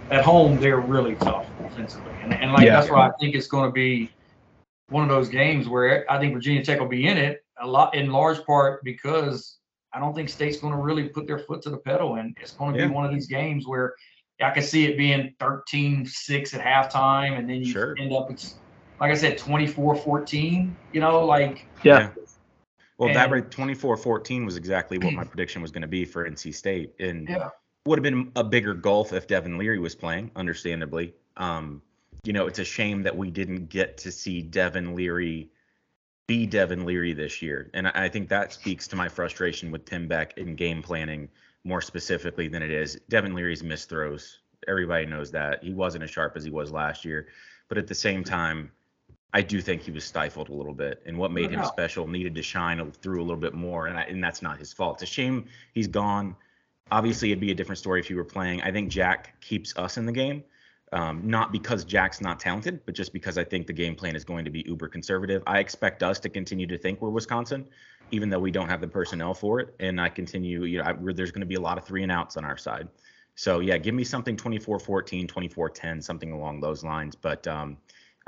at 0.10 0.24
home, 0.24 0.60
they're 0.60 0.80
really 0.80 1.16
tough 1.16 1.48
offensively, 1.64 2.14
and, 2.22 2.34
and 2.34 2.52
like 2.52 2.66
yeah. 2.66 2.80
that's 2.80 2.92
why 2.92 3.08
I 3.08 3.12
think 3.20 3.36
it's 3.36 3.48
going 3.48 3.70
to 3.70 3.74
be 3.74 4.12
one 4.90 5.04
of 5.04 5.10
those 5.10 5.30
games 5.30 5.70
where 5.70 6.10
I 6.12 6.20
think 6.20 6.34
Virginia 6.34 6.64
Tech 6.64 6.80
will 6.80 6.88
be 6.88 7.08
in 7.08 7.18
it 7.18 7.44
a 7.62 7.68
lot, 7.68 7.96
in 7.96 8.12
large 8.12 8.44
part 8.46 8.84
because 8.84 9.58
I 9.94 10.00
don't 10.00 10.14
think 10.14 10.30
State's 10.30 10.58
going 10.58 10.74
to 10.74 10.80
really 10.80 11.10
put 11.10 11.28
their 11.28 11.40
foot 11.40 11.62
to 11.64 11.70
the 11.70 11.78
pedal, 11.78 12.16
and 12.16 12.36
it's 12.42 12.52
going 12.52 12.74
to 12.74 12.80
yeah. 12.80 12.88
be 12.88 12.94
one 12.94 13.06
of 13.06 13.12
these 13.12 13.28
games 13.28 13.68
where 13.68 13.96
I 14.42 14.50
can 14.52 14.64
see 14.64 14.86
it 14.86 14.98
being 14.98 15.34
13-6 15.40 16.54
at 16.54 16.92
halftime, 16.92 17.38
and 17.38 17.50
then 17.50 17.58
you 17.58 17.72
sure. 17.72 17.96
end 18.00 18.14
up 18.14 18.32
it's 18.32 18.56
like 19.00 19.12
I 19.12 19.16
said, 19.16 19.38
24-14. 19.38 20.74
You 20.94 21.00
know, 21.00 21.26
like 21.26 21.66
yeah. 21.84 22.10
Well, 23.02 23.10
and, 23.10 23.18
that 23.18 23.32
rate 23.32 23.50
24-14 23.50 24.46
was 24.46 24.58
exactly 24.58 25.00
what 25.00 25.14
my 25.14 25.24
prediction 25.32 25.60
was 25.64 25.72
going 25.72 25.82
to 25.82 25.88
be 25.88 26.06
for 26.06 26.30
NC 26.30 26.54
State, 26.54 26.94
and 27.00 27.28
yeah. 27.28 27.50
would 27.88 27.98
have 27.98 28.04
been 28.04 28.32
a 28.36 28.44
bigger 28.44 28.76
gulf 28.76 29.12
if 29.12 29.26
Devin 29.26 29.58
Leary 29.58 29.80
was 29.80 29.96
playing, 29.96 30.30
understandably. 30.36 31.16
Um, 31.36 31.82
you 32.24 32.32
know, 32.32 32.46
it's 32.46 32.60
a 32.60 32.64
shame 32.64 33.02
that 33.02 33.18
we 33.18 33.32
didn't 33.32 33.70
get 33.70 33.98
to 33.98 34.12
see 34.12 34.44
Devin 34.44 34.94
Leary 34.94 35.50
be 36.28 36.46
Devin 36.46 36.86
Leary 36.86 37.14
this 37.14 37.42
year, 37.42 37.72
and 37.74 37.88
I 37.88 38.08
think 38.08 38.30
that 38.30 38.54
speaks 38.54 38.88
to 38.90 38.96
my 38.96 39.10
frustration 39.10 39.72
with 39.72 39.86
Tim 39.86 40.08
Beck 40.08 40.38
in 40.38 40.56
game 40.56 40.84
planning 40.84 41.28
more 41.64 41.82
specifically 41.82 42.48
than 42.50 42.62
it 42.62 42.70
is 42.70 43.00
Devin 43.10 43.34
Leary's 43.34 43.64
missed 43.64 43.90
throws. 43.90 44.42
Everybody 44.68 45.08
knows 45.08 45.32
that 45.32 45.64
he 45.64 45.74
wasn't 45.74 46.04
as 46.04 46.12
sharp 46.12 46.38
as 46.38 46.44
he 46.44 46.52
was 46.52 46.72
last 46.72 47.04
year, 47.04 47.30
but 47.68 47.80
at 47.80 47.88
the 47.88 47.96
same 47.96 48.24
time 48.24 48.72
I 49.34 49.42
do 49.42 49.62
think 49.62 49.82
he 49.82 49.92
was 49.92 50.04
stifled 50.04 50.50
a 50.50 50.54
little 50.54 50.74
bit, 50.74 51.02
and 51.06 51.18
what 51.18 51.32
made 51.32 51.52
him 51.52 51.64
special 51.64 52.06
needed 52.06 52.36
to 52.36 52.42
shine 52.42 52.92
through 52.92 53.22
a 53.22 53.24
little 53.24 53.40
bit 53.40 53.54
more, 53.54 53.88
and 53.88 53.98
I, 53.98 54.04
and 54.04 54.22
that's 54.22 54.42
not 54.42 54.60
his 54.60 54.74
fault. 54.74 55.02
It's 55.02 55.10
a 55.10 55.14
shame 55.14 55.46
he's 55.74 55.88
gone. 55.88 56.36
Obviously, 56.92 57.32
it'd 57.32 57.40
be 57.40 57.52
a 57.52 57.56
different 57.56 57.80
story 57.80 58.02
if 58.02 58.08
he 58.08 58.14
were 58.14 58.26
playing. 58.26 58.62
I 58.62 58.72
think 58.72 58.90
Jack 58.90 59.40
keeps 59.40 59.78
us 59.78 59.98
in 59.98 60.06
the 60.06 60.12
game, 60.12 60.44
um, 60.92 61.22
not 61.24 61.54
because 61.54 61.86
Jack's 61.86 62.20
not 62.20 62.42
talented, 62.42 62.82
but 62.86 62.94
just 62.94 63.14
because 63.14 63.38
I 63.38 63.46
think 63.46 63.68
the 63.68 63.74
game 63.74 63.96
plan 63.96 64.18
is 64.18 64.26
going 64.26 64.44
to 64.44 64.52
be 64.52 64.66
uber 64.68 64.90
conservative. 64.90 65.42
I 65.48 65.60
expect 65.60 66.04
us 66.04 66.20
to 66.20 66.30
continue 66.30 66.68
to 66.68 66.78
think 66.78 67.02
we're 67.02 67.10
Wisconsin, 67.10 67.66
even 68.12 68.30
though 68.30 68.40
we 68.40 68.52
don't 68.52 68.68
have 68.68 68.82
the 68.82 68.88
personnel 68.88 69.34
for 69.34 69.62
it. 69.62 69.74
And 69.80 70.02
I 70.02 70.10
continue, 70.10 70.66
you 70.66 70.80
know, 70.80 70.84
I, 70.84 71.14
there's 71.14 71.32
going 71.32 71.42
to 71.42 71.48
be 71.48 71.56
a 71.56 71.62
lot 71.62 71.78
of 71.78 71.86
three 71.86 72.04
and 72.04 72.12
outs 72.12 72.36
on 72.36 72.44
our 72.44 72.58
side. 72.58 72.90
So 73.36 73.62
yeah, 73.62 73.78
give 73.78 73.96
me 73.96 74.04
something 74.04 74.36
24-14, 74.36 75.26
24-10, 75.28 76.04
something 76.04 76.34
along 76.34 76.60
those 76.60 76.84
lines. 76.84 77.16
But 77.16 77.48
um, 77.48 77.78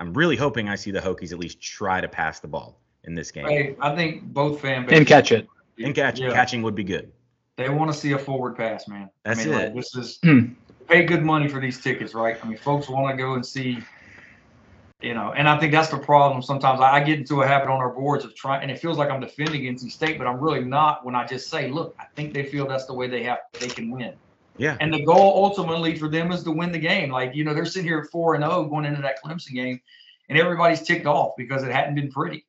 I'm 0.04 0.14
really 0.14 0.36
hoping 0.36 0.68
I 0.68 0.76
see 0.76 0.92
the 0.92 1.00
Hokies 1.00 1.32
at 1.32 1.40
least 1.40 1.62
try 1.62 2.02
to 2.02 2.08
pass 2.08 2.42
the 2.42 2.48
ball 2.48 2.78
in 3.06 3.16
this 3.16 3.32
game. 3.32 3.48
Hey, 3.48 3.76
I 3.80 3.96
think 3.96 4.24
both 4.34 4.60
fan 4.60 4.84
bases 4.84 4.98
and 4.98 5.08
catch 5.08 5.32
it. 5.32 5.48
And 5.82 5.96
catch, 5.96 6.20
yeah. 6.20 6.34
catching 6.34 6.62
would 6.62 6.76
be 6.76 6.84
good. 6.84 7.12
They 7.56 7.70
want 7.70 7.92
to 7.92 7.98
see 7.98 8.12
a 8.12 8.20
forward 8.20 8.58
pass, 8.58 8.88
man. 8.88 9.10
That's 9.24 9.42
I 9.42 9.46
mean, 9.46 9.54
it. 9.54 9.64
Like, 9.66 9.76
this 9.76 9.96
is 9.96 10.20
hmm. 10.22 10.54
pay 10.88 11.06
good 11.06 11.24
money 11.24 11.48
for 11.48 11.62
these 11.62 11.82
tickets, 11.82 12.14
right? 12.14 12.38
I 12.44 12.48
mean, 12.48 12.58
folks 12.58 12.90
want 12.90 13.12
to 13.12 13.18
go 13.18 13.36
and 13.36 13.46
see 13.46 13.80
you 15.04 15.14
know, 15.14 15.34
and 15.36 15.50
I 15.50 15.60
think 15.60 15.74
that's 15.74 15.90
the 15.90 15.98
problem. 15.98 16.42
Sometimes 16.42 16.80
I 16.80 17.04
get 17.04 17.20
into 17.20 17.42
a 17.42 17.48
habit 17.48 17.70
on 17.70 17.78
our 17.82 17.90
boards 17.90 18.24
of 18.24 18.34
trying, 18.36 18.62
and 18.62 18.72
it 18.72 18.80
feels 18.80 18.98
like 18.98 19.10
I'm 19.10 19.20
defending 19.20 19.64
NC 19.64 19.92
State, 19.92 20.18
but 20.18 20.28
I'm 20.28 20.40
really 20.40 20.64
not. 20.64 21.06
When 21.06 21.14
I 21.14 21.28
just 21.28 21.50
say, 21.50 21.70
look, 21.70 21.94
I 22.00 22.06
think 22.16 22.34
they 22.34 22.44
feel 22.44 22.66
that's 22.66 22.86
the 22.86 22.94
way 22.94 23.08
they 23.08 23.22
have, 23.24 23.40
they 23.60 23.68
can 23.68 23.92
win. 23.92 24.14
Yeah. 24.58 24.78
And 24.80 24.94
the 24.94 25.04
goal 25.04 25.44
ultimately 25.44 25.98
for 25.98 26.08
them 26.08 26.32
is 26.32 26.44
to 26.44 26.52
win 26.52 26.72
the 26.72 26.80
game. 26.80 27.12
Like 27.12 27.36
you 27.36 27.44
know, 27.44 27.54
they're 27.54 27.66
sitting 27.66 27.88
here 27.88 28.00
at 28.00 28.12
four 28.12 28.36
and 28.36 28.44
zero 28.44 28.58
oh 28.58 28.66
going 28.66 28.86
into 28.86 29.02
that 29.02 29.24
Clemson 29.24 29.54
game, 29.54 29.82
and 30.30 30.38
everybody's 30.38 30.82
ticked 30.82 31.06
off 31.06 31.34
because 31.38 31.64
it 31.64 31.72
hadn't 31.72 31.96
been 31.96 32.12
pretty. 32.12 32.46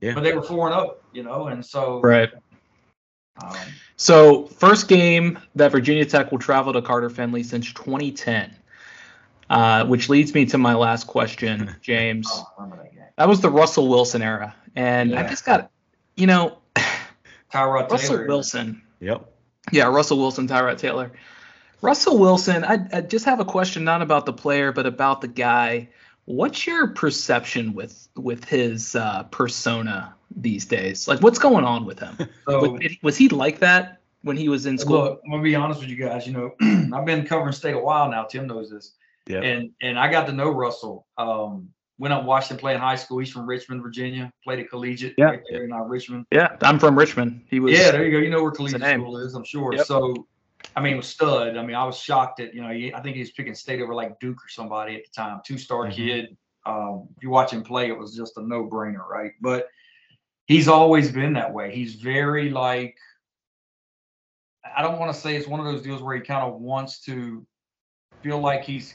Yeah. 0.00 0.14
But 0.14 0.24
they 0.24 0.32
were 0.32 0.42
four 0.42 0.68
and 0.68 0.74
zero, 0.74 0.96
oh, 0.96 1.04
you 1.12 1.22
know, 1.22 1.46
and 1.48 1.64
so. 1.64 2.00
Right. 2.00 2.30
Um, 3.42 3.56
so 3.96 4.46
first 4.46 4.88
game 4.88 5.38
that 5.54 5.72
Virginia 5.72 6.04
Tech 6.04 6.32
will 6.32 6.38
travel 6.38 6.72
to 6.72 6.82
Carter 6.82 7.08
Finley 7.08 7.42
since 7.42 7.72
2010. 7.72 8.56
Uh, 9.50 9.84
which 9.84 10.08
leads 10.08 10.32
me 10.32 10.46
to 10.46 10.56
my 10.56 10.74
last 10.74 11.06
question, 11.06 11.76
James. 11.82 12.26
oh, 12.30 12.72
that 13.18 13.28
was 13.28 13.42
the 13.42 13.50
Russell 13.50 13.86
Wilson 13.86 14.22
era, 14.22 14.54
and 14.74 15.10
yeah. 15.10 15.20
I 15.20 15.28
just 15.28 15.44
got, 15.44 15.70
you 16.16 16.26
know, 16.26 16.56
Tyrod 17.52 17.90
Russell 17.90 18.16
Taylor. 18.16 18.26
Wilson. 18.28 18.82
Yep. 19.00 19.30
Yeah, 19.70 19.88
Russell 19.88 20.16
Wilson, 20.16 20.48
Tyrod 20.48 20.78
Taylor. 20.78 21.12
Russell 21.82 22.16
Wilson, 22.16 22.64
I, 22.64 22.86
I 22.92 23.00
just 23.00 23.24
have 23.24 23.40
a 23.40 23.44
question 23.44 23.84
not 23.84 24.02
about 24.02 24.24
the 24.24 24.32
player, 24.32 24.72
but 24.72 24.86
about 24.86 25.20
the 25.20 25.28
guy. 25.28 25.88
What's 26.24 26.66
your 26.66 26.88
perception 26.88 27.74
with 27.74 28.08
with 28.16 28.44
his 28.44 28.94
uh, 28.94 29.24
persona 29.24 30.14
these 30.34 30.64
days? 30.64 31.08
Like, 31.08 31.20
what's 31.20 31.40
going 31.40 31.64
on 31.64 31.84
with 31.84 31.98
him? 31.98 32.16
So, 32.48 32.70
was, 32.70 32.96
was, 33.02 33.16
he 33.16 33.28
like 33.28 33.58
that 33.60 34.00
when 34.22 34.36
he 34.36 34.48
was 34.48 34.66
in 34.66 34.78
school? 34.78 35.02
Look, 35.02 35.20
I'm 35.24 35.30
gonna 35.32 35.42
be 35.42 35.54
honest 35.56 35.80
with 35.80 35.90
you 35.90 35.96
guys. 35.96 36.26
You 36.26 36.32
know, 36.32 36.54
I've 36.96 37.04
been 37.04 37.26
covering 37.26 37.52
state 37.52 37.74
a 37.74 37.78
while 37.78 38.08
now. 38.08 38.24
Tim 38.24 38.46
knows 38.46 38.70
this. 38.70 38.92
Yeah. 39.26 39.40
And 39.40 39.70
and 39.82 39.98
I 39.98 40.10
got 40.10 40.26
to 40.26 40.32
know 40.32 40.50
Russell. 40.50 41.06
Um, 41.18 41.68
went 41.98 42.12
up 42.12 42.24
watched 42.24 42.50
him 42.50 42.56
play 42.56 42.74
in 42.74 42.80
high 42.80 42.96
school. 42.96 43.18
He's 43.18 43.30
from 43.30 43.46
Richmond, 43.46 43.82
Virginia. 43.82 44.32
Played 44.42 44.60
at 44.60 44.70
collegiate 44.70 45.14
yeah. 45.18 45.26
right 45.26 45.42
there 45.48 45.64
in 45.64 45.72
uh, 45.72 45.80
Richmond. 45.80 46.26
Yeah, 46.32 46.56
I'm 46.62 46.78
from 46.78 46.98
Richmond. 46.98 47.44
He 47.48 47.60
was. 47.60 47.72
Yeah, 47.72 47.90
there 47.90 48.04
you 48.04 48.12
go. 48.12 48.18
You 48.18 48.30
know 48.30 48.42
where 48.42 48.50
collegiate 48.50 48.82
school 48.82 49.18
is, 49.18 49.34
I'm 49.34 49.44
sure. 49.44 49.72
Yep. 49.74 49.86
So, 49.86 50.26
I 50.74 50.80
mean, 50.80 50.96
was 50.96 51.08
stud. 51.08 51.56
I 51.56 51.64
mean, 51.64 51.76
I 51.76 51.84
was 51.84 51.98
shocked 51.98 52.40
at 52.40 52.54
you 52.54 52.62
know. 52.62 52.68
I 52.68 53.00
think 53.02 53.14
he 53.14 53.20
was 53.20 53.32
picking 53.32 53.54
state 53.54 53.80
over 53.80 53.94
like 53.94 54.18
Duke 54.20 54.38
or 54.38 54.48
somebody 54.48 54.96
at 54.96 55.02
the 55.04 55.10
time. 55.14 55.40
Two 55.44 55.58
star 55.58 55.84
mm-hmm. 55.84 55.94
kid. 55.94 56.36
Um, 56.64 57.08
if 57.16 57.22
you 57.22 57.30
watch 57.30 57.52
him 57.52 57.62
play, 57.62 57.88
it 57.88 57.98
was 57.98 58.16
just 58.16 58.36
a 58.38 58.42
no 58.42 58.66
brainer, 58.66 59.06
right? 59.06 59.32
But 59.40 59.68
he's 60.46 60.68
always 60.68 61.10
been 61.10 61.32
that 61.34 61.52
way. 61.52 61.74
He's 61.74 61.96
very 61.96 62.50
like. 62.50 62.96
I 64.76 64.80
don't 64.80 64.98
want 64.98 65.12
to 65.12 65.20
say 65.20 65.36
it's 65.36 65.48
one 65.48 65.60
of 65.60 65.66
those 65.66 65.82
deals 65.82 66.02
where 66.02 66.14
he 66.14 66.22
kind 66.22 66.44
of 66.46 66.60
wants 66.60 67.00
to 67.04 67.44
feel 68.22 68.40
like 68.40 68.62
he's 68.62 68.94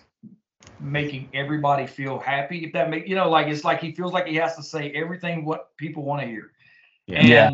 making 0.79 1.29
everybody 1.33 1.85
feel 1.85 2.19
happy. 2.19 2.65
If 2.65 2.73
that 2.73 2.89
make 2.89 3.07
you 3.07 3.15
know, 3.15 3.29
like 3.29 3.47
it's 3.47 3.63
like 3.63 3.81
he 3.81 3.91
feels 3.91 4.13
like 4.13 4.27
he 4.27 4.35
has 4.35 4.55
to 4.55 4.63
say 4.63 4.91
everything 4.91 5.45
what 5.45 5.75
people 5.77 6.03
want 6.03 6.21
to 6.21 6.27
hear. 6.27 6.51
Yeah. 7.05 7.19
And 7.19 7.27
yeah. 7.27 7.51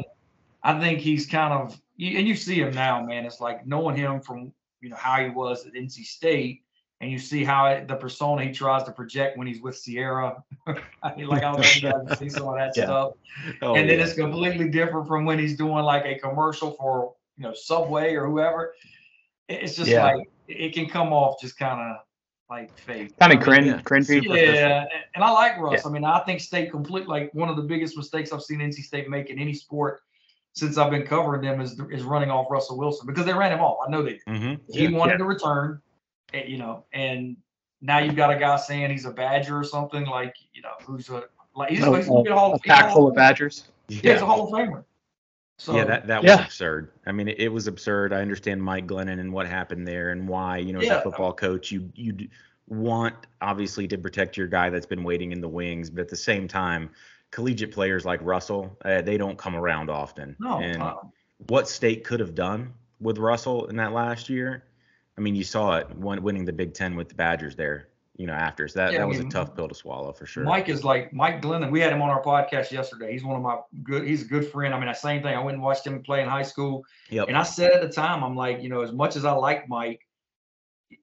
I 0.64 0.80
think 0.80 1.00
he's 1.00 1.26
kind 1.26 1.54
of 1.54 1.80
and 2.00 2.28
you 2.28 2.36
see 2.36 2.56
him 2.56 2.74
now, 2.74 3.04
man. 3.04 3.26
It's 3.26 3.40
like 3.40 3.66
knowing 3.66 3.96
him 3.96 4.22
from 4.22 4.52
you 4.82 4.90
know 4.90 4.96
how 4.96 5.24
he 5.24 5.30
was 5.30 5.66
at 5.66 5.74
NC 5.74 6.06
State, 6.06 6.64
and 7.02 7.12
you 7.12 7.20
see 7.20 7.44
how 7.44 7.68
it, 7.68 7.88
the 7.88 7.96
persona 7.96 8.44
he 8.44 8.52
tries 8.52 8.84
to 8.84 8.92
project 8.92 9.38
when 9.38 9.48
he's 9.48 9.62
with 9.62 9.82
Ciara. 9.84 10.44
I 11.04 11.16
mean, 11.16 11.28
like 11.28 11.44
I 11.44 11.52
don't 11.52 11.58
know 11.58 11.64
if 11.64 11.82
you 11.82 11.92
guys 11.92 12.20
see 12.20 12.30
some 12.30 12.48
of 12.48 12.56
that 12.56 12.74
yeah. 12.76 12.86
stuff. 12.86 13.14
Oh, 13.62 13.76
and 13.76 13.90
then 13.90 14.00
yeah. 14.00 14.06
it's 14.06 14.14
completely 14.14 14.70
different 14.70 15.08
from 15.08 15.26
when 15.26 15.40
he's 15.40 15.58
doing 15.58 15.84
like 15.84 16.06
a 16.06 16.18
commercial 16.20 16.72
for 16.72 17.14
you 17.38 17.44
know 17.44 17.54
Subway 17.54 18.16
or 18.16 18.28
whoever. 18.28 18.74
It's 19.48 19.76
just 19.76 19.90
yeah. 19.90 20.06
like 20.06 20.30
it 20.48 20.74
can 20.74 20.88
come 20.88 21.14
off 21.14 21.40
just 21.40 21.58
kind 21.58 21.80
of 21.80 21.98
like 22.50 22.78
fake. 22.78 23.18
Kind 23.20 23.34
of 23.34 23.42
cringe, 23.42 23.68
yeah. 23.68 23.82
cringy. 23.82 24.24
Yeah, 24.24 24.86
and 25.16 25.24
I 25.24 25.30
like 25.32 25.60
Russ. 25.60 25.82
Yeah. 25.84 25.90
I 25.90 25.94
mean, 25.94 26.06
I 26.06 26.20
think 26.20 26.40
State 26.40 26.72
complete 26.72 27.08
like 27.08 27.34
one 27.34 27.50
of 27.50 27.56
the 27.56 27.64
biggest 27.64 27.98
mistakes 27.98 28.32
I've 28.32 28.44
seen 28.44 28.60
NC 28.60 28.84
State 28.84 29.10
make 29.10 29.30
in 29.30 29.40
any 29.40 29.54
sport 29.54 30.02
since 30.54 30.78
I've 30.78 30.92
been 30.92 31.06
covering 31.06 31.42
them 31.42 31.60
is 31.62 31.80
is 31.92 32.04
running 32.04 32.32
off 32.32 32.48
Russell 32.50 32.78
Wilson 32.78 33.08
because 33.08 33.26
they 33.26 33.34
ran 33.34 33.52
him 33.52 33.60
off. 33.60 33.80
I 33.86 33.90
know 33.90 34.04
they 34.04 34.14
did. 34.14 34.26
Mm-hmm. 34.28 34.72
He 34.72 34.84
yeah. 34.86 34.98
wanted 34.98 35.18
to 35.18 35.26
return, 35.26 35.82
and, 36.34 36.48
you 36.48 36.58
know, 36.58 36.86
and 36.94 37.36
now 37.82 37.98
you've 37.98 38.16
got 38.16 38.32
a 38.32 38.40
guy 38.40 38.56
saying 38.58 38.92
he's 38.92 39.06
a 39.06 39.12
Badger 39.12 39.58
or 39.58 39.64
something 39.64 40.06
like 40.06 40.36
you 40.54 40.62
know 40.62 40.74
who's 40.86 41.10
a 41.10 41.24
like 41.56 41.70
he's, 41.70 41.80
no, 41.80 41.94
he's 41.94 42.08
a, 42.08 42.12
a, 42.12 42.34
Hall, 42.34 42.54
a 42.54 42.60
pack 42.60 42.94
full 42.94 43.08
of 43.08 43.16
Badgers. 43.16 43.66
Yeah, 43.90 44.14
he's 44.14 44.22
a 44.22 44.26
Hall 44.26 44.46
of 44.46 44.52
Famer. 44.52 44.84
So, 45.60 45.76
yeah, 45.76 45.86
that, 45.86 46.08
that 46.08 46.24
was 46.24 46.32
absurd. 46.32 46.92
I 47.06 47.12
mean, 47.12 47.28
it, 47.28 47.40
it, 47.40 47.48
was 47.48 47.68
absurd. 47.68 48.12
I 48.12 48.22
understand 48.22 48.62
Mike 48.62 48.88
Glennon 48.88 49.20
and 49.20 49.32
what 49.32 49.48
happened 49.48 49.88
there 49.88 50.10
and 50.10 50.28
why, 50.28 50.58
you 50.58 50.74
know, 50.74 50.80
as 50.80 50.88
yeah. 50.88 50.98
a 50.98 51.02
football 51.04 51.32
coach, 51.32 51.72
you 51.72 51.90
you 51.94 52.28
want 52.68 53.16
obviously 53.42 53.88
to 53.90 53.98
protect 53.98 54.36
your 54.36 54.48
guy 54.48 54.70
that's 54.70 54.86
been 54.86 55.04
waiting 55.04 55.32
in 55.32 55.42
the 55.42 55.48
wings, 55.48 55.90
but 55.90 56.02
at 56.02 56.10
the 56.10 56.16
same 56.16 56.48
time, 56.48 56.90
collegiate 57.34 57.72
players 57.72 58.06
like 58.06 58.20
Russell, 58.22 58.78
uh, 58.86 59.02
they 59.02 59.18
don't 59.18 59.38
come 59.38 59.56
around 59.56 59.90
often. 59.90 60.36
No, 60.40 60.60
and 60.60 60.82
what 61.48 61.68
state 61.68 62.04
could 62.04 62.20
have 62.20 62.36
done 62.36 62.74
with 63.02 63.18
Russell 63.18 63.66
in 63.66 63.76
that 63.78 63.92
last 63.92 64.30
year? 64.30 64.66
I 65.18 65.22
mean, 65.22 65.36
you 65.36 65.44
saw 65.44 65.78
it 65.78 65.88
winning 65.98 66.46
the 66.46 66.54
Big 66.54 66.74
Ten 66.74 66.96
with 66.96 67.10
the 67.10 67.16
Badgers 67.16 67.56
there. 67.56 67.90
You 68.16 68.28
know, 68.28 68.34
after 68.34 68.68
so 68.68 68.78
that 68.78 68.94
yeah, 68.94 69.00
that 69.00 69.08
was 69.08 69.18
I 69.18 69.22
mean, 69.22 69.30
a 69.30 69.32
tough 69.32 69.56
pill 69.56 69.68
to 69.68 69.74
swallow 69.74 70.14
for 70.14 70.28
sure. 70.28 70.44
Mike 70.44 70.70
is 70.70 70.84
like 70.84 71.12
Mike 71.14 71.42
Glennon. 71.42 71.72
We 71.72 71.80
had 71.80 71.92
him 71.92 72.04
on 72.04 72.12
our 72.12 72.22
podcast 72.22 72.70
yesterday. 72.70 73.12
He's 73.12 73.24
one 73.24 73.36
of 73.36 73.42
my 73.42 73.58
good. 73.82 74.08
He's 74.08 74.22
a 74.22 74.26
good 74.26 74.48
friend. 74.52 74.72
I 74.72 74.78
mean, 74.78 74.88
the 74.88 74.94
same 74.94 75.24
thing. 75.24 75.36
I 75.36 75.40
went 75.40 75.56
and 75.56 75.64
watched 75.64 75.88
him 75.88 76.00
play 76.04 76.22
in 76.22 76.30
high 76.30 76.44
school. 76.44 76.86
Yep. 77.10 77.30
And 77.30 77.36
I 77.36 77.42
said 77.42 77.72
at 77.72 77.82
the 77.82 77.90
time, 77.90 78.24
I'm 78.24 78.36
like, 78.36 78.62
you 78.62 78.70
know, 78.70 78.82
as 78.82 78.92
much 78.92 79.16
as 79.16 79.26
I 79.26 79.32
like 79.32 79.68
Mike, 79.68 80.06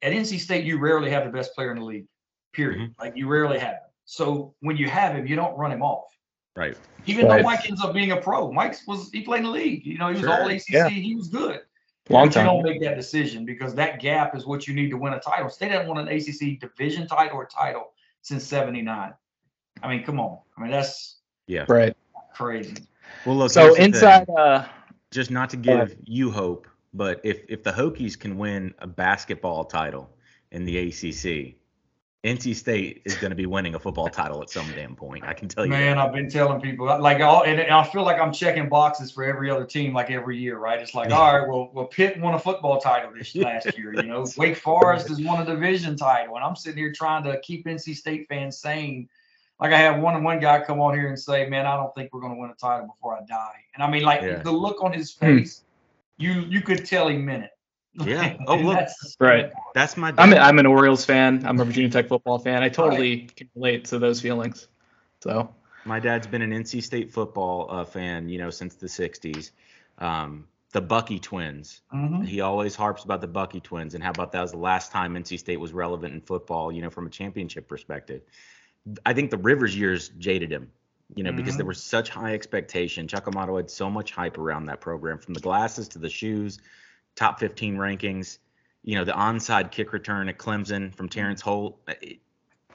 at 0.02 0.12
NC 0.12 0.38
State, 0.38 0.64
you 0.64 0.78
rarely 0.78 1.10
have 1.10 1.24
the 1.24 1.32
best 1.32 1.52
player 1.52 1.72
in 1.72 1.80
the 1.80 1.84
league. 1.84 2.06
Period. 2.52 2.80
Mm-hmm. 2.80 3.00
Like 3.00 3.16
you 3.16 3.26
rarely 3.26 3.58
have 3.58 3.72
him. 3.72 3.90
So 4.04 4.54
when 4.60 4.76
you 4.76 4.88
have 4.88 5.16
him, 5.16 5.26
you 5.26 5.34
don't 5.34 5.58
run 5.58 5.72
him 5.72 5.82
off. 5.82 6.06
Right. 6.56 6.76
Even 7.06 7.26
right. 7.26 7.38
though 7.38 7.42
Mike 7.42 7.68
ends 7.68 7.82
up 7.82 7.94
being 7.94 8.12
a 8.12 8.16
pro, 8.16 8.52
Mike 8.52 8.76
was 8.86 9.10
he 9.10 9.22
played 9.22 9.38
in 9.38 9.44
the 9.44 9.50
league. 9.50 9.86
You 9.86 9.98
know, 9.98 10.08
he 10.08 10.14
was 10.14 10.22
sure. 10.22 10.42
all 10.42 10.48
ACC. 10.48 10.68
Yeah. 10.70 10.88
He 10.88 11.14
was 11.14 11.28
good. 11.28 11.60
Long 12.08 12.26
but 12.26 12.34
time. 12.34 12.46
You 12.46 12.50
don't 12.50 12.62
make 12.64 12.82
that 12.82 12.96
decision 12.96 13.44
because 13.44 13.74
that 13.76 14.00
gap 14.00 14.34
is 14.34 14.44
what 14.44 14.66
you 14.66 14.74
need 14.74 14.90
to 14.90 14.96
win 14.96 15.12
a 15.12 15.20
title. 15.20 15.48
State 15.48 15.70
hasn't 15.70 15.88
won 15.88 15.98
an 15.98 16.08
ACC 16.08 16.58
division 16.58 17.06
title 17.06 17.36
or 17.36 17.46
title 17.46 17.92
since 18.22 18.44
'79. 18.44 19.14
I 19.82 19.88
mean, 19.88 20.02
come 20.02 20.18
on. 20.18 20.38
I 20.58 20.62
mean, 20.62 20.72
that's 20.72 21.18
yeah, 21.46 21.64
right, 21.68 21.96
crazy. 22.34 22.74
Well, 23.24 23.36
look. 23.36 23.52
So 23.52 23.74
inside, 23.74 24.28
uh, 24.30 24.66
just 25.12 25.30
not 25.30 25.50
to 25.50 25.56
give 25.56 25.78
uh, 25.78 25.94
you 26.04 26.32
hope, 26.32 26.66
but 26.92 27.20
if 27.22 27.42
if 27.48 27.62
the 27.62 27.70
Hokies 27.70 28.18
can 28.18 28.36
win 28.36 28.74
a 28.80 28.88
basketball 28.88 29.64
title 29.64 30.10
in 30.50 30.64
the 30.64 30.78
ACC, 30.78 31.54
NC 32.22 32.54
State 32.54 33.00
is 33.06 33.14
going 33.14 33.30
to 33.30 33.36
be 33.36 33.46
winning 33.46 33.74
a 33.74 33.78
football 33.78 34.08
title 34.08 34.42
at 34.42 34.50
some 34.50 34.70
damn 34.72 34.94
point. 34.94 35.24
I 35.24 35.32
can 35.32 35.48
tell 35.48 35.64
you. 35.64 35.70
Man, 35.70 35.96
that. 35.96 36.06
I've 36.06 36.12
been 36.12 36.28
telling 36.28 36.60
people 36.60 36.84
like 37.00 37.20
all, 37.20 37.44
and 37.44 37.58
I 37.58 37.82
feel 37.82 38.02
like 38.02 38.20
I'm 38.20 38.30
checking 38.30 38.68
boxes 38.68 39.10
for 39.10 39.24
every 39.24 39.50
other 39.50 39.64
team 39.64 39.94
like 39.94 40.10
every 40.10 40.36
year, 40.36 40.58
right? 40.58 40.78
It's 40.78 40.94
like, 40.94 41.10
all 41.12 41.38
right, 41.38 41.48
well, 41.48 41.70
well, 41.72 41.86
Pitt 41.86 42.20
won 42.20 42.34
a 42.34 42.38
football 42.38 42.78
title 42.78 43.10
this 43.16 43.34
last 43.34 43.76
year. 43.78 43.94
You 43.94 44.02
know, 44.02 44.26
Wake 44.36 44.56
Forest 44.56 45.08
has 45.08 45.20
won 45.22 45.40
a 45.40 45.46
division 45.46 45.96
title, 45.96 46.36
and 46.36 46.44
I'm 46.44 46.56
sitting 46.56 46.76
here 46.76 46.92
trying 46.92 47.24
to 47.24 47.40
keep 47.40 47.64
NC 47.64 47.96
State 47.96 48.28
fans 48.28 48.58
sane. 48.58 49.08
Like 49.58 49.72
I 49.72 49.78
have 49.78 50.00
one 50.00 50.22
one 50.22 50.40
guy 50.40 50.62
come 50.62 50.78
on 50.80 50.92
here 50.92 51.08
and 51.08 51.18
say, 51.18 51.48
"Man, 51.48 51.64
I 51.64 51.74
don't 51.76 51.94
think 51.94 52.12
we're 52.12 52.20
going 52.20 52.34
to 52.34 52.40
win 52.40 52.50
a 52.50 52.54
title 52.54 52.86
before 52.86 53.16
I 53.16 53.24
die." 53.24 53.64
And 53.74 53.82
I 53.82 53.90
mean, 53.90 54.02
like 54.02 54.20
yeah. 54.20 54.42
the 54.42 54.52
look 54.52 54.84
on 54.84 54.92
his 54.92 55.14
hmm. 55.14 55.38
face, 55.38 55.64
you 56.18 56.42
you 56.42 56.60
could 56.60 56.84
tell 56.84 57.08
he 57.08 57.16
meant 57.16 57.44
it. 57.44 57.50
Yeah. 57.94 58.36
Oh, 58.46 58.56
look. 58.56 58.78
That's, 58.78 59.16
right. 59.20 59.52
That's 59.74 59.96
my. 59.96 60.12
I'm, 60.16 60.34
I'm 60.34 60.58
an 60.58 60.66
Orioles 60.66 61.04
fan. 61.04 61.44
I'm 61.46 61.60
a 61.60 61.64
Virginia 61.64 61.90
Tech 61.90 62.08
football 62.08 62.38
fan. 62.38 62.62
I 62.62 62.68
totally 62.68 63.20
right. 63.20 63.36
can 63.36 63.50
relate 63.54 63.84
to 63.86 63.98
those 63.98 64.20
feelings. 64.20 64.68
So. 65.22 65.54
My 65.86 65.98
dad's 65.98 66.26
been 66.26 66.42
an 66.42 66.50
NC 66.50 66.82
State 66.82 67.10
football 67.10 67.66
uh, 67.70 67.84
fan, 67.84 68.28
you 68.28 68.38
know, 68.38 68.50
since 68.50 68.74
the 68.74 68.86
'60s. 68.86 69.50
Um, 69.98 70.46
the 70.72 70.80
Buckey 70.80 71.18
twins. 71.18 71.80
Mm-hmm. 71.92 72.22
He 72.22 72.40
always 72.40 72.76
harps 72.76 73.04
about 73.04 73.20
the 73.20 73.26
Buckey 73.26 73.60
twins, 73.60 73.94
and 73.94 74.04
how 74.04 74.10
about 74.10 74.32
that 74.32 74.42
was 74.42 74.52
the 74.52 74.58
last 74.58 74.92
time 74.92 75.14
NC 75.14 75.38
State 75.38 75.58
was 75.58 75.72
relevant 75.72 76.14
in 76.14 76.20
football, 76.20 76.70
you 76.70 76.82
know, 76.82 76.90
from 76.90 77.06
a 77.06 77.10
championship 77.10 77.66
perspective. 77.66 78.22
I 79.04 79.12
think 79.12 79.30
the 79.30 79.38
Rivers 79.38 79.76
years 79.76 80.10
jaded 80.18 80.52
him, 80.52 80.70
you 81.14 81.24
know, 81.24 81.30
mm-hmm. 81.30 81.38
because 81.38 81.56
there 81.56 81.66
was 81.66 81.82
such 81.82 82.08
high 82.08 82.34
expectation. 82.34 83.08
Chuck 83.08 83.26
Amato 83.26 83.56
had 83.56 83.70
so 83.70 83.90
much 83.90 84.12
hype 84.12 84.38
around 84.38 84.66
that 84.66 84.80
program, 84.80 85.18
from 85.18 85.34
the 85.34 85.40
glasses 85.40 85.88
to 85.88 85.98
the 85.98 86.08
shoes 86.08 86.60
top 87.20 87.38
15 87.38 87.76
rankings. 87.76 88.38
You 88.82 88.96
know, 88.96 89.04
the 89.04 89.12
onside 89.12 89.70
kick 89.70 89.92
return 89.92 90.28
at 90.30 90.38
Clemson 90.38 90.92
from 90.94 91.08
Terrence 91.08 91.42
Holt. 91.42 91.78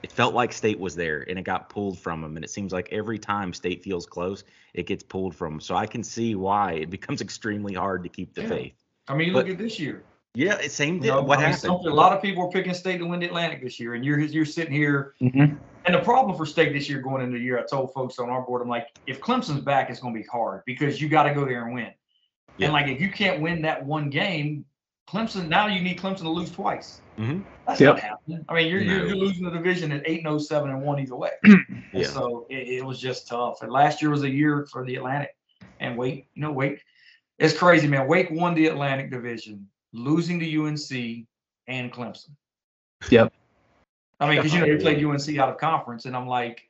it 0.03 0.11
felt 0.11 0.35
like 0.35 0.53
State 0.53 0.79
was 0.79 0.95
there 0.95 1.25
and 1.27 1.39
it 1.39 1.41
got 1.41 1.67
pulled 1.67 1.97
from 1.97 2.21
them. 2.21 2.35
And 2.35 2.45
it 2.45 2.51
seems 2.51 2.71
like 2.71 2.87
every 2.91 3.17
time 3.17 3.51
State 3.53 3.83
feels 3.83 4.05
close, 4.05 4.43
it 4.75 4.85
gets 4.85 5.01
pulled 5.01 5.35
from 5.35 5.53
them. 5.53 5.59
So 5.61 5.75
I 5.75 5.87
can 5.87 6.03
see 6.03 6.35
why 6.35 6.73
it 6.73 6.91
becomes 6.91 7.21
extremely 7.27 7.73
hard 7.73 8.03
to 8.03 8.09
keep 8.09 8.35
the 8.35 8.43
Yeah. 8.43 8.49
faith. 8.49 8.73
I 9.07 9.15
mean, 9.15 9.33
But- 9.33 9.47
look 9.47 9.55
at 9.55 9.57
this 9.57 9.79
year. 9.79 10.03
Yeah, 10.37 10.55
it 10.57 10.71
same 10.73 10.95
You 10.95 11.11
know, 11.11 11.21
what 11.21 11.39
I 11.39 11.43
happened? 11.43 11.69
a 11.87 11.93
lot 11.93 12.11
of 12.11 12.21
people 12.21 12.43
were 12.43 12.51
picking 12.51 12.73
State 12.73 12.97
to 12.97 13.05
win 13.05 13.21
the 13.21 13.25
Atlantic 13.27 13.63
this 13.63 13.79
year, 13.79 13.93
and 13.93 14.03
you're 14.03 14.19
you're 14.19 14.43
sitting 14.43 14.73
here. 14.73 15.13
Mhm. 15.21 15.57
And 15.85 15.95
the 15.95 15.99
problem 15.99 16.35
for 16.37 16.45
State 16.45 16.73
this 16.73 16.89
year 16.89 16.99
going 16.99 17.23
into 17.23 17.37
the 17.37 17.43
year, 17.43 17.57
I 17.57 17.63
told 17.63 17.93
folks 17.93 18.19
on 18.19 18.29
our 18.29 18.41
board, 18.41 18.61
I'm 18.61 18.67
like, 18.67 18.87
if 19.07 19.21
Clemson's 19.21 19.61
back, 19.61 19.89
it's 19.89 20.01
going 20.01 20.13
to 20.13 20.19
be 20.19 20.25
hard 20.27 20.63
because 20.65 21.01
you 21.01 21.07
got 21.07 21.23
to 21.23 21.33
go 21.33 21.45
there 21.45 21.63
and 21.65 21.73
win. 21.73 21.91
Yeah. 22.57 22.65
And 22.67 22.73
like, 22.73 22.87
if 22.87 23.01
you 23.01 23.11
can't 23.11 23.41
win 23.41 23.61
that 23.63 23.85
one 23.85 24.09
game, 24.09 24.65
Clemson 25.09 25.47
now 25.47 25.67
you 25.67 25.81
need 25.81 25.99
Clemson 25.99 26.21
to 26.21 26.29
lose 26.29 26.51
twice. 26.51 27.01
Mhm. 27.17 27.43
That's 27.67 27.79
Yep. 27.79 27.95
not 27.95 28.03
happening. 28.03 28.45
I 28.49 28.53
mean, 28.55 28.67
you're, 28.67 28.81
you're 28.81 29.07
you're 29.07 29.15
losing 29.15 29.43
the 29.43 29.51
division 29.51 29.91
at 29.91 30.01
eight 30.05 30.25
and 30.25 30.41
07 30.41 30.69
and 30.69 30.81
one 30.81 30.99
either 30.99 31.15
way. 31.15 31.31
Yeah. 31.93 32.07
So 32.07 32.45
it, 32.49 32.67
it 32.67 32.85
was 32.85 32.99
just 32.99 33.25
tough. 33.27 33.61
And 33.61 33.71
last 33.71 34.01
year 34.01 34.11
was 34.11 34.23
a 34.23 34.29
year 34.29 34.67
for 34.69 34.83
the 34.83 34.95
Atlantic. 34.95 35.33
And 35.79 35.97
Wake, 35.97 36.27
you 36.33 36.41
know, 36.41 36.51
Wake, 36.51 36.83
it's 37.39 37.57
crazy, 37.57 37.87
man. 37.87 38.07
Wake 38.07 38.29
won 38.31 38.53
the 38.53 38.67
Atlantic 38.67 39.11
division, 39.11 39.65
losing 39.93 40.37
to 40.41 40.45
UNC 40.45 41.25
and 41.67 41.93
Clemson. 41.93 42.31
Yep. 43.09 43.31
I 44.19 44.27
mean, 44.27 44.37
because 44.37 44.53
you 44.53 44.59
know 44.59 44.65
they 44.65 44.81
played 44.81 45.03
UNC 45.03 45.37
out 45.37 45.49
of 45.49 45.57
conference, 45.57 46.05
and 46.05 46.15
I'm 46.15 46.27
like, 46.27 46.69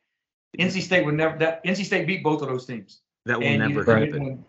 NC 0.58 0.82
State 0.82 1.04
would 1.04 1.14
never. 1.14 1.36
That 1.38 1.64
NC 1.64 1.84
State 1.84 2.06
beat 2.06 2.22
both 2.22 2.42
of 2.42 2.48
those 2.48 2.66
teams. 2.66 3.00
That 3.24 3.38
will 3.38 3.46
and 3.46 3.58
never 3.60 3.98
you 3.98 4.06
happen. 4.12 4.44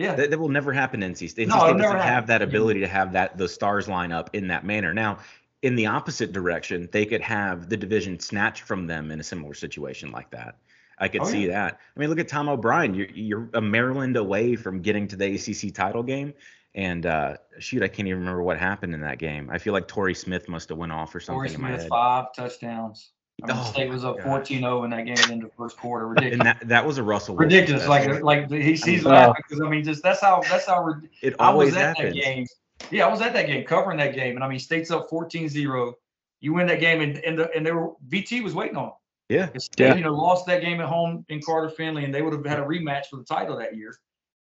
Yeah. 0.00 0.14
That, 0.14 0.30
that 0.30 0.38
will 0.38 0.48
never 0.48 0.72
happen 0.72 1.02
in 1.02 1.12
NC 1.12 1.28
State. 1.28 1.48
NC 1.48 1.60
State 1.60 1.78
doesn't 1.78 2.00
have 2.00 2.26
that 2.28 2.40
ability 2.40 2.80
to 2.80 2.88
have 2.88 3.12
that 3.12 3.36
the 3.36 3.46
stars 3.46 3.86
line 3.86 4.12
up 4.12 4.30
in 4.32 4.48
that 4.48 4.64
manner. 4.64 4.94
Now, 4.94 5.18
in 5.60 5.74
the 5.74 5.86
opposite 5.86 6.32
direction, 6.32 6.88
they 6.90 7.04
could 7.04 7.20
have 7.20 7.68
the 7.68 7.76
division 7.76 8.18
snatched 8.18 8.62
from 8.62 8.86
them 8.86 9.10
in 9.10 9.20
a 9.20 9.22
similar 9.22 9.52
situation 9.52 10.10
like 10.10 10.30
that. 10.30 10.56
I 10.96 11.08
could 11.08 11.20
Oh, 11.20 11.24
see 11.24 11.46
yeah. 11.46 11.52
that. 11.52 11.80
I 11.94 12.00
mean, 12.00 12.08
look 12.08 12.18
at 12.18 12.28
Tom 12.28 12.48
O'Brien. 12.48 12.94
You're, 12.94 13.10
you're 13.10 13.50
a 13.52 13.60
Maryland 13.60 14.16
away 14.16 14.56
from 14.56 14.80
getting 14.80 15.06
to 15.08 15.16
the 15.16 15.34
ACC 15.34 15.74
title 15.74 16.02
game, 16.02 16.32
and 16.74 17.04
uh, 17.04 17.36
shoot, 17.58 17.82
I 17.82 17.88
can't 17.88 18.08
even 18.08 18.20
remember 18.20 18.42
what 18.42 18.58
happened 18.58 18.94
in 18.94 19.02
that 19.02 19.18
game. 19.18 19.50
I 19.50 19.58
feel 19.58 19.74
like 19.74 19.86
Torrey 19.86 20.14
Smith 20.14 20.48
must 20.48 20.70
have 20.70 20.78
went 20.78 20.92
off 20.92 21.14
or 21.14 21.20
something 21.20 21.40
Torrey 21.40 21.54
in 21.54 21.60
my 21.60 21.76
Smith, 21.76 21.88
five 21.88 22.32
touchdowns. 22.34 23.10
I 23.44 23.46
mean, 23.46 23.56
Oh, 23.58 23.64
State 23.70 23.88
was 23.90 24.02
my 24.02 24.10
up 24.10 24.16
gosh. 24.18 24.48
14-0 24.48 24.84
in 24.84 24.90
that 24.90 25.04
game 25.06 25.32
in 25.32 25.40
the 25.40 25.50
first 25.56 25.76
quarter. 25.76 26.08
Ridiculous. 26.08 26.32
And 26.38 26.46
that 26.46 26.68
that 26.68 26.86
was 26.86 26.98
a 26.98 27.02
Russell. 27.02 27.34
Wilson 27.36 27.48
Ridiculous. 27.56 27.86
Like, 27.88 28.04
special. 28.04 28.24
like 28.26 28.50
he's, 28.50 28.84
he's 28.84 29.04
Wow. 29.04 29.12
laughing 29.12 29.42
because 29.48 29.62
I 29.64 29.68
mean, 29.68 29.84
just 29.84 30.02
that's 30.02 30.20
how 30.20 30.42
that's 30.48 30.66
how 30.66 30.82
rid- 30.84 31.08
it 31.22 31.34
I 31.38 31.46
always 31.48 31.68
was 31.68 31.76
at 31.76 31.96
happens. 31.96 32.14
that 32.16 32.22
game. 32.22 32.46
Yeah, 32.90 33.06
I 33.06 33.10
was 33.10 33.20
at 33.20 33.32
that 33.34 33.46
game, 33.46 33.64
covering 33.64 33.98
that 33.98 34.14
game. 34.14 34.36
And 34.36 34.42
I 34.44 34.48
mean, 34.48 34.58
State's 34.58 34.90
up 34.90 35.08
14-0. 35.10 35.92
You 36.40 36.54
win 36.54 36.66
that 36.68 36.80
game, 36.80 37.00
and 37.02 37.18
and, 37.18 37.38
the, 37.38 37.50
and 37.54 37.64
they 37.66 37.72
were 37.72 37.90
VT 38.08 38.42
was 38.42 38.54
waiting 38.54 38.76
on. 38.76 38.84
them. 38.86 38.92
Yeah, 39.28 39.48
State, 39.58 39.84
Yeah. 39.86 39.94
you 39.94 40.02
know, 40.02 40.14
lost 40.14 40.46
that 40.46 40.60
game 40.62 40.80
at 40.80 40.86
home 40.88 41.24
in 41.28 41.40
Carter 41.42 41.68
Finley, 41.68 42.04
and 42.04 42.12
they 42.14 42.22
would 42.22 42.32
have 42.32 42.44
had 42.44 42.58
a 42.58 42.62
rematch 42.64 43.06
for 43.10 43.16
the 43.16 43.24
title 43.24 43.56
that 43.58 43.76
year. 43.76 43.94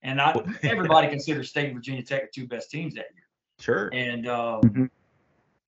And 0.02 0.20
I, 0.20 0.34
everybody 0.64 1.10
considers 1.10 1.50
State 1.50 1.66
and 1.68 1.76
Virginia 1.76 2.02
Tech 2.02 2.32
the 2.34 2.42
two 2.42 2.48
best 2.48 2.72
teams 2.72 2.96
that 2.96 3.06
year. 3.14 3.24
sure. 3.60 3.90
And 3.94 4.28
um, 4.28 4.62
Mhm. 4.62 4.90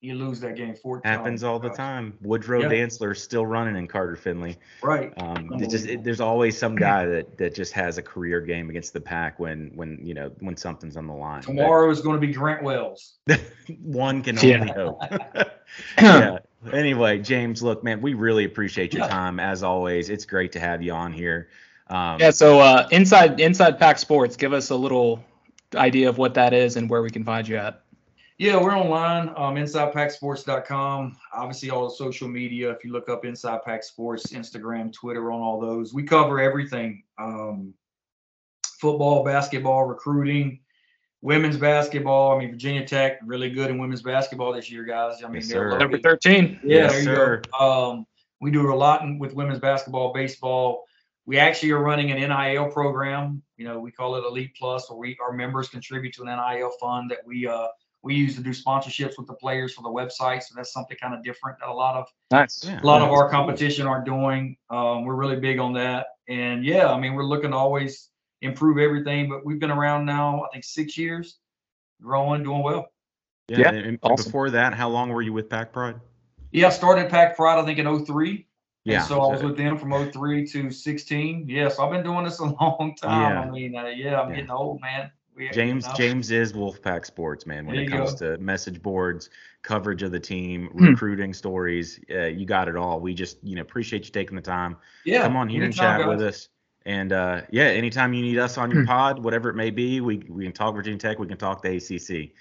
You 0.06 0.16
lose 0.16 0.40
that 0.42 0.56
game 0.56 0.76
14. 0.76 1.02
Happens 1.12 1.44
all 1.44 1.60
the 1.60 1.70
time. 1.70 2.18
Woodrow 2.22 2.62
Yeah. 2.62 2.70
Dantzler 2.70 3.18
still 3.18 3.46
running 3.46 3.76
in 3.76 3.88
Carter 3.88 4.16
Finley. 4.16 4.58
Right. 4.82 5.12
Um, 5.18 5.52
it 5.62 5.70
just 5.70 5.88
it, 5.88 6.04
there's 6.04 6.22
always 6.22 6.58
some 6.58 6.76
guy 6.76 7.06
that 7.14 7.38
that 7.38 7.56
just 7.56 7.74
has 7.74 7.98
a 7.98 8.02
career 8.02 8.42
game 8.42 8.70
against 8.70 8.94
the 8.94 9.02
pack 9.02 9.40
when 9.40 9.72
when 9.76 10.00
you 10.02 10.14
know 10.14 10.32
when 10.40 10.56
something's 10.56 10.96
on 10.96 11.08
the 11.08 11.14
line. 11.14 11.42
But 11.42 11.48
Tomorrow 11.48 11.90
is 11.90 12.02
going 12.02 12.20
to 12.22 12.26
be 12.26 12.32
Grant 12.32 12.64
Wells. 12.64 13.16
one 13.82 14.22
can 14.22 14.38
Yeah. 14.38 14.60
only 14.62 14.72
hope. 14.74 15.02
yeah. 16.02 16.38
Anyway, 16.72 17.20
James, 17.20 17.62
look, 17.62 17.84
man, 17.84 18.02
we 18.02 18.14
really 18.14 18.46
appreciate 18.46 18.94
your 18.94 19.04
Yeah. 19.04 19.10
time 19.10 19.40
as 19.40 19.64
always. 19.64 20.10
It's 20.10 20.26
great 20.26 20.52
to 20.54 20.60
have 20.60 20.82
you 20.82 20.94
on 20.94 21.12
here. 21.14 21.50
Um, 21.90 22.20
Yeah. 22.20 22.30
So 22.32 22.60
uh, 22.60 22.88
inside 22.92 23.40
inside 23.40 23.80
Pack 23.80 23.98
Sports, 24.00 24.36
give 24.36 24.54
us 24.54 24.70
a 24.70 24.76
little 24.76 25.24
idea 25.76 26.08
of 26.10 26.18
what 26.18 26.36
that 26.36 26.54
is 26.54 26.78
and 26.78 26.90
where 26.90 27.02
we 27.02 27.10
can 27.10 27.24
find 27.24 27.48
you 27.48 27.58
at. 27.58 27.82
Yeah, 28.38 28.62
we're 28.62 28.78
online, 28.78 29.30
um, 29.30 29.56
InsidePackSports.com. 29.56 31.16
Obviously, 31.34 31.70
all 31.70 31.88
the 31.88 31.96
social 31.96 32.28
media. 32.28 32.70
If 32.70 32.84
you 32.84 32.92
look 32.92 33.08
up 33.08 33.24
Inside 33.24 33.62
Pack 33.64 33.82
Sports, 33.82 34.34
Instagram, 34.34 34.92
Twitter, 34.92 35.32
on 35.32 35.40
all 35.40 35.58
those, 35.58 35.94
we 35.94 36.04
cover 36.04 36.42
everything: 36.42 37.04
um, 37.18 37.74
football, 38.82 39.24
basketball, 39.24 39.86
recruiting, 39.86 40.60
women's 41.22 41.56
basketball. 41.56 42.36
I 42.36 42.40
mean, 42.40 42.52
Virginia 42.52 42.86
Tech 42.86 43.20
really 43.26 43.50
good 43.50 43.70
in 43.70 43.78
women's 43.78 44.02
basketball 44.02 44.52
this 44.52 44.70
year, 44.70 44.84
guys. 44.84 45.24
I 45.24 45.28
mean, 45.28 45.36
Yes, 45.36 45.48
they're. 45.48 45.78
Number 45.78 45.98
thirteen. 45.98 46.60
Yeah, 46.62 46.92
Yes, 46.92 47.06
sir. 47.06 47.42
Um, 47.58 48.06
we 48.42 48.52
do 48.52 48.74
a 48.74 48.76
lot 48.76 49.02
in, 49.04 49.18
with 49.18 49.34
women's 49.34 49.60
basketball, 49.60 50.12
baseball. 50.12 50.84
We 51.26 51.38
actually 51.38 51.72
are 51.72 51.80
running 51.80 52.12
an 52.12 52.18
NIL 52.18 52.70
program. 52.70 53.42
You 53.56 53.66
know, 53.66 53.80
we 53.80 53.92
call 53.92 54.18
it 54.18 54.26
Elite 54.26 54.58
Plus, 54.60 54.90
where 54.90 55.00
we 55.00 55.18
our 55.26 55.32
members 55.32 55.70
contribute 55.70 56.14
to 56.16 56.24
an 56.24 56.28
NIL 56.28 56.72
fund 56.82 57.10
that 57.12 57.26
we 57.26 57.48
uh 57.48 57.68
we 58.06 58.14
use 58.16 58.36
to 58.36 58.42
do 58.44 58.52
sponsorships 58.52 59.18
with 59.18 59.26
the 59.26 59.34
players 59.34 59.74
for 59.74 59.82
the 59.82 59.90
website. 59.90 60.44
So 60.44 60.54
that's 60.56 60.72
something 60.72 60.96
kind 61.02 61.14
of 61.16 61.24
different 61.24 61.58
that 61.60 61.70
a 61.70 61.74
lot 61.74 61.96
of 61.96 62.08
Nice. 62.32 62.64
Yeah. 62.64 62.80
a 62.82 62.86
lot 62.86 63.02
of 63.02 63.10
That's 63.10 63.18
our 63.20 63.30
cool. 63.30 63.40
competition 63.40 63.88
aren't 63.88 64.06
doing. 64.06 64.56
Um, 64.70 65.04
we're 65.06 65.16
really 65.16 65.38
big 65.40 65.58
on 65.60 65.74
that. 65.74 66.08
And 66.30 66.64
yeah, 66.64 66.92
I 66.92 67.00
mean, 67.00 67.16
we're 67.16 67.26
looking 67.26 67.50
to 67.52 67.58
always 67.58 68.10
improve 68.42 68.78
everything. 68.78 69.28
But 69.28 69.44
we've 69.46 69.60
been 69.60 69.72
around 69.72 70.06
now, 70.06 70.44
I 70.44 70.48
think, 70.54 70.64
six 70.64 70.98
years, 70.98 71.40
growing, 72.02 72.44
doing 72.44 72.62
well. 72.62 72.86
Yeah. 73.48 73.58
Yeah, 73.60 73.68
and- 73.70 73.78
and 73.88 74.00
awesome. 74.04 74.26
Before 74.26 74.50
that, 74.52 74.74
how 74.76 74.88
long 74.90 75.10
were 75.10 75.22
you 75.24 75.34
with 75.34 75.50
Pack 75.50 75.74
Pride? 75.74 75.96
Yeah, 76.52 76.68
I 76.68 76.70
started 76.70 77.10
Pack 77.10 77.36
Pride, 77.36 77.60
I 77.60 77.66
think, 77.66 77.80
in 77.80 78.06
03. 78.06 78.46
Yeah. 78.84 78.98
And 79.00 79.06
so 79.06 79.20
I 79.20 79.34
was 79.34 79.42
with 79.42 79.58
them 79.58 79.78
from 79.80 79.92
03 80.12 80.46
to 80.48 80.70
16. 80.70 81.50
Yeah, 81.50 81.70
so 81.70 81.84
I've 81.84 81.92
been 81.92 82.04
doing 82.04 82.24
this 82.24 82.38
a 82.40 82.46
long 82.62 82.96
time. 83.02 83.32
Yeah. 83.32 83.42
I 83.42 83.50
mean, 83.50 83.76
uh, 83.76 83.86
yeah, 83.88 84.22
I'm 84.22 84.30
Yeah. 84.30 84.36
getting 84.36 84.52
old, 84.52 84.80
man. 84.82 85.10
We, 85.36 85.50
James 85.50 85.86
James 85.98 86.32
is 86.32 86.54
Wolfpack 86.54 87.06
Sports, 87.06 87.46
man. 87.46 87.66
When 87.66 87.76
There 87.76 87.84
it 87.86 87.92
you 87.92 87.98
comes 87.98 88.14
to 88.16 88.38
message 88.38 88.82
boards, 88.82 89.30
coverage 89.64 90.02
of 90.04 90.12
the 90.12 90.20
team, 90.20 90.68
Hmm. 90.68 90.86
recruiting 90.86 91.34
stories, 91.34 92.00
uh, 92.10 92.26
you 92.28 92.46
got 92.46 92.68
it 92.70 92.76
all. 92.76 93.00
We 93.00 93.14
just 93.14 93.38
you 93.44 93.56
know 93.56 93.62
appreciate 93.62 94.06
you 94.06 94.12
taking 94.12 94.36
the 94.36 94.42
time. 94.42 94.78
yeah, 95.04 95.24
Come 95.24 95.36
on 95.36 95.50
here 95.50 95.64
and 95.64 95.74
anytime, 95.74 96.00
chat 96.00 96.08
with 96.08 96.22
us. 96.22 96.48
And 96.86 97.12
uh, 97.12 97.42
yeah, 97.50 97.64
anytime 97.66 98.14
you 98.14 98.22
need 98.22 98.38
us 98.38 98.58
on 98.58 98.72
your 98.72 98.82
Hmm. 98.82 98.88
pod, 98.88 99.24
whatever 99.24 99.50
it 99.50 99.56
may 99.56 99.72
be, 99.72 100.00
we 100.02 100.18
we 100.30 100.44
can 100.46 100.54
talk 100.54 100.74
Virginia 100.76 101.00
Tech, 101.00 101.20
we 101.20 101.28
can 101.28 101.38
talk 101.38 101.62
the 101.62 101.76
ACC. 101.76 102.32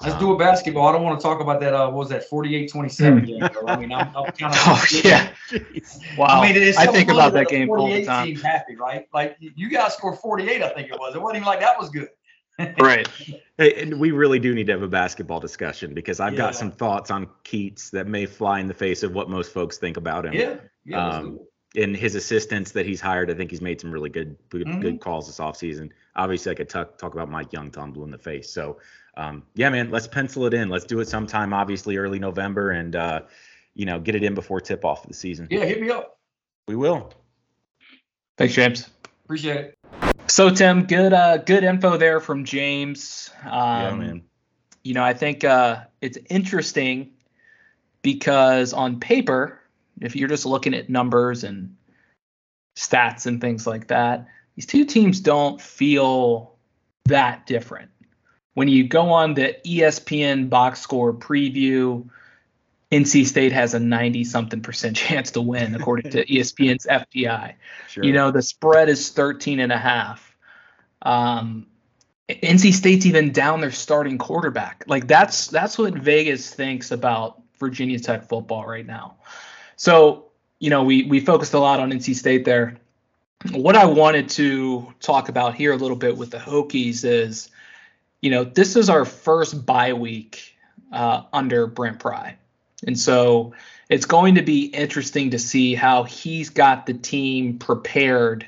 Let's 0.00 0.14
Um, 0.14 0.20
do 0.20 0.32
a 0.32 0.38
basketball. 0.38 0.86
I 0.86 0.92
don't 0.92 1.02
want 1.02 1.18
to 1.18 1.22
talk 1.22 1.40
about 1.40 1.58
that. 1.58 1.74
Uh, 1.74 1.86
what 1.86 1.96
was 1.98 2.08
that 2.10 2.22
48 2.28 2.70
27 2.70 3.24
game? 3.24 3.40
though. 3.52 3.66
I 3.66 3.76
mean, 3.76 3.90
I'm, 3.92 4.06
I'm 4.16 4.30
kind 4.32 4.54
of. 4.54 4.60
Oh 4.66 4.84
yeah. 5.04 5.30
Wow. 6.16 6.26
I 6.26 6.38
I, 6.38 6.52
mean, 6.52 6.62
it's 6.62 6.82
so 6.82 6.92
think 6.92 7.10
about 7.10 7.32
that 7.32 7.48
game 7.48 7.68
all 7.68 7.76
the 7.88 8.04
48 8.04 8.06
time. 8.06 8.34
Happy, 8.36 8.76
right? 8.76 9.08
Like 9.12 9.36
you 9.40 9.68
guys 9.68 9.94
scored 9.94 10.18
48, 10.20 10.62
I 10.62 10.68
think 10.70 10.88
it 10.88 10.98
was. 10.98 11.16
It 11.16 11.20
wasn't 11.20 11.38
even 11.38 11.46
like 11.46 11.58
that 11.60 11.76
was 11.78 11.90
good. 11.90 12.08
Right. 12.58 13.08
Hey, 13.60 13.82
and 13.82 13.98
we 13.98 14.12
really 14.12 14.38
do 14.38 14.54
need 14.54 14.66
to 14.68 14.72
have 14.72 14.82
a 14.82 14.88
basketball 14.88 15.40
discussion 15.40 15.92
because 15.92 16.20
I've 16.20 16.34
Yeah. 16.34 16.38
got 16.38 16.54
some 16.54 16.70
thoughts 16.70 17.10
on 17.10 17.26
Keatts 17.42 17.90
that 17.90 18.06
may 18.06 18.24
fly 18.24 18.60
in 18.60 18.68
the 18.68 18.74
face 18.74 19.02
of 19.02 19.12
what 19.14 19.28
most 19.28 19.52
folks 19.52 19.78
think 19.78 19.96
about 19.96 20.24
him. 20.26 20.32
Yeah, 20.34 20.58
yeah. 20.84 21.08
Um, 21.08 21.40
and 21.74 21.96
his 21.96 22.14
assistants 22.14 22.70
that 22.70 22.86
he's 22.86 23.00
hired, 23.00 23.32
I 23.32 23.34
think 23.34 23.50
he's 23.50 23.60
made 23.60 23.80
some 23.80 23.90
really 23.90 24.10
good 24.10 24.36
good, 24.48 24.68
Mhm. 24.68 24.80
good 24.80 25.00
calls 25.00 25.26
this 25.26 25.40
offseason. 25.40 25.90
Obviously, 26.14 26.52
I 26.52 26.54
could 26.54 26.68
talk 26.68 26.98
talk 26.98 27.14
about 27.14 27.28
Mike 27.28 27.52
Young 27.52 27.72
till 27.72 27.82
I'm 27.82 27.90
blue 27.90 28.04
in 28.04 28.12
the 28.12 28.16
face. 28.18 28.48
So, 28.48 28.78
um, 29.16 29.42
yeah, 29.56 29.70
man, 29.70 29.90
let's 29.90 30.06
pencil 30.06 30.46
it 30.46 30.54
in. 30.54 30.68
Let's 30.68 30.84
do 30.84 31.00
it 31.00 31.08
sometime, 31.08 31.52
obviously 31.52 31.96
early 31.96 32.20
November, 32.20 32.70
and 32.70 32.94
uh, 32.94 33.22
you 33.74 33.86
know, 33.86 33.98
get 33.98 34.14
it 34.14 34.22
in 34.22 34.34
before 34.34 34.60
tip 34.60 34.84
off 34.84 35.02
of 35.02 35.08
the 35.08 35.14
season. 35.14 35.48
Yeah, 35.50 35.64
hit 35.64 35.80
me 35.80 35.90
up. 35.90 36.20
We 36.68 36.76
will. 36.76 37.12
Thanks, 38.36 38.54
James. 38.54 38.88
Appreciate 39.24 39.56
it. 39.56 40.07
So 40.26 40.50
Tim, 40.50 40.84
good 40.84 41.12
uh 41.12 41.38
good 41.38 41.64
info 41.64 41.96
there 41.96 42.20
from 42.20 42.44
James. 42.44 43.30
Um, 43.44 43.50
yeah, 43.52 43.94
man. 43.94 44.22
you 44.82 44.94
know, 44.94 45.02
I 45.02 45.14
think 45.14 45.44
uh, 45.44 45.84
it's 46.00 46.18
interesting 46.28 47.10
because 48.02 48.72
on 48.72 49.00
paper, 49.00 49.60
if 50.00 50.16
you're 50.16 50.28
just 50.28 50.46
looking 50.46 50.74
at 50.74 50.88
numbers 50.88 51.44
and 51.44 51.76
stats 52.76 53.26
and 53.26 53.40
things 53.40 53.66
like 53.66 53.88
that, 53.88 54.26
these 54.54 54.66
two 54.66 54.84
teams 54.84 55.20
don't 55.20 55.60
feel 55.60 56.56
that 57.06 57.46
different. 57.46 57.90
When 58.54 58.68
you 58.68 58.86
go 58.86 59.10
on 59.10 59.34
the 59.34 59.56
ESPN 59.64 60.48
box 60.48 60.80
score 60.80 61.12
preview, 61.12 62.08
NC 62.90 63.26
State 63.26 63.52
has 63.52 63.74
a 63.74 63.80
90 63.80 64.24
something 64.24 64.60
percent 64.60 64.96
chance 65.08 65.32
to 65.32 65.40
win, 65.40 65.74
according 65.74 66.12
to 66.12 66.24
ESPN's 66.32 66.86
FPI. 66.86 67.54
Sure. 67.88 68.04
You 68.04 68.12
know, 68.12 68.30
the 68.30 68.42
spread 68.42 68.88
is 68.88 69.10
13 69.10 69.60
and 69.60 69.72
a 69.72 69.78
half. 69.78 70.36
Um, 71.02 71.66
NC 72.28 72.74
State's 72.74 73.06
even 73.06 73.32
down 73.32 73.60
their 73.60 73.70
starting 73.70 74.18
quarterback. 74.18 74.84
Like 74.86 75.06
that's 75.06 75.46
that's 75.46 75.78
what 75.78 75.94
Vegas 75.94 76.52
thinks 76.52 76.90
about 76.90 77.40
Virginia 77.58 77.98
Tech 77.98 78.28
football 78.28 78.66
right 78.66 78.86
now. 78.86 79.16
So, 79.76 80.26
you 80.58 80.68
know, 80.70 80.84
we 80.84 81.04
we 81.04 81.20
focused 81.20 81.54
a 81.54 81.58
lot 81.58 81.80
on 81.80 81.90
NC 81.90 82.14
State 82.14 82.44
there. 82.44 82.76
What 83.52 83.76
I 83.76 83.86
wanted 83.86 84.28
to 84.30 84.92
talk 85.00 85.28
about 85.28 85.54
here 85.54 85.72
a 85.72 85.76
little 85.76 85.96
bit 85.96 86.16
with 86.16 86.30
the 86.30 86.38
Hokies 86.38 87.04
is, 87.04 87.50
you 88.20 88.30
know, 88.30 88.44
this 88.44 88.74
is 88.76 88.90
our 88.90 89.04
first 89.04 89.64
bye 89.64 89.92
week 89.92 90.56
uh, 90.92 91.22
under 91.32 91.66
Brent 91.66 92.00
Pry. 92.00 92.36
And 92.86 92.98
so 92.98 93.54
it's 93.88 94.06
going 94.06 94.36
to 94.36 94.42
be 94.42 94.66
interesting 94.66 95.30
to 95.30 95.38
see 95.38 95.74
how 95.74 96.04
he's 96.04 96.50
got 96.50 96.86
the 96.86 96.94
team 96.94 97.58
prepared 97.58 98.46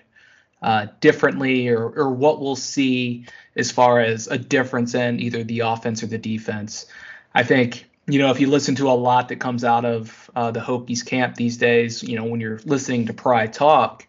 uh, 0.63 0.87
differently 1.01 1.69
or, 1.69 1.89
or 1.89 2.11
what 2.11 2.41
we'll 2.41 2.57
see 2.57 3.27
as 3.57 3.71
far 3.71 4.01
as 4.01 4.27
a 4.27 4.39
difference 4.39 4.95
in 4.95 5.19
either 5.21 5.43
the 5.43 5.61
offense 5.61 6.03
or 6.03 6.07
the 6.07 6.19
defense. 6.19 6.87
I 7.35 7.43
think, 7.43 7.87
you 8.07 8.19
know, 8.19 8.31
if 8.31 8.41
you 8.41 8.49
listen 8.49 8.75
to 8.77 8.91
a 8.91 8.93
lot 8.93 9.29
that 9.29 9.37
comes 9.37 9.65
out 9.65 9.85
of 9.85 10.31
uh, 10.37 10.51
the 10.51 10.61
Hokies 10.61 11.05
camp 11.05 11.37
these 11.37 11.57
days, 11.57 12.03
you 12.03 12.17
know, 12.17 12.25
when 12.25 12.41
you're 12.41 12.61
listening 12.65 13.07
to 13.07 13.15
Pry 13.15 13.47
talk, 13.47 14.07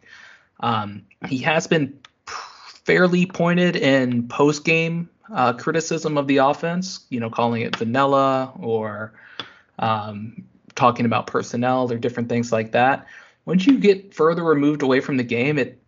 um, 0.59 1.03
he 1.27 1.39
has 1.39 1.67
been 1.67 1.97
fairly 2.25 3.25
pointed 3.25 3.75
in 3.75 4.27
post 4.27 4.65
game 4.65 5.09
uh, 5.33 5.53
criticism 5.53 6.17
of 6.17 6.27
the 6.27 6.37
offense, 6.37 7.05
you 7.09 7.19
know, 7.19 7.29
calling 7.29 7.61
it 7.61 7.75
vanilla 7.75 8.51
or 8.59 9.13
um, 9.81 10.43
talking 10.75 11.05
about 11.05 11.27
personnel 11.27 11.91
or 11.91 11.97
different 11.97 12.29
things 12.29 12.51
like 12.51 12.71
that. 12.71 13.07
Once 13.45 13.65
you 13.65 13.77
get 13.79 14.13
further 14.13 14.43
removed 14.43 14.83
away 14.83 14.99
from 14.99 15.17
the 15.17 15.23
game, 15.23 15.57
it 15.57 15.81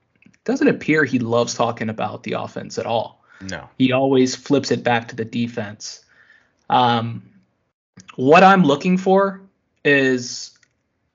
doesn't 0.43 0.67
appear 0.67 1.06
he 1.06 1.19
loves 1.19 1.53
talking 1.53 1.89
about 1.89 2.23
the 2.23 2.34
offense 2.34 2.77
at 2.77 2.86
all. 2.86 3.23
No. 3.41 3.69
He 3.77 3.91
always 3.91 4.36
flips 4.36 4.71
it 4.71 4.84
back 4.84 5.08
to 5.10 5.15
the 5.15 5.25
defense. 5.25 6.03
Um, 6.69 7.23
what 8.15 8.43
I'm 8.43 8.63
looking 8.63 8.97
for 8.97 9.41
is 9.86 10.58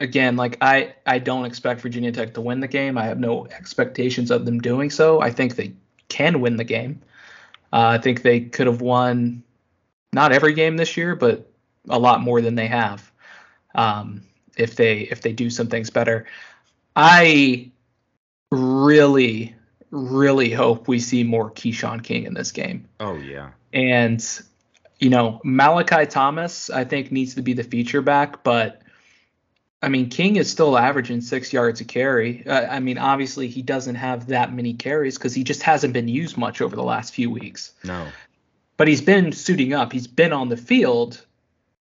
again, 0.01 0.37
like 0.37 0.57
I 0.61 0.95
I 1.07 1.19
don't 1.19 1.45
expect 1.45 1.81
Virginia 1.81 2.13
Tech 2.13 2.35
to 2.35 2.41
win 2.41 2.61
the 2.61 2.69
game. 2.69 2.97
I 2.97 3.05
have 3.05 3.19
no 3.19 3.47
expectations 3.47 4.31
of 4.31 4.45
them 4.45 4.61
doing 4.61 4.91
so. 4.91 5.21
I 5.21 5.31
think 5.31 5.57
they 5.57 5.73
can 6.09 6.41
win 6.41 6.57
the 6.57 6.65
game. 6.65 7.01
Uh, 7.73 7.89
I 7.89 7.99
think 7.99 8.23
they 8.23 8.41
could 8.41 8.67
have 8.67 8.81
won 8.81 9.43
not 10.13 10.33
every 10.33 10.55
game 10.55 10.77
this 10.77 10.97
year, 10.97 11.15
but 11.15 11.51
a 11.89 11.99
lot 11.99 12.21
more 12.21 12.41
than 12.41 12.55
they 12.55 12.67
have. 12.67 13.11
Um, 13.75 14.23
if 14.57 14.77
they 14.77 15.01
if 15.01 15.23
they 15.23 15.33
do 15.33 15.51
some 15.51 15.69
things 15.69 15.91
better, 15.91 16.27
I 16.97 17.71
really 18.51 19.55
really 19.91 20.51
hope 20.51 20.87
we 20.89 20.99
see 20.99 21.25
more 21.25 21.51
Keshawn 21.51 22.03
King 22.03 22.25
in 22.25 22.35
this 22.35 22.53
game. 22.53 22.89
Oh 23.01 23.15
yeah. 23.17 23.51
And 23.73 24.25
you 24.99 25.11
know 25.11 25.41
Malachi 25.45 26.07
Thomas 26.07 26.71
I 26.71 26.85
think 26.85 27.13
needs 27.13 27.35
to 27.35 27.43
be 27.43 27.53
the 27.53 27.65
feature 27.65 28.03
back, 28.03 28.43
but 28.43 28.83
I 29.81 29.89
mean, 29.89 30.09
King 30.09 30.37
is 30.37 30.51
still 30.51 30.77
averaging 30.77 31.21
six 31.21 31.53
yards 31.53 31.81
a 31.81 31.85
carry. 31.85 32.45
Uh, 32.45 32.67
I 32.67 32.81
mean, 32.81 32.99
obviously 32.99 33.47
he 33.47 33.63
doesn't 33.63 33.95
have 33.95 34.27
that 34.27 34.53
many 34.53 34.75
carries 34.75 35.17
because 35.17 35.35
he 35.35 35.45
just 35.45 35.63
hasn't 35.63 35.93
been 35.93 36.09
used 36.09 36.37
much 36.37 36.61
over 36.61 36.75
the 36.75 36.83
last 36.83 37.15
few 37.15 37.31
weeks. 37.31 37.73
No. 37.85 38.09
But 38.77 38.89
he's 38.89 39.01
been 39.01 39.31
suiting 39.33 39.75
up. 39.75 39.93
He's 39.93 40.09
been 40.09 40.33
on 40.33 40.49
the 40.49 40.57
field. 40.57 41.25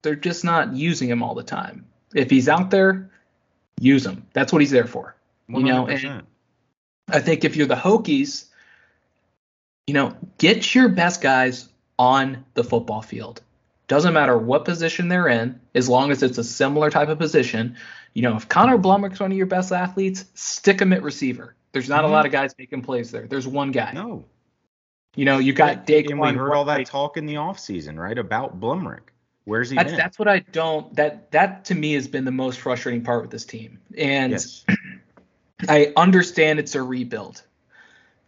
They're 0.03 0.17
just 0.17 0.45
not 0.45 0.75
using 0.75 1.09
him 1.09 1.23
all 1.23 1.35
the 1.35 1.43
time. 1.43 1.87
If 2.15 2.31
he's 2.31 2.49
out 2.49 2.71
there, 2.71 3.11
use 3.81 4.05
him. 4.05 4.27
That's 4.33 4.53
what 4.53 4.61
he's 4.61 4.71
there 4.71 4.87
for. 4.87 5.15
100%. 5.49 5.59
You 5.59 5.65
know, 5.67 5.87
and 5.87 6.23
I 7.11 7.21
think 7.21 7.45
if 7.45 7.57
you're 7.57 7.67
the 7.67 7.75
Hokies, 7.75 8.47
you 9.87 9.95
know, 9.95 10.17
get 10.39 10.75
your 10.75 10.89
best 10.89 11.21
guys 11.21 11.69
on 11.99 12.45
the 12.55 12.65
football 12.65 13.03
field. 13.03 13.43
Doesn't 13.89 14.15
matter 14.15 14.39
what 14.39 14.65
position 14.65 15.09
they're 15.09 15.29
in, 15.29 15.61
as 15.75 15.89
long 15.89 16.11
as 16.11 16.23
it's 16.23 16.39
a 16.39 16.45
similar 16.45 16.91
type 16.91 17.09
of 17.09 17.19
position. 17.19 17.77
You 18.15 18.23
know, 18.23 18.37
if 18.37 18.49
Connor 18.49 18.79
Blumrick's 18.79 19.21
one 19.21 19.33
of 19.33 19.37
your 19.37 19.47
best 19.47 19.73
athletes, 19.73 20.25
stick 20.35 20.81
him 20.81 20.93
at 20.93 21.03
receiver. 21.03 21.55
There's 21.73 21.89
not 21.89 22.03
mm-hmm. 22.03 22.13
a 22.13 22.17
lot 22.17 22.27
of 22.27 22.33
guys 22.33 22.55
making 22.59 22.83
plays 22.83 23.11
there. 23.11 23.27
There's 23.27 23.47
one 23.47 23.71
guy. 23.71 23.93
No. 23.93 24.25
You 25.15 25.27
know, 25.27 25.39
you 25.39 25.53
got 25.53 25.87
Daquan. 25.87 26.11
And 26.13 26.21
we 26.21 26.29
heard 26.33 26.55
all 26.55 26.65
that 26.67 26.87
talk 26.87 27.17
in 27.17 27.27
the 27.27 27.35
offseason, 27.35 27.99
right, 27.99 28.17
about 28.17 28.59
Blumrick. 28.59 29.12
Where's 29.45 29.71
he 29.71 29.77
that's, 29.77 29.91
been? 29.91 29.99
That's 29.99 30.19
what 30.19 30.29
I 30.29 30.41
don't. 30.41 30.95
That 30.97 31.31
that 31.33 31.65
to 31.67 31.75
me 31.75 31.95
has 31.95 32.07
been 32.07 32.25
the 32.25 32.31
most 32.31 32.61
frustrating 32.61 33.03
part 33.03 33.23
with 33.23 33.31
this 33.31 33.45
team. 33.45 33.79
And 33.97 34.33
yes. 34.33 34.65
I 35.69 35.93
understand 35.97 36.59
it's 36.59 36.75
a 36.75 36.83
rebuild. 36.83 37.43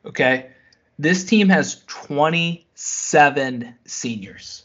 Okay, 0.05 0.51
this 0.99 1.25
team 1.25 1.49
has 1.49 1.83
27 1.87 3.75
seniors. 3.85 4.65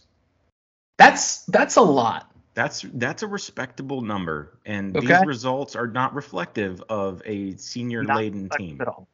That's 0.97 1.45
that's 1.45 1.75
a 1.75 1.81
lot. 1.81 2.31
That's 2.55 2.85
that's 2.93 3.23
a 3.23 3.27
respectable 3.27 4.01
number, 4.01 4.57
and 4.65 4.95
Okay. 4.97 5.07
these 5.07 5.25
results 5.25 5.75
are 5.75 5.87
not 5.87 6.13
reflective 6.13 6.83
of 6.89 7.21
a 7.25 7.55
senior 7.55 8.03
laden 8.03 8.49
team. 8.49 8.81
at 8.81 8.87
all. 8.87 9.07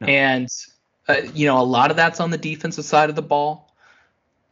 No. 0.00 0.08
And 0.08 0.48
uh, 1.08 1.22
you 1.32 1.46
know, 1.46 1.58
a 1.58 1.64
lot 1.64 1.90
of 1.90 1.96
that's 1.96 2.20
on 2.20 2.30
the 2.30 2.38
defensive 2.38 2.84
side 2.84 3.08
of 3.08 3.16
the 3.16 3.22
ball. 3.22 3.71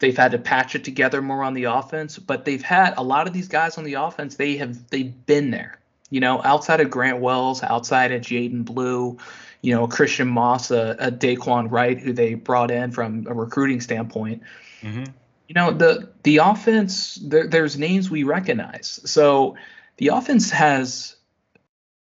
They've 0.00 0.16
had 0.16 0.32
to 0.32 0.38
patch 0.38 0.74
it 0.74 0.82
together 0.82 1.22
more 1.22 1.44
on 1.44 1.54
the 1.54 1.64
offense, 1.64 2.18
but 2.18 2.44
they've 2.44 2.62
had 2.62 2.94
a 2.96 3.02
lot 3.02 3.26
of 3.26 3.32
these 3.32 3.48
guys 3.48 3.78
on 3.78 3.84
the 3.84 3.94
offense. 3.94 4.36
They 4.36 4.56
have 4.56 4.88
they've 4.90 5.14
been 5.26 5.50
there. 5.50 5.78
You 6.08 6.20
know, 6.20 6.40
outside 6.42 6.80
of 6.80 6.90
Grant 6.90 7.20
Wells, 7.20 7.62
outside 7.62 8.10
of 8.10 8.22
Jadan 8.22 8.64
Blue, 8.64 9.18
you 9.62 9.74
know, 9.74 9.86
Christian 9.86 10.26
Moss, 10.26 10.70
a, 10.70 10.96
a 10.98 11.12
Daquan 11.12 11.70
Wright, 11.70 12.00
who 12.00 12.12
they 12.12 12.34
brought 12.34 12.70
in 12.70 12.90
from 12.90 13.26
a 13.28 13.34
recruiting 13.34 13.80
standpoint. 13.80 14.42
hmm 14.80 15.04
You 15.48 15.54
know, 15.54 15.70
the 15.70 16.08
the 16.22 16.38
offense 16.38 17.16
there, 17.22 17.46
there's 17.46 17.76
names 17.78 18.10
we 18.10 18.24
recognize. 18.24 19.00
So 19.04 19.56
the 19.98 20.08
offense 20.08 20.50
has 20.50 21.16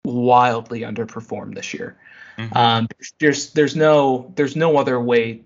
wildly 0.05 0.81
underperformed 0.81 1.55
this 1.55 1.73
year. 1.73 1.97
Mhm. 2.39 2.57
Um, 2.57 2.89
there's 3.21 3.53
there's 3.53 3.77
no 3.77 4.33
there's 4.35 4.57
no 4.57 4.77
other 4.77 5.01
way 5.01 5.43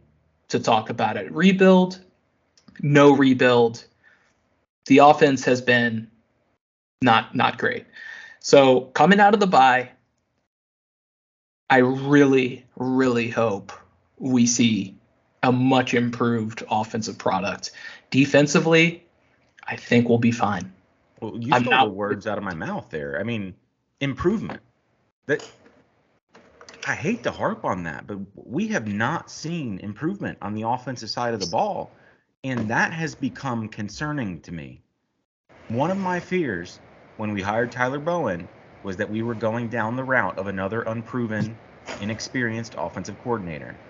to 0.48 0.58
talk 0.58 0.90
about 0.90 1.16
it. 1.16 1.30
Rebuild, 1.30 2.00
no 2.82 3.12
rebuild. 3.14 3.84
The 4.86 4.98
offense 4.98 5.44
has 5.44 5.60
been 5.60 6.10
not 7.02 7.34
not 7.34 7.58
great. 7.58 7.86
So 8.40 8.82
coming 8.82 9.20
out 9.20 9.34
of 9.34 9.40
the 9.40 9.46
bye, 9.46 9.90
I 11.70 11.78
really 11.78 12.64
really 12.76 13.28
hope 13.28 13.72
we 14.18 14.46
see 14.46 14.96
a 15.42 15.52
much 15.52 15.94
improved 15.94 16.64
offensive 16.70 17.18
product. 17.18 17.70
Defensively, 18.10 19.04
I 19.66 19.76
think 19.76 20.08
we'll 20.08 20.18
be 20.18 20.32
fine. 20.32 20.72
Well, 21.20 21.36
you 21.38 21.52
I'm 21.54 21.62
stole 21.62 21.70
not- 21.70 21.84
the 21.86 21.92
words 21.92 22.26
out 22.26 22.38
of 22.38 22.44
my 22.44 22.54
mouth 22.54 22.86
there. 22.90 23.18
I 23.20 23.22
mean, 23.22 23.54
improvement. 24.00 24.60
That 25.26 25.46
I 26.86 26.94
hate 26.94 27.22
to 27.24 27.30
harp 27.30 27.64
on 27.64 27.82
that, 27.82 28.06
but 28.06 28.18
we 28.34 28.68
have 28.68 28.86
not 28.86 29.30
seen 29.30 29.78
improvement 29.80 30.38
on 30.40 30.54
the 30.54 30.62
offensive 30.62 31.10
side 31.10 31.34
of 31.34 31.40
the 31.40 31.46
ball, 31.46 31.90
and 32.44 32.70
that 32.70 32.92
has 32.92 33.14
become 33.14 33.68
concerning 33.68 34.40
to 34.42 34.52
me. 34.52 34.80
One 35.68 35.90
of 35.90 35.98
my 35.98 36.20
fears 36.20 36.80
when 37.16 37.32
we 37.32 37.42
hired 37.42 37.72
Tyler 37.72 37.98
Bowen 37.98 38.48
was 38.82 38.96
that 38.96 39.10
we 39.10 39.22
were 39.22 39.34
going 39.34 39.68
down 39.68 39.96
the 39.96 40.04
route 40.04 40.38
of 40.38 40.46
another 40.46 40.82
unproven, 40.82 41.58
inexperienced 42.00 42.74
offensive 42.78 43.18
coordinator. 43.18 43.80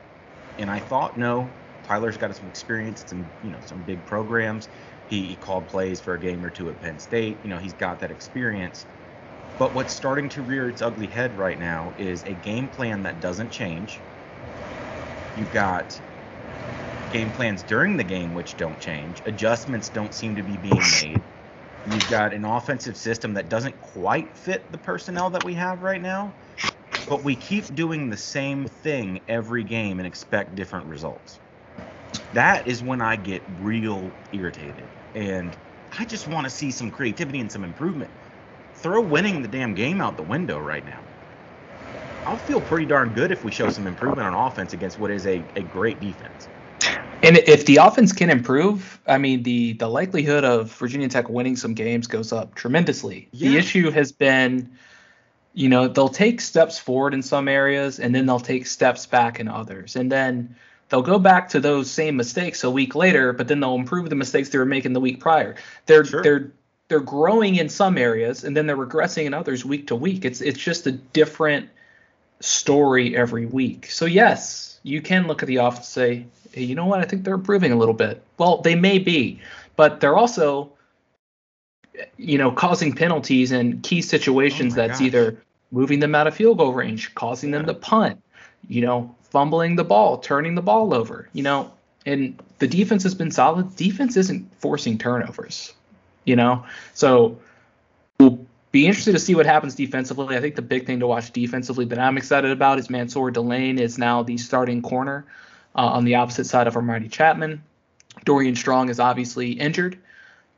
And 0.58 0.70
I 0.70 0.80
thought, 0.80 1.16
no, 1.18 1.54
Tyler's 1.82 2.16
got 2.16 2.34
some 2.36 2.48
experience, 2.48 3.04
some 3.06 3.30
you 3.42 3.50
know, 3.50 3.60
some 3.60 3.82
big 3.82 4.04
programs. 4.06 4.68
He, 5.06 5.26
he 5.26 5.36
called 5.36 5.68
plays 5.68 6.00
for 6.00 6.14
a 6.14 6.20
game 6.20 6.44
or 6.44 6.50
two 6.50 6.68
at 6.70 6.80
Penn 6.80 6.98
State. 6.98 7.40
You 7.44 7.50
know, 7.50 7.58
he's 7.58 7.74
got 7.74 8.00
that 8.00 8.10
experience. 8.10 8.86
But 9.58 9.74
what's 9.74 9.94
starting 9.94 10.28
to 10.30 10.42
rear 10.42 10.68
its 10.68 10.82
ugly 10.82 11.06
head 11.08 11.36
right 11.36 11.58
now 11.58 11.94
is 11.98 12.24
a 12.24 12.34
game 12.34 12.68
plan 12.68 13.02
that 13.02 13.20
doesn't 13.20 13.50
change. 13.50 14.04
You've 15.34 15.50
got 15.50 16.00
game 17.10 17.30
plans 17.32 17.62
during 17.62 17.96
the 17.96 18.04
game 18.04 18.34
which 18.34 18.56
don't 18.56 18.78
change. 18.78 19.22
Adjustments 19.26 19.88
don't 19.88 20.14
seem 20.14 20.36
to 20.36 20.42
be 20.42 20.56
being 20.56 20.82
made. 21.02 21.20
You've 21.90 22.10
got 22.10 22.34
an 22.34 22.44
offensive 22.44 22.96
system 22.96 23.34
that 23.34 23.48
doesn't 23.48 23.80
quite 23.80 24.36
fit 24.36 24.70
the 24.72 24.78
personnel 24.78 25.30
that 25.30 25.44
we 25.44 25.54
have 25.54 25.82
right 25.82 26.00
now. 26.00 26.32
But 27.08 27.24
we 27.24 27.34
keep 27.34 27.74
doing 27.74 28.10
the 28.10 28.16
same 28.16 28.66
thing 28.66 29.20
every 29.28 29.64
game 29.64 29.98
and 29.98 30.06
expect 30.06 30.54
different 30.54 30.86
results. 30.86 31.38
That 32.34 32.68
is 32.68 32.82
when 32.82 33.00
I 33.00 33.16
get 33.16 33.42
real 33.60 34.10
irritated. 34.32 34.84
And 35.14 35.56
I 35.98 36.04
just 36.04 36.28
want 36.28 36.44
to 36.44 36.50
see 36.50 36.70
some 36.70 36.90
creativity 36.90 37.40
and 37.40 37.50
some 37.50 37.64
improvement. 37.64 38.10
Throw 38.74 39.00
winning 39.00 39.40
the 39.40 39.48
damn 39.48 39.74
game 39.74 40.00
out 40.00 40.16
the 40.16 40.22
window 40.22 40.58
right 40.58 40.84
now. 40.84 41.00
I'll 42.26 42.36
feel 42.36 42.60
pretty 42.60 42.84
darn 42.84 43.14
good 43.14 43.32
if 43.32 43.42
we 43.42 43.50
show 43.50 43.70
some 43.70 43.86
improvement 43.86 44.28
on 44.28 44.34
offense 44.34 44.74
against 44.74 44.98
what 44.98 45.10
is 45.10 45.26
a, 45.26 45.42
a 45.56 45.62
great 45.62 45.98
defense. 45.98 46.48
And 47.22 47.36
if 47.36 47.66
the 47.66 47.76
offense 47.76 48.12
can 48.12 48.30
improve, 48.30 49.00
I 49.06 49.18
mean 49.18 49.42
the 49.42 49.72
the 49.74 49.88
likelihood 49.88 50.44
of 50.44 50.72
Virginia 50.74 51.08
Tech 51.08 51.28
winning 51.28 51.56
some 51.56 51.74
games 51.74 52.06
goes 52.06 52.32
up 52.32 52.54
tremendously. 52.54 53.28
The 53.32 53.56
issue 53.56 53.90
has 53.90 54.12
been, 54.12 54.70
you 55.52 55.68
know, 55.68 55.88
they'll 55.88 56.08
take 56.08 56.40
steps 56.40 56.78
forward 56.78 57.14
in 57.14 57.22
some 57.22 57.48
areas 57.48 57.98
and 57.98 58.14
then 58.14 58.26
they'll 58.26 58.38
take 58.40 58.66
steps 58.66 59.06
back 59.06 59.40
in 59.40 59.48
others. 59.48 59.96
And 59.96 60.10
then 60.12 60.54
they'll 60.88 61.02
go 61.02 61.18
back 61.18 61.48
to 61.50 61.60
those 61.60 61.90
same 61.90 62.16
mistakes 62.16 62.62
a 62.64 62.70
week 62.70 62.94
later, 62.94 63.32
but 63.32 63.48
then 63.48 63.60
they'll 63.60 63.74
improve 63.74 64.08
the 64.10 64.16
mistakes 64.16 64.50
they 64.50 64.58
were 64.58 64.64
making 64.64 64.92
the 64.92 65.00
week 65.00 65.20
prior. 65.20 65.56
They're 65.86 66.04
Sure. 66.04 66.22
they're 66.22 66.52
they're 66.88 67.00
growing 67.00 67.56
in 67.56 67.68
some 67.68 67.98
areas 67.98 68.44
and 68.44 68.56
then 68.56 68.66
they're 68.66 68.76
regressing 68.76 69.24
in 69.26 69.34
others 69.34 69.64
week 69.64 69.88
to 69.88 69.96
week. 69.96 70.24
It's 70.24 70.40
it's 70.40 70.58
just 70.58 70.86
a 70.86 70.92
different 70.92 71.68
story 72.40 73.16
every 73.16 73.46
week. 73.46 73.90
So 73.90 74.06
yes, 74.06 74.80
you 74.82 75.02
can 75.02 75.26
look 75.26 75.42
at 75.42 75.48
the 75.48 75.56
offense 75.56 75.78
and 75.78 75.84
say, 75.86 76.26
you 76.54 76.74
know 76.74 76.86
what? 76.86 77.00
I 77.00 77.04
think 77.04 77.24
they're 77.24 77.34
improving 77.34 77.72
a 77.72 77.76
little 77.76 77.94
bit. 77.94 78.22
Well, 78.38 78.58
they 78.58 78.74
may 78.74 78.98
be, 78.98 79.40
but 79.76 80.00
they're 80.00 80.16
also 80.16 80.72
you 82.16 82.38
know, 82.38 82.50
causing 82.50 82.92
penalties 82.92 83.52
in 83.52 83.80
key 83.80 84.02
situations 84.02 84.74
Oh 84.74 84.76
that's 84.76 84.98
gosh. 84.98 85.06
either 85.06 85.42
moving 85.70 86.00
them 86.00 86.14
out 86.14 86.26
of 86.26 86.34
field 86.34 86.58
goal 86.58 86.72
range, 86.72 87.14
causing 87.14 87.50
them 87.50 87.66
to 87.66 87.74
punt, 87.74 88.22
you 88.68 88.82
know, 88.82 89.14
fumbling 89.22 89.76
the 89.76 89.84
ball, 89.84 90.18
turning 90.18 90.54
the 90.54 90.62
ball 90.62 90.94
over, 90.94 91.28
you 91.32 91.42
know, 91.42 91.72
and 92.06 92.40
the 92.58 92.66
defense 92.66 93.02
has 93.02 93.14
been 93.14 93.30
solid. 93.30 93.74
Defense 93.76 94.16
isn't 94.16 94.50
forcing 94.60 94.98
turnovers, 94.98 95.74
you 96.24 96.36
know, 96.36 96.64
so 96.94 97.38
we'll 98.18 98.38
be 98.72 98.86
interested 98.86 99.12
to 99.12 99.18
see 99.18 99.34
what 99.34 99.46
happens 99.46 99.74
defensively. 99.74 100.36
I 100.36 100.40
think 100.40 100.54
the 100.54 100.62
big 100.62 100.86
thing 100.86 101.00
to 101.00 101.06
watch 101.06 101.32
defensively 101.32 101.84
that 101.86 101.98
I'm 101.98 102.16
excited 102.16 102.50
about 102.50 102.78
is 102.78 102.88
Mansoor 102.90 103.30
Delane 103.30 103.78
is 103.78 103.98
now 103.98 104.22
the 104.22 104.38
starting 104.38 104.82
corner 104.82 105.26
uh, 105.78 105.86
on 105.86 106.04
the 106.04 106.16
opposite 106.16 106.44
side 106.46 106.66
of 106.66 106.74
Armani 106.74 107.10
Chapman. 107.10 107.62
Dorian 108.24 108.56
Strong 108.56 108.88
is 108.90 108.98
obviously 108.98 109.52
injured, 109.52 109.96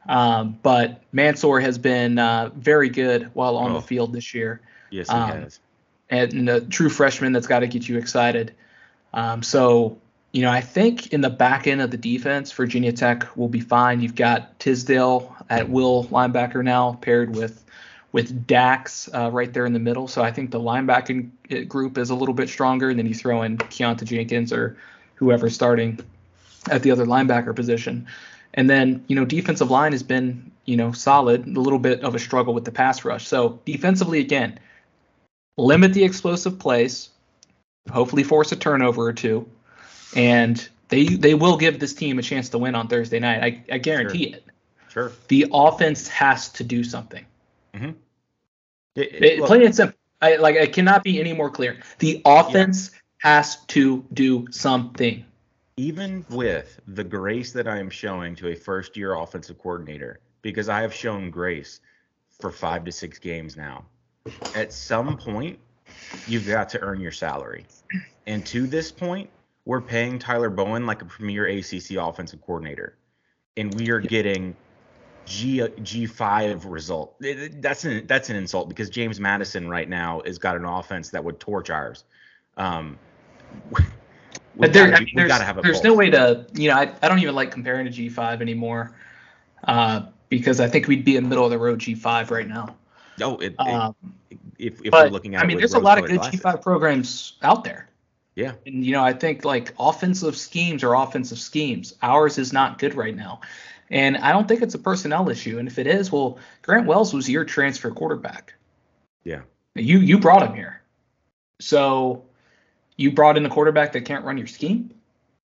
um, 0.09 0.59
but 0.63 1.03
Mansoor 1.13 1.61
has 1.61 1.77
been 1.79 2.19
uh, 2.19 2.51
very 2.57 2.89
good 2.89 3.31
while 3.35 3.57
on 3.59 3.73
Oh. 3.73 3.75
the 3.75 3.83
field 3.83 4.13
this 4.15 4.35
year, 4.35 4.61
Yes, 4.91 5.09
he 5.11 5.15
Um, 5.15 5.31
has. 5.31 5.61
and 6.09 6.49
a 6.49 6.61
true 6.63 6.89
freshman 6.89 7.33
that's 7.33 7.47
got 7.47 7.61
to 7.61 7.67
get 7.69 7.87
you 7.89 7.99
excited. 7.99 8.53
Um, 9.13 9.43
so, 9.43 9.99
you 10.33 10.41
know, 10.43 10.51
I 10.51 10.63
think 10.63 11.13
in 11.13 11.21
the 11.21 11.29
back 11.31 11.67
end 11.67 11.83
of 11.83 11.91
the 11.91 11.97
defense, 11.99 12.51
Virginia 12.53 12.93
Tech 12.93 13.37
will 13.37 13.49
be 13.49 13.61
fine. 13.61 14.01
You've 14.01 14.15
got 14.15 14.59
Tisdale 14.59 15.37
at 15.51 15.69
will 15.69 16.05
linebacker 16.05 16.65
now, 16.65 16.99
paired 17.03 17.37
with 17.37 17.63
with 18.13 18.45
Dax 18.49 19.09
uh, 19.15 19.31
right 19.31 19.53
there 19.53 19.67
in 19.67 19.73
the 19.73 19.79
middle. 19.79 20.09
So 20.09 20.21
I 20.21 20.33
think 20.33 20.51
the 20.51 20.59
linebacking 20.59 21.31
uh, 21.53 21.61
group 21.69 21.97
is 21.97 22.11
a 22.11 22.15
little 22.17 22.35
bit 22.35 22.49
stronger. 22.49 22.91
And 22.91 22.99
then 22.99 23.07
you 23.07 23.15
throw 23.15 23.43
in 23.43 23.57
Keonta 23.57 24.03
Jenkins 24.05 24.53
or 24.53 24.77
whoever's 25.21 25.55
starting 25.55 26.01
at 26.71 26.83
the 26.83 26.91
other 26.91 27.05
linebacker 27.07 27.55
position. 27.55 28.07
And 28.55 28.69
then, 28.69 29.05
you 29.07 29.15
know, 29.15 29.25
defensive 29.25 29.71
line 29.71 29.93
has 29.93 30.03
been, 30.03 30.51
you 30.65 30.77
know, 30.77 30.91
solid, 30.91 31.47
a 31.47 31.61
little 31.61 31.79
bit 31.79 32.03
of 32.03 32.15
a 32.17 32.19
struggle 32.19 32.53
with 32.55 32.65
the 32.65 32.73
pass 32.73 33.05
rush. 33.05 33.29
So 33.29 33.61
defensively, 33.65 34.19
again, 34.19 34.59
limit 35.57 35.93
the 35.93 36.03
explosive 36.03 36.59
plays, 36.59 37.11
hopefully 37.93 38.25
force 38.25 38.51
a 38.51 38.57
turnover 38.57 39.03
or 39.07 39.13
two, 39.13 39.47
and 40.17 40.69
they 40.89 41.05
they 41.05 41.35
will 41.35 41.57
give 41.57 41.79
this 41.79 41.95
team 41.95 42.19
a 42.19 42.23
chance 42.23 42.49
to 42.49 42.59
win 42.59 42.75
on 42.75 42.89
Thursday 42.89 43.21
night. 43.21 43.43
I, 43.71 43.75
I 43.75 43.79
guarantee 43.79 44.33
it. 44.35 44.45
Sure. 44.89 45.13
The 45.29 45.47
offense 45.53 46.09
has 46.09 46.49
to 46.55 46.65
do 46.65 46.83
something. 46.83 47.25
Mm-hmm. 47.75 47.91
It- 48.97 49.15
it- 49.15 49.23
It, 49.23 49.39
look, 49.39 49.47
plain 49.47 49.63
and 49.63 49.75
simple. 49.75 49.97
I 50.21 50.37
like 50.37 50.57
I 50.57 50.67
cannot 50.67 51.05
be 51.05 51.21
any 51.21 51.33
more 51.33 51.49
clear. 51.51 51.79
The 52.01 52.21
offense 52.25 52.91
has 53.21 53.65
to 53.67 54.05
do 54.13 54.47
something. 54.51 55.25
even 55.77 56.27
with 56.29 56.79
the 56.89 57.05
grace 57.05 57.53
that 57.53 57.67
I 57.67 57.79
am 57.79 57.89
showing 57.89 58.35
to 58.37 58.49
a 58.49 58.55
first 58.55 58.97
year 58.99 59.15
offensive 59.15 59.59
coordinator, 59.59 60.21
because 60.43 60.69
I 60.69 60.83
have 60.83 60.93
shown 60.93 61.31
grace 61.31 61.81
for 62.39 62.51
five 62.51 62.85
to 62.85 62.93
six 62.93 63.19
games 63.19 63.57
now, 63.57 63.87
at 64.55 64.73
some 64.75 65.17
point, 65.17 65.59
you've 66.27 66.47
got 66.47 66.69
to 66.71 66.81
earn 66.81 67.01
your 67.01 67.13
salary. 67.13 67.65
And 68.27 68.45
to 68.47 68.67
this 68.67 68.93
point, 68.93 69.31
we're 69.65 69.81
paying 69.81 70.19
Tyler 70.19 70.51
Bowen 70.51 70.85
like 70.87 71.01
a 71.01 71.07
premier 71.07 71.47
ACC 71.47 71.93
offensive 71.99 72.43
coordinator, 72.43 72.97
and 73.57 73.75
we 73.75 73.91
are 73.91 74.01
getting 74.01 74.55
G 75.27 75.67
G 75.83 76.07
five 76.07 76.65
result. 76.67 77.17
It- 77.21 77.39
it- 77.39 77.63
That's 77.63 77.85
an 77.85 78.07
that's 78.07 78.29
an 78.31 78.37
insult 78.37 78.69
because 78.69 78.91
James 78.91 79.19
Madison 79.21 79.69
right 79.69 79.89
now 79.89 80.21
has 80.27 80.39
got 80.39 80.57
an 80.57 80.65
offense 80.67 81.11
that 81.11 81.25
would 81.25 81.41
torch 81.41 81.71
ours. 81.71 82.05
Um, 82.57 82.99
But 84.57 84.73
there, 84.75 84.91
gotta, 84.91 84.97
I 84.97 85.01
mean, 85.01 85.15
we 85.15 85.21
there's, 85.21 85.29
gotta 85.29 85.45
have 85.45 85.59
a 85.59 85.63
there's 85.63 85.83
no 85.83 85.95
way 85.95 86.11
to, 86.11 86.47
you 86.55 86.69
know, 86.69 86.77
I, 86.77 86.93
I 87.03 87.09
don't 87.09 87.19
even 87.19 87.35
like 87.35 87.51
comparing 87.51 87.91
to 87.91 87.93
G5 87.93 88.43
anymore 88.43 88.95
uh, 89.65 90.03
because 90.29 90.61
I 90.61 90.69
think 90.69 90.87
we'd 90.87 91.05
be 91.05 91.17
in 91.17 91.29
middle 91.29 91.45
of 91.45 91.51
the 91.51 91.59
road 91.59 91.79
G5 91.79 92.31
right 92.31 92.47
now. 92.47 92.77
Oh, 93.23 93.37
it, 93.37 93.53
it- 93.53 93.61
Um, 93.61 93.95
if, 94.59 94.85
if 94.85 94.91
but 94.91 95.07
we're 95.07 95.11
looking 95.13 95.35
at 95.35 95.43
I 95.43 95.47
mean, 95.47 95.57
there's 95.57 95.73
a 95.73 95.79
lot 95.79 95.99
of 95.99 96.05
good 96.07 96.19
glasses. 96.19 96.41
G5 96.41 96.63
programs 96.63 97.39
out 97.43 97.65
there. 97.65 97.89
Yeah. 98.35 98.53
And, 98.67 98.85
you 98.85 98.93
know, 98.93 99.03
I 99.03 99.15
think 99.15 99.45
like 99.45 99.75
offensive 99.79 100.37
schemes 100.37 100.85
are 100.85 100.95
offensive 100.95 101.39
schemes. 101.39 101.95
Ours 102.03 102.37
is 102.37 102.53
not 102.53 102.79
good 102.79 102.95
right 102.95 103.17
now. 103.17 103.41
And 103.91 104.19
I 104.19 104.33
don't 104.33 104.47
think 104.47 104.63
it's 104.63 104.75
a 104.75 104.79
personnel 104.79 105.29
issue. 105.31 105.59
And 105.59 105.67
if 105.67 105.79
it 105.79 105.87
is, 105.87 106.13
well, 106.13 106.39
Grant 106.63 106.87
Wells 106.87 107.13
was 107.13 107.29
your 107.29 107.45
transfer 107.45 107.91
quarterback. 107.91 108.55
Yeah. 109.25 109.41
You 109.75 109.99
you 109.99 110.19
brought 110.19 110.43
him 110.43 110.55
here. 110.55 110.83
So 111.59 112.25
you 113.01 113.11
brought 113.11 113.37
in 113.37 113.47
a 113.47 113.49
quarterback 113.49 113.93
that 113.93 114.03
can't 114.03 114.25
run 114.25 114.37
your 114.37 114.47
scheme? 114.47 114.93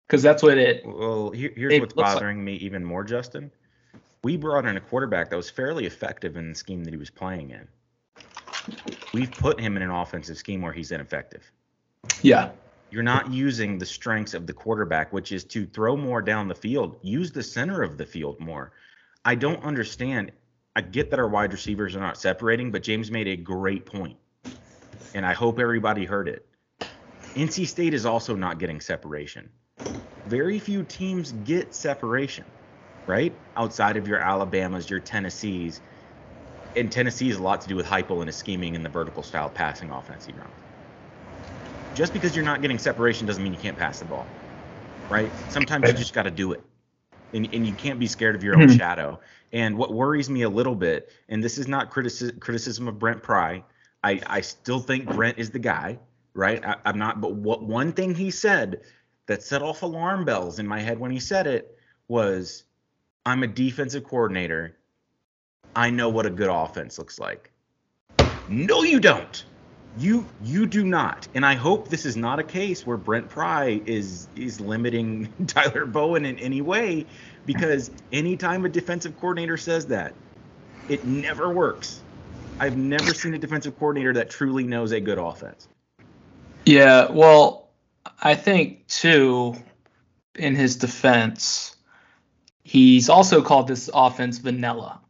Because 0.06 0.22
that's 0.22 0.42
what 0.42 0.58
it 0.58 0.84
Well, 0.84 1.30
here, 1.30 1.52
here's 1.56 1.72
It 1.72 1.80
what's 1.80 1.96
looks 1.96 2.06
like- 2.08 2.14
bothering 2.16 2.44
me 2.44 2.54
even 2.56 2.84
more, 2.84 3.04
Justin. 3.04 3.50
We 4.24 4.36
brought 4.36 4.66
in 4.66 4.76
a 4.76 4.80
quarterback 4.80 5.30
that 5.30 5.36
was 5.36 5.48
fairly 5.48 5.86
effective 5.86 6.36
in 6.36 6.50
the 6.50 6.54
scheme 6.54 6.84
that 6.84 6.92
he 6.92 6.98
was 6.98 7.08
playing 7.10 7.50
in. 7.50 7.66
We've 9.14 9.30
put 9.30 9.60
him 9.60 9.76
in 9.76 9.82
an 9.82 9.90
offensive 9.90 10.36
scheme 10.36 10.60
where 10.60 10.72
he's 10.72 10.92
ineffective. 10.92 11.50
yeah. 12.22 12.50
You're 12.90 13.02
not 13.02 13.30
using 13.30 13.76
the 13.76 13.84
strengths 13.84 14.32
of 14.32 14.46
the 14.46 14.52
quarterback, 14.54 15.12
which 15.12 15.30
is 15.30 15.44
to 15.44 15.66
throw 15.66 15.94
more 15.94 16.22
down 16.22 16.48
the 16.48 16.54
field, 16.54 16.98
use 17.02 17.30
the 17.30 17.42
center 17.42 17.82
of 17.82 17.98
the 17.98 18.06
field 18.06 18.40
more. 18.40 18.72
I 19.26 19.34
don't 19.34 19.62
understand. 19.62 20.32
I 20.74 20.80
get 20.80 21.10
that 21.10 21.18
our 21.18 21.28
wide 21.28 21.52
receivers 21.52 21.94
are 21.94 22.00
not 22.00 22.16
separating, 22.16 22.70
but 22.70 22.82
James 22.82 23.10
made 23.10 23.28
a 23.28 23.36
great 23.36 23.84
point, 23.84 24.16
and 25.14 25.26
I 25.26 25.34
hope 25.34 25.58
everybody 25.58 26.06
heard 26.06 26.28
it. 26.28 26.46
NC 27.36 27.66
State 27.66 27.94
is 27.94 28.06
also 28.06 28.34
not 28.36 28.58
getting 28.58 28.80
separation. 28.80 29.50
Very 30.24 30.58
few 30.58 30.84
teams 30.84 31.32
get 31.32 31.74
separation, 31.74 32.52
right? 33.06 33.40
Outside 33.56 33.96
of 33.96 34.08
your 34.08 34.18
Alabamas, 34.20 34.88
your 34.90 35.00
Tennessees. 35.00 35.80
And 36.76 36.92
Tennessee 36.92 37.28
has 37.28 37.38
a 37.38 37.42
lot 37.42 37.62
to 37.62 37.68
do 37.68 37.76
with 37.76 37.86
Heupel 37.86 38.20
and 38.20 38.28
his 38.28 38.36
scheming 38.36 38.76
and 38.76 38.84
the 38.84 38.90
vertical 38.90 39.22
style 39.22 39.50
passing 39.50 39.90
offense 39.90 40.24
he 40.26 40.32
runs. 40.32 40.60
Just 41.92 42.12
because 42.12 42.36
you're 42.36 42.44
not 42.44 42.62
getting 42.62 42.78
separation 42.78 43.26
doesn't 43.26 43.42
mean 43.42 43.52
you 43.52 43.58
can't 43.58 43.76
pass 43.78 43.98
the 43.98 44.04
ball, 44.04 44.38
right? 45.08 45.34
Sometimes 45.48 45.90
you 45.90 45.96
just 45.96 46.12
got 46.14 46.24
to 46.24 46.30
do 46.30 46.52
it. 46.52 46.64
And, 47.32 47.48
and 47.52 47.66
you 47.66 47.74
can't 47.74 47.98
be 47.98 48.06
scared 48.06 48.36
of 48.36 48.44
your 48.44 48.56
own 48.56 48.68
Mhm. 48.68 48.76
shadow. 48.76 49.20
And 49.52 49.76
what 49.78 49.92
worries 49.92 50.30
me 50.30 50.42
a 50.42 50.48
little 50.48 50.74
bit, 50.76 51.10
and 51.28 51.42
this 51.44 51.58
is 51.58 51.68
not 51.68 51.90
critici- 51.90 52.38
criticism 52.40 52.88
of 52.88 52.98
Brent 52.98 53.22
Pry, 53.22 53.64
I, 54.02 54.20
I 54.26 54.40
still 54.42 54.80
think 54.80 55.12
Brent 55.12 55.38
is 55.38 55.50
the 55.50 55.58
guy, 55.58 55.98
right? 56.38 56.64
I, 56.64 56.76
I'm 56.84 56.98
not, 56.98 57.20
but 57.20 57.34
what 57.34 57.64
one 57.64 57.92
thing 57.92 58.14
he 58.14 58.30
said 58.30 58.82
that 59.26 59.42
set 59.42 59.60
off 59.60 59.82
alarm 59.82 60.24
bells 60.24 60.58
in 60.58 60.66
my 60.66 60.80
head 60.80 60.98
when 60.98 61.10
he 61.10 61.18
said 61.18 61.46
it 61.46 61.76
was, 62.06 62.64
I'm 63.26 63.42
a 63.42 63.48
defensive 63.48 64.04
coordinator. 64.04 64.76
I 65.74 65.90
know 65.90 66.08
what 66.08 66.26
a 66.26 66.30
good 66.30 66.48
offense 66.48 66.96
looks 66.98 67.18
like. 67.18 67.52
No, 68.48 68.82
you 68.84 69.00
don't. 69.00 69.44
You 69.98 70.26
you 70.40 70.66
do 70.66 70.84
not. 70.84 71.26
And 71.34 71.44
I 71.44 71.54
hope 71.54 71.88
this 71.88 72.06
is 72.06 72.16
not 72.16 72.38
a 72.38 72.44
case 72.44 72.86
where 72.86 72.96
Brent 72.96 73.28
Pry 73.28 73.82
is 73.84 74.28
is 74.36 74.60
limiting 74.60 75.32
Tyler 75.46 75.86
Bowen 75.86 76.24
in 76.24 76.38
any 76.38 76.60
way, 76.62 77.06
because 77.46 77.90
anytime 78.12 78.64
a 78.64 78.68
defensive 78.68 79.16
coordinator 79.16 79.56
says 79.56 79.86
that, 79.88 80.14
it 80.88 81.04
never 81.04 81.52
works. 81.52 82.04
I've 82.60 82.76
never 82.76 83.12
seen 83.12 83.34
a 83.34 83.38
defensive 83.38 83.76
coordinator 83.76 84.14
that 84.14 84.30
truly 84.30 84.64
knows 84.64 84.92
a 84.92 85.00
good 85.00 85.18
offense. 85.18 85.68
Yeah, 86.68 87.10
well, 87.10 87.70
I 88.22 88.34
think 88.34 88.86
too, 88.88 89.54
in 90.34 90.54
his 90.54 90.76
defense, 90.76 91.74
he's 92.62 93.08
also 93.08 93.40
called 93.42 93.68
this 93.68 93.88
offense 93.94 94.36
vanilla. 94.38 95.00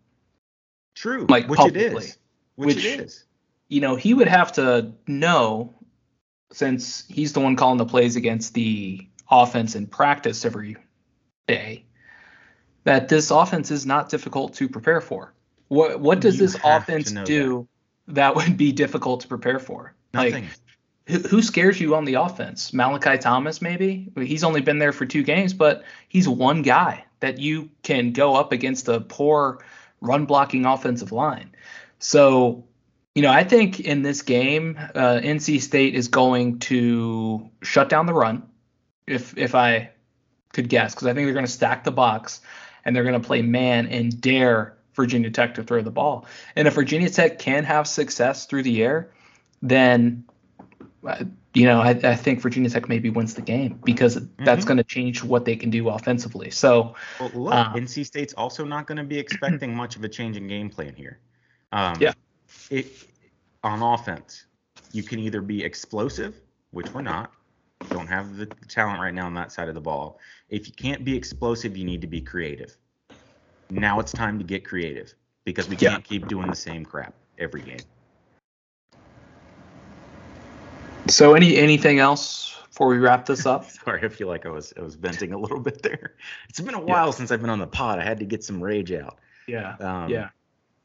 True, 0.94 1.26
Like, 1.28 1.48
which 1.48 1.58
it 1.60 1.74
publicly. 1.74 2.04
is. 2.06 2.18
Which, 2.54 2.76
Which- 2.76 2.84
it 2.84 3.00
is. 3.00 3.24
You 3.70 3.80
know, 3.82 3.96
he 3.96 4.14
would 4.14 4.28
have 4.28 4.52
to 4.52 4.92
know, 5.06 5.74
since 6.52 7.04
he's 7.08 7.32
the 7.34 7.40
one 7.40 7.54
calling 7.56 7.76
the 7.76 7.84
plays 7.84 8.16
against 8.16 8.54
the 8.54 9.06
offense 9.30 9.74
in 9.74 9.86
practice 9.88 10.44
every 10.46 10.76
day, 11.48 11.84
that 12.84 13.08
this 13.08 13.30
offense 13.30 13.70
is 13.70 13.84
not 13.84 14.08
difficult 14.08 14.54
to 14.54 14.68
prepare 14.68 15.00
for. 15.02 15.34
What 15.68 16.00
what 16.00 16.20
does 16.20 16.36
You 16.36 16.46
this 16.46 16.56
offense 16.64 17.10
do 17.26 17.68
that. 18.06 18.34
would 18.36 18.56
be 18.56 18.72
difficult 18.72 19.20
to 19.22 19.28
prepare 19.28 19.58
for? 19.58 19.92
Like, 20.14 20.32
Nothing. 20.32 20.48
Who, 21.08 21.40
scares 21.40 21.80
you 21.80 21.94
on 21.94 22.04
the 22.04 22.14
offense? 22.14 22.72
Malachi 22.74 23.16
Thomas, 23.16 23.62
maybe. 23.62 24.12
He's 24.16 24.44
only 24.44 24.60
been 24.60 24.78
there 24.78 24.92
for 24.92 25.06
two 25.06 25.22
games, 25.22 25.54
but 25.54 25.84
he's 26.08 26.28
one 26.28 26.62
guy 26.62 27.04
that 27.20 27.38
you 27.38 27.70
can 27.82 28.12
go 28.12 28.36
up 28.36 28.52
against 28.52 28.88
a 28.88 29.00
poor 29.00 29.64
run 30.00 30.26
blocking 30.26 30.66
offensive 30.66 31.10
line. 31.10 31.50
So, 31.98 32.64
you 33.14 33.22
know, 33.22 33.30
I 33.30 33.42
think 33.42 33.80
in 33.80 34.02
this 34.02 34.20
game, 34.20 34.78
uh, 34.94 35.20
NC 35.22 35.62
State 35.62 35.94
is 35.94 36.08
going 36.08 36.58
to 36.60 37.50
shut 37.62 37.88
down 37.88 38.06
the 38.06 38.14
run, 38.14 38.42
if 39.06 39.36
if 39.36 39.54
I 39.54 39.90
could 40.52 40.68
guess, 40.68 40.94
because 40.94 41.06
I 41.06 41.14
think 41.14 41.26
they're 41.26 41.34
going 41.34 41.46
to 41.46 41.50
stack 41.50 41.84
the 41.84 41.90
box 41.90 42.40
and 42.84 42.94
they're 42.94 43.04
going 43.04 43.20
to 43.20 43.26
play 43.26 43.42
man 43.42 43.86
and 43.86 44.20
dare 44.20 44.76
Virginia 44.94 45.30
Tech 45.30 45.54
to 45.54 45.62
throw 45.62 45.80
the 45.80 45.90
ball. 45.90 46.26
And 46.54 46.68
if 46.68 46.74
Virginia 46.74 47.08
Tech 47.08 47.38
can 47.38 47.64
have 47.64 47.88
success 47.88 48.46
through 48.46 48.64
the 48.64 48.82
air, 48.82 49.10
then 49.62 50.24
you 51.54 51.64
know, 51.64 51.80
I, 51.80 51.90
I, 51.90 52.16
think 52.16 52.40
Virginia 52.40 52.68
Tech 52.68 52.88
maybe 52.88 53.10
wins 53.10 53.34
the 53.34 53.42
game 53.42 53.80
because 53.84 54.16
mm-hmm. 54.16 54.44
that's 54.44 54.64
going 54.64 54.76
to 54.76 54.84
change 54.84 55.22
what 55.22 55.44
they 55.44 55.56
can 55.56 55.70
do 55.70 55.88
offensively. 55.88 56.50
So, 56.50 56.94
well, 57.20 57.30
look, 57.34 57.54
uh, 57.54 57.72
NC 57.74 58.04
State's 58.04 58.34
also 58.34 58.64
not 58.64 58.86
going 58.86 58.98
to 58.98 59.04
be 59.04 59.18
expecting 59.18 59.74
much 59.74 59.96
of 59.96 60.04
a 60.04 60.08
change 60.08 60.36
in 60.36 60.48
game 60.48 60.70
plan 60.70 60.94
here. 60.94 61.20
Um, 61.72 61.96
yeah. 62.00 62.12
It, 62.70 62.86
on 63.62 63.82
offense, 63.82 64.46
you 64.92 65.02
can 65.02 65.18
either 65.18 65.40
be 65.40 65.62
explosive, 65.64 66.40
which 66.70 66.92
we're 66.92 67.02
not, 67.02 67.32
don't 67.90 68.06
have 68.06 68.36
the 68.36 68.46
talent 68.68 69.00
right 69.00 69.14
now 69.14 69.26
on 69.26 69.34
that 69.34 69.52
side 69.52 69.68
of 69.68 69.74
the 69.74 69.80
ball. 69.80 70.18
If 70.48 70.66
you 70.66 70.72
can't 70.74 71.04
be 71.04 71.16
explosive, 71.16 71.76
you 71.76 71.84
need 71.84 72.00
to 72.00 72.06
be 72.06 72.20
creative. 72.20 72.76
Now 73.70 74.00
it's 74.00 74.12
time 74.12 74.38
to 74.38 74.44
get 74.44 74.64
creative 74.64 75.14
because 75.44 75.68
we 75.68 75.76
yeah. 75.76 75.90
can't 75.90 76.04
keep 76.04 76.26
doing 76.28 76.48
the 76.48 76.56
same 76.56 76.84
crap 76.84 77.14
every 77.38 77.62
game. 77.62 77.78
So 81.08 81.34
any 81.34 81.56
anything 81.56 81.98
else 81.98 82.54
before 82.68 82.88
we 82.88 82.98
wrap 82.98 83.26
this 83.26 83.46
up? 83.46 83.68
Sorry, 83.84 84.04
I 84.04 84.08
feel 84.08 84.28
like 84.28 84.46
I 84.46 84.50
was 84.50 84.72
I 84.76 84.82
was 84.82 84.94
venting 84.94 85.32
a 85.32 85.38
little 85.38 85.60
bit 85.68 85.82
there. 85.82 86.14
It's 86.48 86.60
been 86.60 86.74
a 86.74 86.80
while 86.80 87.06
yeah. 87.06 87.12
since 87.12 87.30
I've 87.30 87.40
been 87.40 87.50
on 87.50 87.58
the 87.58 87.66
pod. 87.66 87.98
I 87.98 88.04
had 88.04 88.18
to 88.18 88.24
get 88.24 88.44
some 88.44 88.62
rage 88.62 88.92
out. 88.92 89.18
Yeah. 89.46 89.76
Um, 89.80 90.10
yeah. 90.10 90.28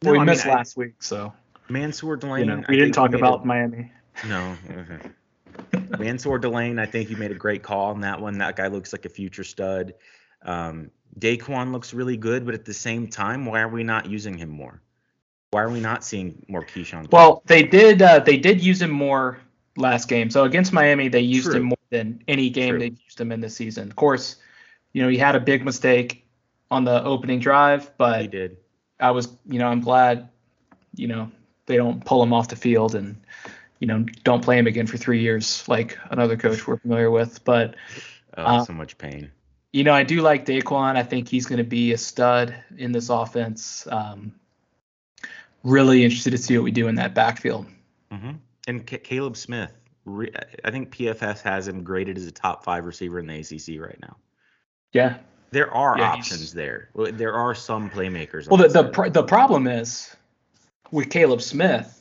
No, 0.01 0.11
we 0.11 0.19
I 0.19 0.23
missed 0.23 0.45
mean, 0.45 0.55
last 0.55 0.77
I, 0.77 0.81
week, 0.81 0.93
so. 0.99 1.33
Mansoor 1.69 2.17
Delane. 2.17 2.39
You 2.39 2.45
know, 2.45 2.63
we 2.67 2.77
didn't 2.77 2.93
talk 2.93 3.13
about 3.13 3.43
a, 3.43 3.45
Miami. 3.45 3.91
No. 4.27 4.57
Mansoor 5.99 6.39
Delane, 6.39 6.79
I 6.79 6.85
think 6.85 7.09
you 7.09 7.15
made 7.15 7.31
a 7.31 7.35
great 7.35 7.63
call 7.63 7.91
on 7.91 8.01
that 8.01 8.19
one. 8.19 8.37
That 8.37 8.55
guy 8.55 8.67
looks 8.67 8.91
like 8.91 9.05
a 9.05 9.09
future 9.09 9.43
stud. 9.43 9.93
Um, 10.41 10.91
Daquan 11.19 11.71
looks 11.71 11.93
really 11.93 12.17
good, 12.17 12.45
but 12.45 12.53
at 12.53 12.65
the 12.65 12.73
same 12.73 13.07
time, 13.07 13.45
why 13.45 13.61
are 13.61 13.69
we 13.69 13.83
not 13.83 14.07
using 14.07 14.37
him 14.37 14.49
more? 14.49 14.81
Why 15.51 15.61
are 15.61 15.69
we 15.69 15.79
not 15.79 16.03
seeing 16.03 16.43
more 16.47 16.63
Keshawn? 16.63 17.09
Well, 17.11 17.43
they 17.45 17.63
did. 17.63 18.01
Uh, 18.01 18.19
they 18.19 18.37
did 18.37 18.61
use 18.61 18.81
him 18.81 18.91
more 18.91 19.39
last 19.77 20.07
game. 20.07 20.29
So 20.29 20.43
against 20.43 20.73
Miami, 20.73 21.07
they 21.07 21.21
used 21.21 21.47
True. 21.47 21.55
him 21.55 21.63
more 21.63 21.77
than 21.89 22.23
any 22.27 22.49
game 22.49 22.71
True. 22.71 22.79
they've 22.79 22.99
used 23.03 23.19
him 23.19 23.31
in 23.31 23.41
this 23.41 23.55
season. 23.55 23.89
Of 23.89 23.95
course, 23.95 24.37
you 24.93 25.01
know 25.01 25.09
he 25.09 25.17
had 25.17 25.35
a 25.35 25.39
big 25.39 25.65
mistake 25.65 26.23
on 26.73 26.83
the 26.83 27.03
opening 27.03 27.39
drive, 27.39 27.91
but 27.97 28.21
he 28.21 28.27
did. 28.27 28.57
I 28.99 29.11
was, 29.11 29.29
you 29.47 29.59
know, 29.59 29.67
I'm 29.67 29.81
glad, 29.81 30.29
you 30.95 31.07
know, 31.07 31.31
they 31.65 31.77
don't 31.77 32.03
pull 32.03 32.23
him 32.23 32.33
off 32.33 32.47
the 32.47 32.55
field 32.55 32.95
and, 32.95 33.15
you 33.79 33.87
know, 33.87 34.05
don't 34.23 34.43
play 34.43 34.57
him 34.57 34.65
again 34.65 34.87
for 34.87 34.97
three 34.97 35.21
years 35.21 35.67
like 35.67 35.97
another 36.09 36.35
coach 36.37 36.65
we're 36.65 36.77
familiar 36.77 37.11
with. 37.11 37.43
But 37.43 37.75
oh, 38.37 38.43
uh, 38.43 38.65
so 38.65 38.73
much 38.73 38.97
pain. 38.97 39.31
You 39.71 39.83
know, 39.83 39.93
I 39.93 40.03
do 40.03 40.21
like 40.21 40.45
Daquan. 40.45 40.95
I 40.95 41.03
think 41.03 41.27
he's 41.27 41.45
going 41.45 41.57
to 41.57 41.63
be 41.63 41.93
a 41.93 41.97
stud 41.97 42.55
in 42.77 42.91
this 42.91 43.09
offense. 43.09 43.87
Um, 43.89 44.33
really 45.63 46.03
interested 46.03 46.31
to 46.31 46.37
see 46.37 46.57
what 46.57 46.63
we 46.63 46.71
do 46.71 46.87
in 46.87 46.95
that 46.95 47.13
backfield. 47.13 47.65
Mm-hmm. 48.11 48.31
And 48.67 48.87
C- 48.89 48.97
Kaleb 48.97 49.35
Smith, 49.35 49.71
re- 50.05 50.33
I 50.63 50.71
think 50.71 50.95
PFF 50.95 51.41
has 51.41 51.67
him 51.67 51.83
graded 51.83 52.17
as 52.17 52.25
a 52.25 52.31
top 52.31 52.63
five 52.63 52.85
receiver 52.85 53.19
in 53.19 53.27
the 53.27 53.39
ACC 53.39 53.81
right 53.81 53.99
now. 54.01 54.17
Yeah. 54.93 55.17
There 55.51 55.71
are 55.71 55.97
yeah, 55.97 56.11
options 56.11 56.53
there. 56.53 56.89
There 56.95 57.33
are 57.33 57.53
some 57.53 57.89
playmakers. 57.89 58.47
Well, 58.47 58.57
the 58.57 58.69
the, 58.69 58.89
pr- 58.89 59.09
the 59.09 59.23
problem 59.23 59.67
is 59.67 60.15
with 60.91 61.09
Kaleb 61.09 61.41
Smith. 61.41 61.99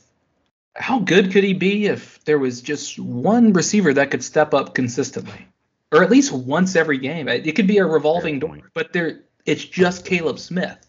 How 0.75 0.99
good 0.99 1.31
could 1.31 1.43
he 1.43 1.53
be 1.53 1.85
if 1.85 2.23
there 2.25 2.39
was 2.39 2.61
just 2.61 2.97
one 2.97 3.53
receiver 3.53 3.93
that 3.93 4.09
could 4.09 4.23
step 4.23 4.55
up 4.55 4.73
consistently, 4.73 5.47
or 5.91 6.01
at 6.01 6.09
least 6.09 6.31
once 6.31 6.75
every 6.75 6.97
game? 6.97 7.27
It 7.27 7.55
could 7.55 7.67
be 7.67 7.77
a 7.77 7.85
revolving 7.85 8.39
door, 8.39 8.57
but 8.73 8.91
there 8.91 9.21
it's 9.45 9.63
just 9.63 10.03
Kaleb 10.03 10.39
Smith, 10.39 10.87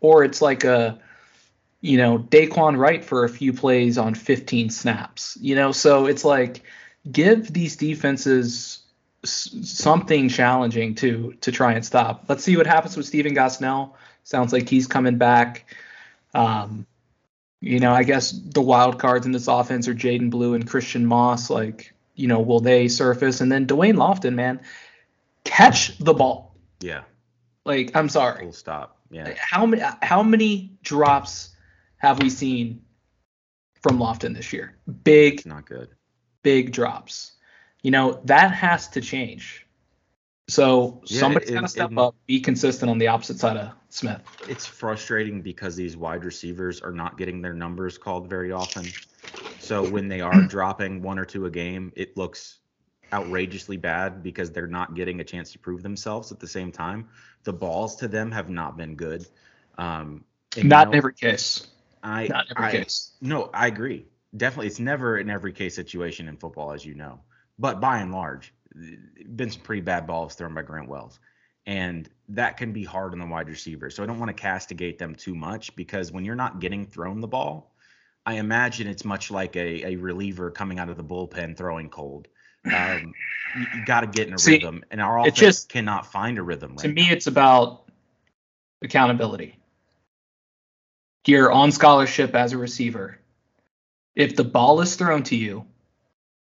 or 0.00 0.24
it's 0.24 0.42
like 0.42 0.64
a 0.64 0.98
you 1.84 1.98
know, 1.98 2.18
Daquan 2.18 2.78
Wright 2.78 3.04
for 3.04 3.24
a 3.24 3.28
few 3.28 3.52
plays 3.52 3.98
on 3.98 4.14
15 4.14 4.70
snaps. 4.70 5.36
You 5.38 5.54
know, 5.54 5.70
so 5.70 6.06
it's 6.06 6.24
like 6.24 6.62
give 7.12 7.52
these 7.52 7.76
defenses 7.76 8.78
something 9.22 10.30
challenging 10.30 10.94
to 10.94 11.34
to 11.42 11.52
try 11.52 11.74
and 11.74 11.84
stop. 11.84 12.24
Let's 12.26 12.42
see 12.42 12.56
what 12.56 12.66
happens 12.66 12.96
with 12.96 13.04
Stephen 13.04 13.34
Gosnell. 13.34 13.92
Sounds 14.22 14.50
like 14.50 14.66
he's 14.66 14.86
coming 14.86 15.18
back. 15.18 15.74
Um, 16.32 16.86
you 17.60 17.80
know, 17.80 17.92
I 17.92 18.02
guess 18.02 18.30
the 18.30 18.62
wild 18.62 18.98
cards 18.98 19.26
in 19.26 19.32
this 19.32 19.46
offense 19.46 19.86
are 19.86 19.94
Jadan 19.94 20.30
Blue 20.30 20.54
and 20.54 20.66
Christian 20.66 21.04
Moss. 21.04 21.50
Like, 21.50 21.92
you 22.14 22.28
know, 22.28 22.40
will 22.40 22.60
they 22.60 22.88
surface? 22.88 23.42
And 23.42 23.52
then 23.52 23.66
Da'Wain 23.66 23.96
Lofton, 23.96 24.32
man, 24.32 24.62
catch 25.44 25.98
the 25.98 26.14
ball. 26.14 26.54
Yeah. 26.80 27.02
Like, 27.66 27.94
I'm 27.94 28.08
sorry. 28.08 28.44
Full 28.44 28.52
stop. 28.54 28.96
Yeah. 29.10 29.34
How 29.36 29.66
many 29.66 29.82
how 30.00 30.22
many 30.22 30.72
drops 30.82 31.50
have 32.04 32.22
we 32.22 32.28
seen 32.28 32.82
from 33.82 33.98
Lofton 33.98 34.34
this 34.34 34.52
year? 34.52 34.76
Big, 35.04 35.34
it's 35.34 35.46
not 35.46 35.66
good. 35.66 35.88
Big 36.42 36.70
drops. 36.70 37.32
You 37.82 37.90
know 37.90 38.20
that 38.24 38.52
has 38.52 38.88
to 38.88 39.00
change. 39.00 39.66
So 40.48 41.00
yeah, 41.06 41.20
somebody's 41.20 41.50
got 41.50 41.62
to 41.62 41.68
step 41.68 41.92
it, 41.92 41.98
up, 41.98 42.14
be 42.26 42.40
consistent 42.40 42.90
on 42.90 42.98
the 42.98 43.06
opposite 43.06 43.38
side 43.38 43.56
of 43.56 43.72
Smith. 43.88 44.20
It's 44.46 44.66
frustrating 44.66 45.40
because 45.40 45.76
these 45.76 45.96
wide 45.96 46.26
receivers 46.26 46.82
are 46.82 46.92
not 46.92 47.16
getting 47.16 47.40
their 47.40 47.54
numbers 47.54 47.96
called 47.96 48.28
very 48.28 48.52
often. 48.52 48.86
So 49.58 49.88
when 49.88 50.08
they 50.08 50.20
are 50.20 50.42
dropping 50.48 51.00
one 51.00 51.18
or 51.18 51.24
two 51.24 51.46
a 51.46 51.50
game, 51.50 51.90
it 51.96 52.18
looks 52.18 52.58
outrageously 53.14 53.78
bad 53.78 54.22
because 54.22 54.50
they're 54.50 54.66
not 54.66 54.94
getting 54.94 55.20
a 55.20 55.24
chance 55.24 55.52
to 55.52 55.58
prove 55.58 55.82
themselves 55.82 56.30
at 56.30 56.40
the 56.40 56.48
same 56.48 56.70
time. 56.70 57.08
The 57.44 57.52
balls 57.54 57.96
to 57.96 58.08
them 58.08 58.30
have 58.32 58.50
not 58.50 58.76
been 58.76 58.94
good. 58.94 59.26
Um, 59.78 60.24
not 60.56 60.62
you 60.62 60.68
know, 60.68 60.82
in 60.82 60.94
every 60.94 61.14
case. 61.14 61.68
I, 62.04 62.26
Not 62.26 62.46
every 62.54 62.64
I, 62.64 62.70
case. 62.70 63.12
No, 63.22 63.50
I 63.54 63.66
agree. 63.66 64.06
Definitely, 64.36 64.66
it's 64.66 64.78
never 64.78 65.16
an 65.16 65.30
every 65.30 65.52
case 65.52 65.74
situation 65.74 66.28
in 66.28 66.36
football, 66.36 66.72
as 66.72 66.84
you 66.84 66.94
know. 66.94 67.20
But 67.58 67.80
by 67.80 67.98
and 67.98 68.12
large, 68.12 68.52
been 69.34 69.50
some 69.50 69.62
pretty 69.62 69.80
bad 69.80 70.06
balls 70.06 70.34
thrown 70.34 70.54
by 70.54 70.62
Grant 70.62 70.88
Wells, 70.88 71.18
and 71.66 72.08
that 72.28 72.56
can 72.58 72.72
be 72.72 72.84
hard 72.84 73.12
on 73.12 73.20
the 73.20 73.26
wide 73.26 73.48
receiver. 73.48 73.88
So 73.90 74.02
I 74.02 74.06
don't 74.06 74.18
want 74.18 74.28
to 74.28 74.34
castigate 74.34 74.98
them 74.98 75.14
too 75.14 75.34
much 75.34 75.74
because 75.76 76.12
when 76.12 76.24
you're 76.24 76.34
not 76.34 76.60
getting 76.60 76.84
thrown 76.84 77.20
the 77.20 77.28
ball, 77.28 77.74
I 78.26 78.34
imagine 78.34 78.86
it's 78.86 79.04
much 79.04 79.30
like 79.30 79.56
a, 79.56 79.92
a 79.92 79.96
reliever 79.96 80.50
coming 80.50 80.78
out 80.78 80.90
of 80.90 80.96
the 80.96 81.04
bullpen 81.04 81.56
throwing 81.56 81.88
cold. 81.88 82.28
Um, 82.66 83.14
you, 83.56 83.66
you 83.76 83.84
got 83.84 84.00
to 84.00 84.06
get 84.08 84.26
in 84.26 84.34
a 84.34 84.38
See, 84.38 84.54
rhythm, 84.54 84.84
and 84.90 85.00
our 85.00 85.20
offense 85.20 85.38
just, 85.38 85.68
cannot 85.68 86.10
find 86.10 86.38
a 86.38 86.42
rhythm. 86.42 86.70
Right 86.70 86.78
to 86.80 86.88
me, 86.88 87.06
now. 87.06 87.12
it's 87.12 87.26
about 87.28 87.84
accountability 88.82 89.58
you're 91.26 91.52
on 91.52 91.72
scholarship 91.72 92.34
as 92.34 92.52
a 92.52 92.58
receiver. 92.58 93.18
If 94.14 94.36
the 94.36 94.44
ball 94.44 94.80
is 94.80 94.94
thrown 94.96 95.22
to 95.24 95.36
you 95.36 95.66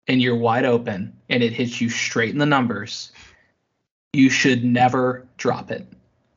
and 0.06 0.22
you're 0.22 0.36
wide 0.36 0.64
open 0.64 1.18
and 1.28 1.42
it 1.42 1.52
hits 1.52 1.80
you 1.80 1.90
straight 1.90 2.30
in 2.30 2.38
the 2.38 2.46
numbers, 2.46 3.12
you 4.12 4.30
should 4.30 4.64
never 4.64 5.26
drop 5.36 5.70
it. 5.70 5.86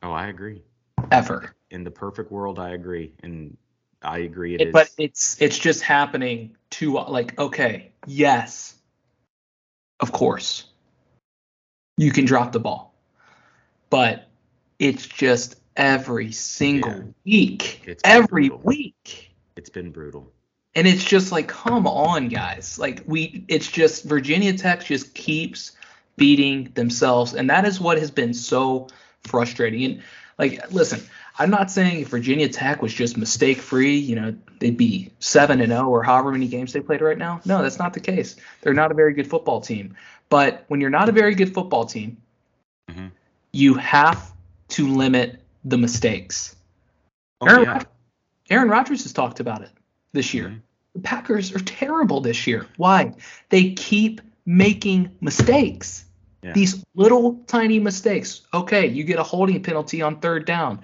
Oh, 0.02 0.12
I 0.12 0.26
agree. 0.26 0.62
Ever. 1.10 1.54
In 1.70 1.84
the 1.84 1.90
perfect 1.90 2.30
world, 2.30 2.58
I 2.58 2.70
agree. 2.70 3.12
And 3.22 3.56
I 4.02 4.18
agree. 4.18 4.54
It, 4.54 4.60
it 4.60 4.72
But 4.72 4.90
it's 4.98 5.40
it's 5.40 5.58
just 5.58 5.82
happening 5.82 6.56
to 6.70 6.98
like, 6.98 7.38
okay, 7.38 7.92
yes, 8.06 8.74
of 10.00 10.12
course, 10.12 10.66
you 11.96 12.10
can 12.10 12.24
drop 12.24 12.52
the 12.52 12.60
ball. 12.60 12.94
But 13.88 14.28
it's 14.78 15.06
just 15.06 15.56
every 15.76 16.32
single 16.32 16.90
yeah. 16.90 17.02
week. 17.24 17.98
every 18.04 18.48
brutal. 18.48 18.64
week. 18.64 19.34
It's 19.56 19.70
been 19.70 19.90
brutal. 19.90 20.32
And 20.74 20.86
it's 20.86 21.04
just 21.04 21.32
like, 21.32 21.48
come 21.48 21.86
on, 21.86 22.28
guys. 22.28 22.78
Like 22.78 23.02
we 23.06 23.44
it's 23.48 23.70
just 23.70 24.04
Virginia 24.04 24.52
Tech 24.56 24.84
just 24.84 25.14
keeps 25.14 25.72
beating 26.16 26.72
themselves. 26.74 27.34
And 27.34 27.50
that 27.50 27.66
is 27.66 27.80
what 27.80 27.98
has 27.98 28.10
been 28.10 28.32
so 28.32 28.88
frustrating. 29.22 29.84
And 29.84 30.02
like, 30.38 30.72
listen, 30.72 31.00
I'm 31.38 31.50
not 31.50 31.70
saying 31.70 32.00
if 32.00 32.08
Virginia 32.08 32.48
Tech 32.48 32.82
was 32.82 32.92
just 32.92 33.16
mistake 33.16 33.58
free, 33.58 33.96
you 33.96 34.16
know, 34.16 34.34
they'd 34.60 34.76
be 34.76 35.10
seven 35.18 35.60
and 35.60 35.70
zero 35.70 35.82
oh 35.82 35.90
or 35.90 36.02
however 36.02 36.32
many 36.32 36.48
games 36.48 36.72
they 36.72 36.80
played 36.80 37.00
right 37.00 37.18
now. 37.18 37.40
No, 37.44 37.62
that's 37.62 37.78
not 37.78 37.92
the 37.92 38.00
case. 38.00 38.36
They're 38.60 38.74
not 38.74 38.90
a 38.90 38.94
very 38.94 39.12
good 39.12 39.28
football 39.28 39.60
team. 39.60 39.96
But 40.28 40.64
when 40.68 40.80
you're 40.80 40.90
not 40.90 41.08
a 41.08 41.12
very 41.12 41.34
good 41.34 41.52
football 41.52 41.84
team, 41.84 42.16
mm-hmm. 42.90 43.08
you 43.52 43.74
have 43.74 44.32
to 44.68 44.88
limit 44.88 45.41
the 45.64 45.78
mistakes. 45.78 46.56
Oh, 47.40 47.46
Aaron, 47.46 47.64
yeah. 47.64 47.82
Aaron 48.50 48.68
Rodgers 48.68 49.02
has 49.04 49.12
talked 49.12 49.40
about 49.40 49.62
it 49.62 49.70
this 50.12 50.34
year. 50.34 50.48
Mm-hmm. 50.48 50.58
The 50.94 51.00
Packers 51.00 51.54
are 51.54 51.60
terrible 51.60 52.20
this 52.20 52.46
year. 52.46 52.66
Why? 52.76 53.14
They 53.48 53.72
keep 53.72 54.20
making 54.44 55.10
mistakes. 55.20 56.04
Yeah. 56.42 56.52
These 56.52 56.84
little 56.94 57.40
tiny 57.46 57.78
mistakes. 57.78 58.42
Okay, 58.52 58.86
you 58.86 59.04
get 59.04 59.18
a 59.18 59.22
holding 59.22 59.62
penalty 59.62 60.02
on 60.02 60.18
third 60.18 60.44
down. 60.44 60.80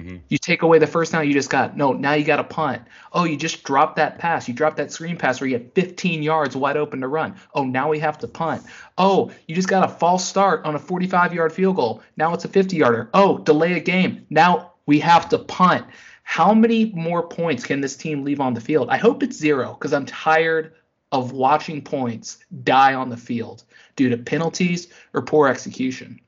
Mm-hmm. 0.00 0.16
You 0.28 0.38
take 0.38 0.62
away 0.62 0.78
the 0.78 0.86
first 0.86 1.12
down 1.12 1.26
you 1.26 1.32
just 1.34 1.50
got. 1.50 1.76
No, 1.76 1.92
now 1.92 2.14
you 2.14 2.24
got 2.24 2.40
a 2.40 2.44
punt. 2.44 2.82
Oh, 3.12 3.24
you 3.24 3.36
just 3.36 3.62
dropped 3.62 3.96
that 3.96 4.18
pass. 4.18 4.48
You 4.48 4.54
dropped 4.54 4.76
that 4.78 4.92
screen 4.92 5.16
pass 5.16 5.40
where 5.40 5.48
you 5.48 5.56
had 5.56 5.72
15 5.74 6.22
yards 6.22 6.56
wide 6.56 6.76
open 6.76 7.00
to 7.00 7.08
run. 7.08 7.36
Oh, 7.54 7.64
now 7.64 7.88
we 7.88 7.98
have 7.98 8.18
to 8.18 8.28
punt. 8.28 8.62
Oh, 8.98 9.30
you 9.46 9.54
just 9.54 9.68
got 9.68 9.84
a 9.84 9.92
false 9.92 10.26
start 10.26 10.64
on 10.64 10.74
a 10.74 10.78
45 10.78 11.34
yard 11.34 11.52
field 11.52 11.76
goal. 11.76 12.02
Now 12.16 12.34
it's 12.34 12.44
a 12.44 12.48
50 12.48 12.76
yarder. 12.76 13.10
Oh, 13.14 13.38
delay 13.38 13.74
a 13.74 13.80
game. 13.80 14.26
Now 14.30 14.72
we 14.86 15.00
have 15.00 15.28
to 15.30 15.38
punt. 15.38 15.86
How 16.22 16.54
many 16.54 16.92
more 16.92 17.26
points 17.26 17.64
can 17.64 17.80
this 17.80 17.96
team 17.96 18.24
leave 18.24 18.40
on 18.40 18.54
the 18.54 18.60
field? 18.60 18.88
I 18.88 18.96
hope 18.96 19.22
it's 19.22 19.36
zero 19.36 19.74
because 19.74 19.92
I'm 19.92 20.06
tired 20.06 20.74
of 21.12 21.32
watching 21.32 21.82
points 21.82 22.38
die 22.62 22.94
on 22.94 23.08
the 23.08 23.16
field 23.16 23.64
due 23.96 24.08
to 24.10 24.16
penalties 24.16 24.88
or 25.12 25.22
poor 25.22 25.48
execution. 25.48 26.20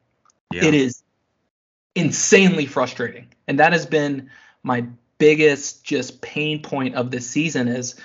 Yeah. 0.50 0.64
It 0.64 0.74
is 0.74 1.02
insanely 1.94 2.66
frustrating. 2.66 3.28
And 3.52 3.58
that 3.58 3.74
has 3.74 3.84
been 3.84 4.30
my 4.62 4.86
biggest 5.18 5.84
just 5.84 6.22
pain 6.22 6.62
point 6.62 6.94
of 6.94 7.10
this 7.10 7.28
season 7.28 7.68
is 7.68 7.96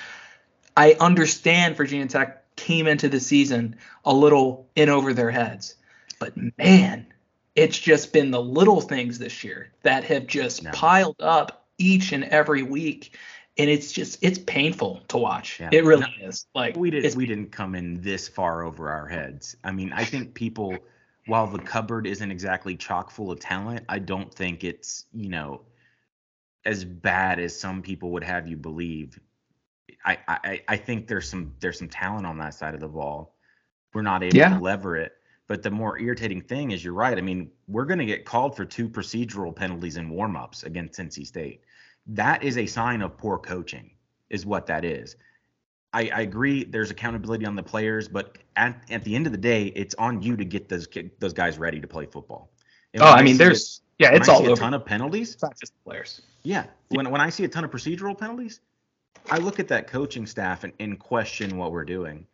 I 0.76 0.98
understand 1.00 1.78
Virginia 1.78 2.06
Tech 2.06 2.44
came 2.58 2.86
into 2.86 3.08
the 3.08 3.22
season 3.22 3.78
a 4.04 4.14
little 4.14 4.68
in 4.76 4.90
over 4.90 5.14
their 5.14 5.32
heads. 5.32 5.76
But 6.20 6.34
man, 6.58 7.08
it's 7.56 7.80
just 7.80 8.12
been 8.12 8.30
the 8.32 8.42
little 8.42 8.82
things 8.82 9.20
this 9.20 9.42
year 9.42 9.72
that 9.84 10.04
have 10.04 10.28
just 10.28 10.64
no. 10.64 10.72
piled 10.72 11.22
up 11.22 11.66
each 11.78 12.12
and 12.12 12.26
every 12.26 12.64
week 12.64 13.18
and 13.58 13.70
it's 13.70 13.94
just 13.94 14.20
it's 14.22 14.40
painful 14.40 15.00
to 15.08 15.18
watch. 15.18 15.62
Yeah. 15.62 15.70
It 15.72 15.86
really 15.86 16.14
no, 16.20 16.28
is. 16.28 16.46
Like 16.54 16.76
we 16.76 16.92
didn't 16.92 17.16
we 17.16 17.26
didn't 17.26 17.54
come 17.54 17.74
in 17.74 18.02
this 18.02 18.28
far 18.28 18.64
over 18.64 18.90
our 18.90 19.08
heads. 19.08 19.56
I 19.64 19.72
mean, 19.72 19.94
I 19.94 20.04
think 20.04 20.34
people 20.34 20.78
while 21.28 21.46
the 21.48 21.60
cupboard 21.60 22.08
isn't 22.08 22.32
exactly 22.32 22.76
chock 22.76 23.12
full 23.12 23.32
of 23.32 23.40
talent, 23.40 23.86
I 23.88 24.00
don't 24.00 24.34
think 24.34 24.64
it's, 24.64 25.06
you 25.14 25.30
know, 25.30 25.62
as 26.66 26.84
bad 26.84 27.40
as 27.40 27.58
some 27.58 27.82
people 27.82 28.12
would 28.12 28.24
have 28.24 28.48
you 28.48 28.58
believe. 28.58 29.20
I 30.04 30.18
I, 30.28 30.62
I 30.68 30.78
think 30.78 31.08
there's 31.08 31.30
some 31.30 31.54
there's 31.60 31.78
some 31.78 31.90
talent 31.90 32.26
on 32.26 32.38
that 32.40 32.54
side 32.54 32.74
of 32.74 32.80
the 32.80 32.88
ball. 32.88 33.36
We're 33.94 34.02
not 34.02 34.24
able 34.24 34.36
yeah. 34.36 34.58
to 34.58 34.60
lever 34.60 34.98
it. 34.98 35.14
But 35.48 35.64
the 35.64 35.72
more 35.72 35.98
irritating 35.98 36.42
thing 36.42 36.72
is 36.72 36.84
you're 36.84 36.94
right. 36.94 37.18
I 37.18 37.22
mean, 37.22 37.50
we're 37.68 37.86
going 37.86 38.00
to 38.00 38.06
get 38.06 38.26
called 38.26 38.56
for 38.56 38.66
two 38.66 38.90
procedural 38.90 39.56
penalties 39.56 39.96
in 39.96 40.12
warmups 40.12 40.66
against 40.66 41.00
NC 41.00 41.26
State. 41.26 41.62
That 42.06 42.44
is 42.44 42.58
a 42.58 42.66
sign 42.66 43.02
of 43.02 43.18
poor 43.18 43.40
coaching, 43.40 43.92
is 44.30 44.46
what 44.46 44.68
that 44.68 44.84
is. 44.84 45.16
I, 45.94 46.10
I, 46.10 46.22
agree. 46.22 46.64
There's 46.64 46.92
accountability 46.92 47.46
on 47.46 47.56
the 47.56 47.64
players, 47.64 48.08
but 48.08 48.38
at, 48.56 48.82
at 48.90 49.04
the 49.04 49.16
end 49.16 49.26
of 49.26 49.32
the 49.32 49.38
day, 49.38 49.68
it's 49.68 49.96
on 49.96 50.22
you 50.22 50.36
to 50.36 50.46
get 50.46 50.68
those 50.68 50.88
those 51.20 51.34
guys 51.34 51.58
ready 51.58 51.80
to 51.80 51.88
play 51.88 52.06
football. 52.06 52.52
And 52.94 53.04
oh, 53.04 53.08
I 53.08 53.24
mean, 53.24 53.38
there's 53.38 53.82
it, 54.00 54.04
yeah, 54.04 54.14
it's 54.14 54.28
all 54.28 54.46
a 54.46 54.52
over. 54.52 54.62
ton 54.62 54.74
of 54.74 54.86
penalties. 54.86 55.34
It's 55.34 55.44
not 55.44 55.58
just 55.60 55.74
players. 55.84 56.22
Yeah, 56.44 56.66
when 56.90 57.10
when 57.10 57.22
I 57.22 57.30
see 57.30 57.44
a 57.46 57.48
ton 57.48 57.64
of 57.64 57.72
procedural 57.72 58.18
penalties, 58.18 58.60
I 59.30 59.38
look 59.38 59.60
at 59.60 59.68
that 59.70 59.88
coaching 59.88 60.26
staff 60.26 60.64
and, 60.64 60.74
and 60.80 61.00
question 61.00 61.58
what 61.58 61.72
we're 61.72 61.86
doing. 61.86 62.26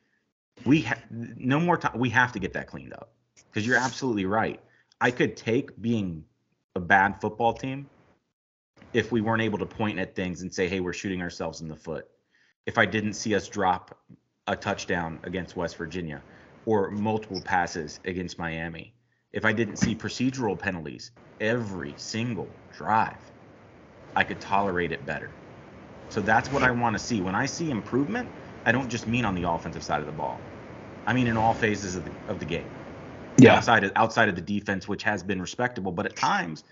We 0.66 0.82
have 0.82 1.04
no 1.10 1.60
more 1.60 1.78
time. 1.78 1.98
We 1.98 2.10
have 2.10 2.32
to 2.34 2.40
get 2.40 2.54
that 2.54 2.68
cleaned 2.68 2.94
up 2.94 3.14
because 3.52 3.66
you're 3.68 3.78
absolutely 3.78 4.26
right. 4.26 4.60
I 5.00 5.12
could 5.12 5.36
take 5.36 5.80
being 5.82 6.24
a 6.76 6.80
bad 6.80 7.20
football 7.22 7.54
team 7.54 7.88
if 8.94 9.12
we 9.12 9.22
weren't 9.22 9.42
able 9.42 9.58
to 9.60 9.66
point 9.66 10.00
at 10.00 10.16
things 10.16 10.42
and 10.42 10.54
say, 10.54 10.68
"Hey, 10.68 10.80
we're 10.80 10.94
shooting 10.94 11.22
ourselves 11.22 11.62
in 11.62 11.68
the 11.68 11.76
foot." 11.76 12.08
If 12.66 12.78
I 12.78 12.86
didn't 12.86 13.14
see 13.14 13.36
us 13.36 13.48
drop 13.48 13.98
a 14.48 14.56
touchdown 14.56 15.20
against 15.24 15.56
West 15.56 15.78
Virginia 15.78 16.24
or 16.66 16.92
multiple 16.92 17.42
passes 17.42 18.00
against 18.06 18.40
Miami, 18.40 18.94
if 19.32 19.46
I 19.46 19.54
didn't 19.54 19.78
see 19.78 19.96
procedural 19.96 20.58
penalties 20.58 21.12
every 21.40 21.96
single 21.98 22.60
drive, 22.72 23.32
I 24.16 24.24
could 24.24 24.40
tolerate 24.40 24.92
it 24.92 25.06
better. 25.06 25.36
So 26.10 26.22
that's 26.22 26.52
what 26.52 26.64
I 26.64 26.72
want 26.72 26.94
to 26.96 27.00
see. 27.00 27.22
When 27.22 27.36
I 27.36 27.48
see 27.48 27.70
improvement, 27.72 28.30
I 28.66 28.72
don't 28.72 28.90
just 28.90 29.08
mean 29.08 29.26
on 29.26 29.36
the 29.36 29.50
offensive 29.50 29.84
side 29.84 30.00
of 30.00 30.06
the 30.06 30.12
ball. 30.12 30.54
I 31.06 31.14
mean 31.14 31.28
in 31.28 31.38
all 31.38 31.54
phases 31.54 31.96
of 31.96 32.06
the, 32.06 32.14
of 32.28 32.40
the 32.40 32.46
game. 32.46 32.72
Yeah. 33.40 33.56
Outside 33.56 33.84
of, 33.84 33.92
outside 33.96 34.30
of 34.30 34.36
the 34.36 34.42
defense, 34.42 34.88
which 34.88 35.04
has 35.04 35.24
been 35.24 35.42
respectable, 35.42 35.92
but 35.92 36.06
at 36.06 36.16
times 36.16 36.64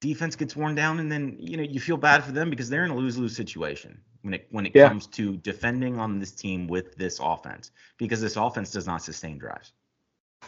defense 0.00 0.34
gets 0.36 0.56
worn 0.56 0.74
down 0.74 0.98
and 0.98 1.10
then 1.10 1.36
you 1.38 1.56
know 1.56 1.62
you 1.62 1.80
feel 1.80 1.96
bad 1.96 2.24
for 2.24 2.32
them 2.32 2.50
because 2.50 2.68
they're 2.68 2.84
in 2.84 2.90
a 2.90 2.96
lose-lose 2.96 3.36
situation 3.36 4.00
when 4.22 4.34
it 4.34 4.46
when 4.50 4.66
it 4.66 4.72
yeah. 4.74 4.88
comes 4.88 5.06
to 5.06 5.36
defending 5.38 5.98
on 5.98 6.18
this 6.18 6.32
team 6.32 6.66
with 6.66 6.94
this 6.96 7.18
offense 7.22 7.70
because 7.98 8.20
this 8.20 8.36
offense 8.36 8.70
does 8.70 8.86
not 8.86 9.02
sustain 9.02 9.38
drives. 9.38 9.72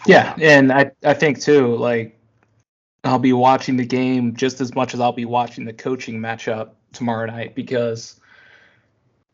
Yeah, 0.06 0.34
and 0.40 0.72
I 0.72 0.92
I 1.04 1.14
think 1.14 1.40
too 1.40 1.76
like 1.76 2.18
I'll 3.04 3.18
be 3.18 3.32
watching 3.32 3.76
the 3.76 3.84
game 3.86 4.34
just 4.34 4.60
as 4.60 4.74
much 4.74 4.94
as 4.94 5.00
I'll 5.00 5.12
be 5.12 5.24
watching 5.24 5.64
the 5.64 5.72
coaching 5.72 6.18
matchup 6.18 6.70
tomorrow 6.92 7.26
night 7.26 7.54
because 7.54 8.20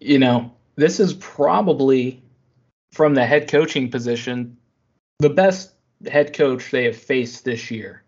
you 0.00 0.18
know, 0.18 0.52
this 0.76 1.00
is 1.00 1.14
probably 1.14 2.22
from 2.92 3.14
the 3.14 3.26
head 3.26 3.48
coaching 3.50 3.90
position 3.90 4.56
the 5.18 5.30
best 5.30 5.74
head 6.06 6.32
coach 6.32 6.70
they 6.70 6.84
have 6.84 6.96
faced 6.96 7.44
this 7.44 7.70
year. 7.70 8.04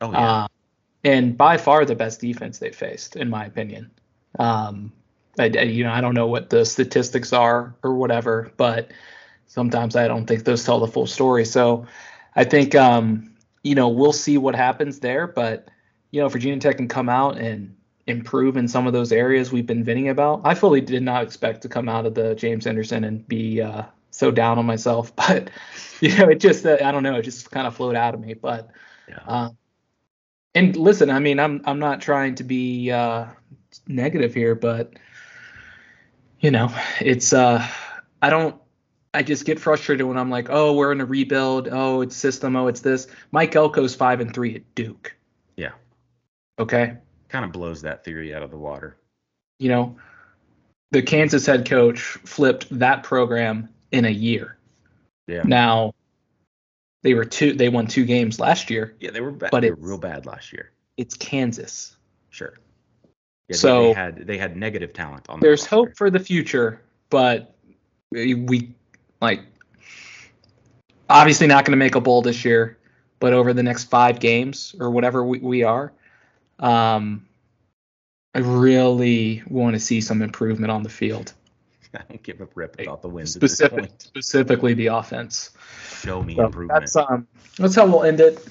Oh 0.00 0.10
yeah. 0.10 0.44
Uh, 0.44 0.48
and 1.04 1.36
by 1.36 1.56
far 1.56 1.84
the 1.84 1.94
best 1.94 2.20
defense 2.20 2.58
they've 2.58 2.74
faced, 2.74 3.16
in 3.16 3.30
my 3.30 3.44
opinion. 3.44 3.90
Um, 4.38 4.92
I, 5.38 5.46
you 5.46 5.84
know, 5.84 5.92
I 5.92 6.00
don't 6.00 6.14
know 6.14 6.26
what 6.26 6.50
the 6.50 6.64
statistics 6.64 7.32
are 7.32 7.74
or 7.82 7.94
whatever, 7.94 8.52
but 8.56 8.90
sometimes 9.46 9.96
I 9.96 10.08
don't 10.08 10.26
think 10.26 10.44
those 10.44 10.64
tell 10.64 10.80
the 10.80 10.86
full 10.86 11.06
story. 11.06 11.44
So 11.44 11.86
I 12.34 12.44
think, 12.44 12.74
um, 12.74 13.34
you 13.62 13.74
know, 13.74 13.88
we'll 13.88 14.12
see 14.12 14.38
what 14.38 14.54
happens 14.54 14.98
there. 15.00 15.26
But, 15.26 15.68
you 16.10 16.20
know, 16.20 16.28
Virginia 16.28 16.58
Tech 16.58 16.76
can 16.76 16.88
come 16.88 17.08
out 17.08 17.38
and 17.38 17.74
improve 18.06 18.56
in 18.56 18.66
some 18.66 18.86
of 18.86 18.92
those 18.92 19.12
areas 19.12 19.52
we've 19.52 19.66
been 19.66 19.84
venting 19.84 20.08
about. 20.08 20.40
I 20.44 20.54
fully 20.54 20.80
did 20.80 21.02
not 21.02 21.22
expect 21.22 21.62
to 21.62 21.68
come 21.68 21.88
out 21.88 22.06
of 22.06 22.14
the 22.14 22.34
James 22.34 22.66
Anderson 22.66 23.04
and 23.04 23.26
be 23.28 23.60
uh, 23.60 23.82
so 24.10 24.30
down 24.30 24.58
on 24.58 24.66
myself, 24.66 25.14
but, 25.16 25.50
you 26.00 26.16
know, 26.16 26.28
it 26.28 26.40
just, 26.40 26.66
uh, 26.66 26.78
I 26.82 26.90
don't 26.90 27.02
know, 27.02 27.16
it 27.16 27.22
just 27.22 27.50
kind 27.50 27.66
of 27.66 27.76
flowed 27.76 27.96
out 27.96 28.14
of 28.14 28.20
me. 28.20 28.34
But, 28.34 28.70
yeah. 29.08 29.18
uh, 29.26 29.50
and 30.58 30.76
listen, 30.76 31.08
I 31.08 31.20
mean, 31.20 31.38
I'm 31.38 31.62
I'm 31.64 31.78
not 31.78 32.00
trying 32.00 32.34
to 32.36 32.44
be 32.44 32.90
uh, 32.90 33.26
negative 33.86 34.34
here, 34.34 34.56
but 34.56 34.92
you 36.40 36.50
know, 36.50 36.74
it's 37.00 37.32
uh, 37.32 37.64
I 38.20 38.30
don't. 38.30 38.60
I 39.14 39.22
just 39.22 39.44
get 39.44 39.58
frustrated 39.58 40.04
when 40.06 40.18
I'm 40.18 40.30
like, 40.30 40.48
oh, 40.50 40.74
we're 40.74 40.92
in 40.92 41.00
a 41.00 41.04
rebuild. 41.04 41.68
Oh, 41.70 42.02
it's 42.02 42.16
system. 42.16 42.56
Oh, 42.56 42.66
it's 42.66 42.80
this. 42.80 43.06
Mike 43.30 43.52
Elko's 43.52 43.94
five 43.94 44.20
and 44.20 44.34
three 44.34 44.56
at 44.56 44.74
Duke. 44.74 45.16
Yeah. 45.56 45.72
Okay. 46.58 46.96
Kind 47.28 47.44
of 47.44 47.52
blows 47.52 47.80
that 47.82 48.04
theory 48.04 48.34
out 48.34 48.42
of 48.42 48.50
the 48.50 48.58
water. 48.58 48.96
You 49.60 49.70
know, 49.70 49.96
the 50.90 51.02
Kansas 51.02 51.46
head 51.46 51.68
coach 51.68 52.00
flipped 52.00 52.66
that 52.78 53.02
program 53.02 53.68
in 53.92 54.04
a 54.04 54.10
year. 54.10 54.58
Yeah. 55.26 55.42
Now, 55.44 55.94
they 57.02 57.14
were 57.14 57.24
two. 57.24 57.52
They 57.52 57.68
won 57.68 57.86
two 57.86 58.04
games 58.04 58.40
last 58.40 58.70
year. 58.70 58.96
Yeah, 59.00 59.10
they 59.10 59.20
were 59.20 59.30
bad. 59.30 59.50
But 59.50 59.60
they 59.60 59.70
were 59.70 59.76
real 59.76 59.98
bad 59.98 60.26
last 60.26 60.52
year. 60.52 60.72
It's 60.96 61.16
Kansas. 61.16 61.96
Sure. 62.30 62.54
Yeah, 63.48 63.56
so 63.56 63.82
they 63.82 63.92
had 63.92 64.26
they 64.26 64.38
had 64.38 64.56
negative 64.56 64.92
talent 64.92 65.28
on. 65.28 65.40
There's 65.40 65.64
hope 65.64 65.96
for 65.96 66.10
the 66.10 66.20
future, 66.20 66.82
but 67.10 67.54
we 68.10 68.74
like 69.20 69.42
obviously 71.08 71.46
not 71.46 71.64
going 71.64 71.72
to 71.72 71.78
make 71.78 71.94
a 71.94 72.00
bowl 72.00 72.22
this 72.22 72.44
year, 72.44 72.78
but 73.20 73.32
over 73.32 73.52
the 73.52 73.62
next 73.62 73.84
five 73.84 74.20
games 74.20 74.74
or 74.80 74.90
whatever 74.90 75.24
we, 75.24 75.38
we 75.38 75.62
are, 75.62 75.92
um, 76.58 77.26
I 78.34 78.40
really 78.40 79.42
want 79.48 79.74
to 79.74 79.80
see 79.80 80.00
some 80.00 80.22
improvement 80.22 80.70
on 80.70 80.82
the 80.82 80.88
field. 80.88 81.32
I 81.94 82.02
don't 82.08 82.22
give 82.22 82.40
a 82.40 82.48
rip 82.54 82.80
about 82.80 83.02
the 83.02 83.08
wins 83.08 83.32
Specific, 83.32 83.90
Specifically, 83.98 84.74
the 84.74 84.88
offense. 84.88 85.50
Show 86.00 86.22
me 86.22 86.36
so 86.36 86.46
improvement. 86.46 86.80
That's 86.80 86.96
um, 86.96 87.26
that's 87.56 87.74
how 87.74 87.86
we'll 87.86 88.04
end 88.04 88.20
it. 88.20 88.46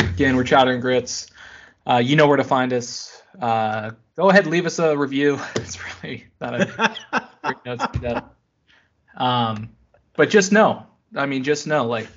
Again, 0.00 0.36
we're 0.36 0.44
Chowder 0.44 0.72
and 0.72 0.82
Grits. 0.82 1.28
Uh, 1.86 1.96
you 1.96 2.16
know 2.16 2.26
where 2.26 2.36
to 2.36 2.44
find 2.44 2.72
us. 2.72 3.22
Uh, 3.40 3.92
go 4.16 4.30
ahead, 4.30 4.46
leave 4.46 4.66
us 4.66 4.78
a 4.78 4.96
review. 4.96 5.38
it's 5.56 5.78
really 6.02 6.26
not 6.40 6.60
a 6.60 6.96
great 7.42 7.56
note 7.66 7.92
to 7.92 8.00
that. 8.00 8.30
Um, 9.16 9.70
but 10.14 10.30
just 10.30 10.52
know, 10.52 10.86
I 11.16 11.26
mean, 11.26 11.42
just 11.42 11.66
know, 11.66 11.86
like, 11.86 12.08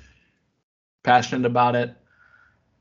passionate 1.02 1.46
about 1.46 1.74
it. 1.74 1.94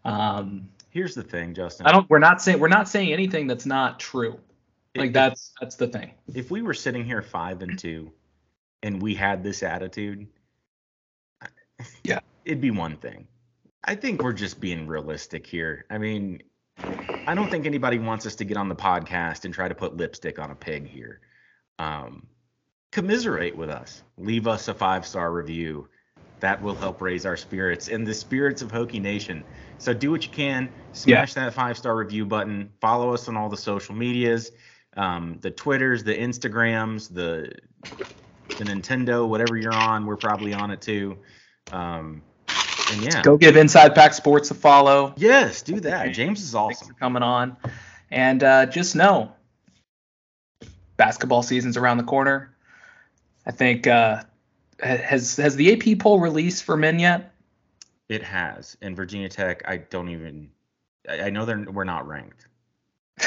Um, 0.06 0.70
Here's 0.90 1.14
the 1.14 1.24
thing, 1.24 1.54
Justin. 1.54 1.86
I 1.86 1.92
don't. 1.92 2.10
We're 2.10 2.20
not 2.20 2.42
saying 2.42 2.60
we're 2.60 2.70
not 2.70 2.88
saying 2.88 3.14
anything 3.14 3.46
that's 3.46 3.66
not 3.66 4.00
true. 4.00 4.40
Like 5.00 5.14
that's 5.14 5.54
that's 5.60 5.76
the 5.76 5.88
thing. 5.88 6.12
If 6.34 6.52
we 6.52 6.62
were 6.62 6.74
sitting 6.74 7.04
here 7.06 7.22
five 7.22 7.62
and 7.62 7.78
two, 7.78 8.12
and 8.84 9.02
we 9.02 9.16
had 9.16 9.44
this 9.44 9.64
attitude, 9.64 10.28
yeah, 12.04 12.20
it'd 12.46 12.62
be 12.62 12.72
one 12.72 12.98
thing. 12.98 13.28
I 13.84 13.96
think 13.96 14.22
we're 14.22 14.34
just 14.34 14.60
being 14.60 14.88
realistic 14.88 15.48
here. 15.48 15.86
I 15.90 15.98
mean, 15.98 16.42
I 17.26 17.34
don't 17.34 17.50
think 17.50 17.66
anybody 17.66 18.00
wants 18.00 18.26
us 18.26 18.36
to 18.36 18.46
get 18.46 18.58
on 18.58 18.70
the 18.70 18.76
podcast 18.76 19.46
and 19.46 19.54
try 19.54 19.68
to 19.68 19.76
put 19.76 19.96
lipstick 19.96 20.40
on 20.40 20.52
a 20.52 20.56
pig 20.56 20.88
here. 20.88 21.22
Um, 21.80 22.28
commiserate 22.92 23.56
with 23.56 23.70
us. 23.70 24.04
Leave 24.18 24.48
us 24.48 24.68
a 24.68 24.74
five 24.74 25.06
star 25.06 25.32
review. 25.32 25.88
That 26.40 26.62
will 26.62 26.76
help 26.76 27.02
raise 27.02 27.26
our 27.26 27.38
spirits 27.38 27.88
and 27.88 28.06
the 28.06 28.14
spirits 28.14 28.62
of 28.62 28.72
Hokie 28.72 29.02
Nation. 29.02 29.44
So 29.80 29.94
do 29.94 30.12
what 30.12 30.24
you 30.24 30.32
can. 30.32 30.70
Smash 30.94 31.36
yeah. 31.36 31.46
that 31.46 31.54
five 31.54 31.78
star 31.78 31.96
review 31.96 32.26
button. 32.26 32.70
Follow 32.80 33.14
us 33.14 33.28
on 33.28 33.38
all 33.38 33.50
the 33.50 33.58
social 33.58 33.96
medias 33.96 34.52
um, 34.98 35.38
the 35.42 35.52
Twitters, 35.52 36.04
the 36.04 36.16
Instagrams, 36.16 37.14
the 37.14 37.52
the 38.58 38.64
Nintendo, 38.64 39.28
whatever 39.28 39.56
you're 39.56 39.74
on, 39.74 40.06
we're 40.06 40.18
probably 40.18 40.54
on 40.54 40.72
it 40.72 40.82
too. 40.82 41.18
Um, 41.72 42.22
and 42.92 43.04
yeah, 43.04 43.22
go 43.22 43.38
give 43.38 43.56
Inside 43.56 43.96
Pack 43.96 44.14
Sports 44.14 44.52
a 44.52 44.56
follow. 44.56 45.14
Yes, 45.18 45.62
do 45.62 45.80
that. 45.82 46.14
James 46.14 46.42
is 46.42 46.56
awesome. 46.56 46.76
Thanks 46.76 46.88
for 46.88 46.94
coming 46.94 47.24
on, 47.24 47.58
and 48.12 48.44
uh, 48.44 48.66
just 48.66 48.96
know, 48.96 49.32
basketball 50.98 51.44
season's 51.44 51.78
around 51.78 51.98
the 51.98 52.04
corner. 52.04 52.56
I 53.46 53.52
think 53.52 53.88
uh, 53.88 54.24
has 54.80 55.38
has 55.38 55.56
the 55.56 55.74
AP 55.74 56.00
poll 56.00 56.20
released 56.20 56.64
for 56.64 56.78
men 56.78 57.00
yet? 57.00 57.34
It 58.10 58.24
has. 58.24 58.78
And 58.82 58.96
Virginia 58.96 59.30
Tech, 59.30 59.64
I 59.68 59.78
don't 59.78 60.10
even. 60.10 60.50
I, 61.08 61.24
I 61.24 61.30
know 61.30 61.46
they're 61.46 61.66
we're 61.72 61.84
not 61.84 62.08
ranked. 62.08 62.48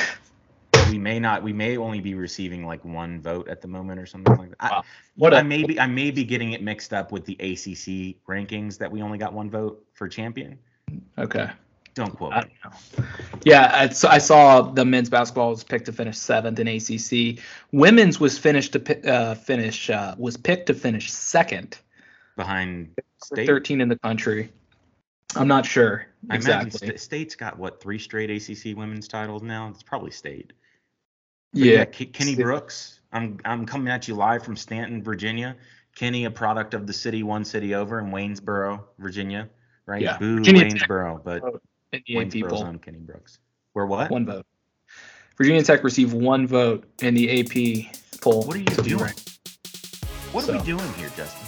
we 0.91 0.99
may 0.99 1.19
not. 1.19 1.43
We 1.43 1.53
may 1.53 1.77
only 1.77 2.01
be 2.01 2.15
receiving 2.15 2.67
like 2.67 2.85
one 2.85 3.21
vote 3.21 3.49
at 3.49 3.61
the 3.61 3.69
moment 3.69 4.01
or 4.01 4.07
something 4.07 4.37
like 4.37 4.51
that. 4.51 4.71
Wow. 4.71 4.79
I, 4.79 4.83
what 5.17 5.35
I 5.35 5.43
may 5.43 5.65
be. 5.65 5.79
I 5.79 5.87
may 5.87 6.11
be 6.11 6.25
getting 6.25 6.53
it 6.53 6.63
mixed 6.63 6.93
up 6.93 7.13
with 7.13 7.25
the 7.25 7.35
ACC 7.35 8.17
rankings 8.27 8.79
that 8.79 8.91
we 8.91 9.03
only 9.03 9.19
got 9.19 9.33
one 9.33 9.51
vote 9.51 9.85
for 9.93 10.09
champion. 10.09 10.59
Okay. 11.19 11.51
Don't 11.95 12.17
quote 12.17 12.33
me. 12.35 13.05
Yeah, 13.45 13.89
I 14.09 14.19
saw 14.19 14.63
the 14.63 14.85
men's 14.85 15.11
basketball 15.11 15.51
was 15.51 15.65
picked 15.65 15.87
to 15.87 15.93
finish 15.93 16.17
seventh 16.19 16.59
in 16.59 16.69
ACC. 16.69 17.45
Women's 17.73 18.21
was 18.21 18.39
finished 18.39 18.73
to 18.73 19.11
uh, 19.13 19.35
finish 19.35 19.91
uh, 19.91 20.15
was 20.17 20.37
picked 20.37 20.67
to 20.67 20.75
finish 20.75 21.13
second 21.13 21.79
behind 22.37 22.95
state. 23.23 23.47
13 23.47 23.81
in 23.81 23.89
the 23.89 23.99
country. 23.99 24.53
I'm 25.37 25.49
not 25.49 25.67
sure 25.67 26.07
I 26.29 26.37
exactly. 26.37 26.71
St- 26.71 27.01
state's 27.01 27.35
got 27.35 27.59
what 27.59 27.81
three 27.81 27.99
straight 27.99 28.31
ACC 28.31 28.77
women's 28.77 29.09
titles 29.09 29.43
now. 29.43 29.69
It's 29.69 29.83
probably 29.83 30.11
state. 30.11 30.53
But 31.53 31.63
yeah, 31.63 31.73
yeah 31.73 31.85
Kenny 31.85 32.35
Brooks. 32.35 33.01
I'm 33.13 33.39
I'm 33.45 33.67
coming 33.67 33.89
at 33.89 34.07
you 34.09 34.15
live 34.15 34.45
from 34.45 34.57
Staunton, 34.57 35.03
Virginia. 35.03 35.57
Kenny, 35.97 36.25
a 36.25 36.31
product 36.31 36.75
of 36.75 36.87
the 36.87 36.93
city, 36.93 37.23
one 37.23 37.45
city 37.45 37.75
over 37.75 37.99
in 37.99 38.07
Waynesboro, 38.07 38.83
Virginia, 38.99 39.49
right? 39.87 40.01
Yeah, 40.01 40.17
Boo, 40.19 40.37
Virginia 40.37 40.65
Waynesboro, 40.65 41.21
but 41.25 41.43
in 41.93 42.29
the 42.29 42.45
AP 42.45 42.53
on 42.53 42.79
Kenny 42.79 42.99
Brooks. 42.99 43.39
We're 43.75 43.87
what? 43.87 44.11
One 44.11 44.25
vote. 44.25 44.47
Virginia 45.37 45.63
Tech 45.63 45.83
received 45.85 46.13
one 46.13 46.47
vote 46.47 46.85
in 47.03 47.15
the 47.15 47.41
AP 47.41 48.21
poll. 48.21 48.45
What 48.45 48.57
are 48.57 48.61
you 48.61 48.67
doing? 48.67 49.13
What 50.33 50.45
so. 50.45 50.55
are 50.55 50.59
we 50.59 50.65
doing 50.65 50.93
here, 50.95 51.11
Justin? 51.17 51.47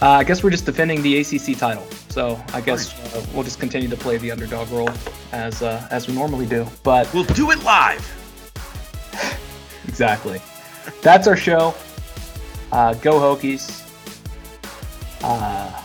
Uh, 0.00 0.10
I 0.10 0.24
guess 0.24 0.42
we're 0.42 0.50
just 0.50 0.66
defending 0.66 1.02
the 1.02 1.18
ACC 1.18 1.58
title. 1.58 1.86
So 2.08 2.42
I 2.52 2.60
guess 2.60 2.94
uh, 3.14 3.24
we'll 3.34 3.44
just 3.44 3.58
continue 3.58 3.88
to 3.88 3.96
play 3.96 4.18
the 4.18 4.30
underdog 4.30 4.70
role 4.70 4.90
as 5.32 5.62
uh, 5.62 5.86
as 5.90 6.08
we 6.08 6.14
normally 6.14 6.46
do. 6.46 6.66
But 6.82 7.12
we'll 7.12 7.24
do 7.24 7.50
it 7.50 7.62
live. 7.64 8.23
Exactly. 9.94 10.40
That's 11.02 11.28
our 11.28 11.36
show. 11.36 11.72
Uh, 12.72 12.94
go 12.94 13.12
Hokies. 13.20 13.88
Uh, 15.22 15.84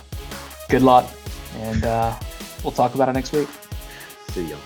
good 0.68 0.82
luck, 0.82 1.08
and 1.58 1.84
uh, 1.84 2.18
we'll 2.64 2.72
talk 2.72 2.96
about 2.96 3.08
it 3.08 3.12
next 3.12 3.30
week. 3.32 3.48
See 4.30 4.48
y'all. 4.48 4.58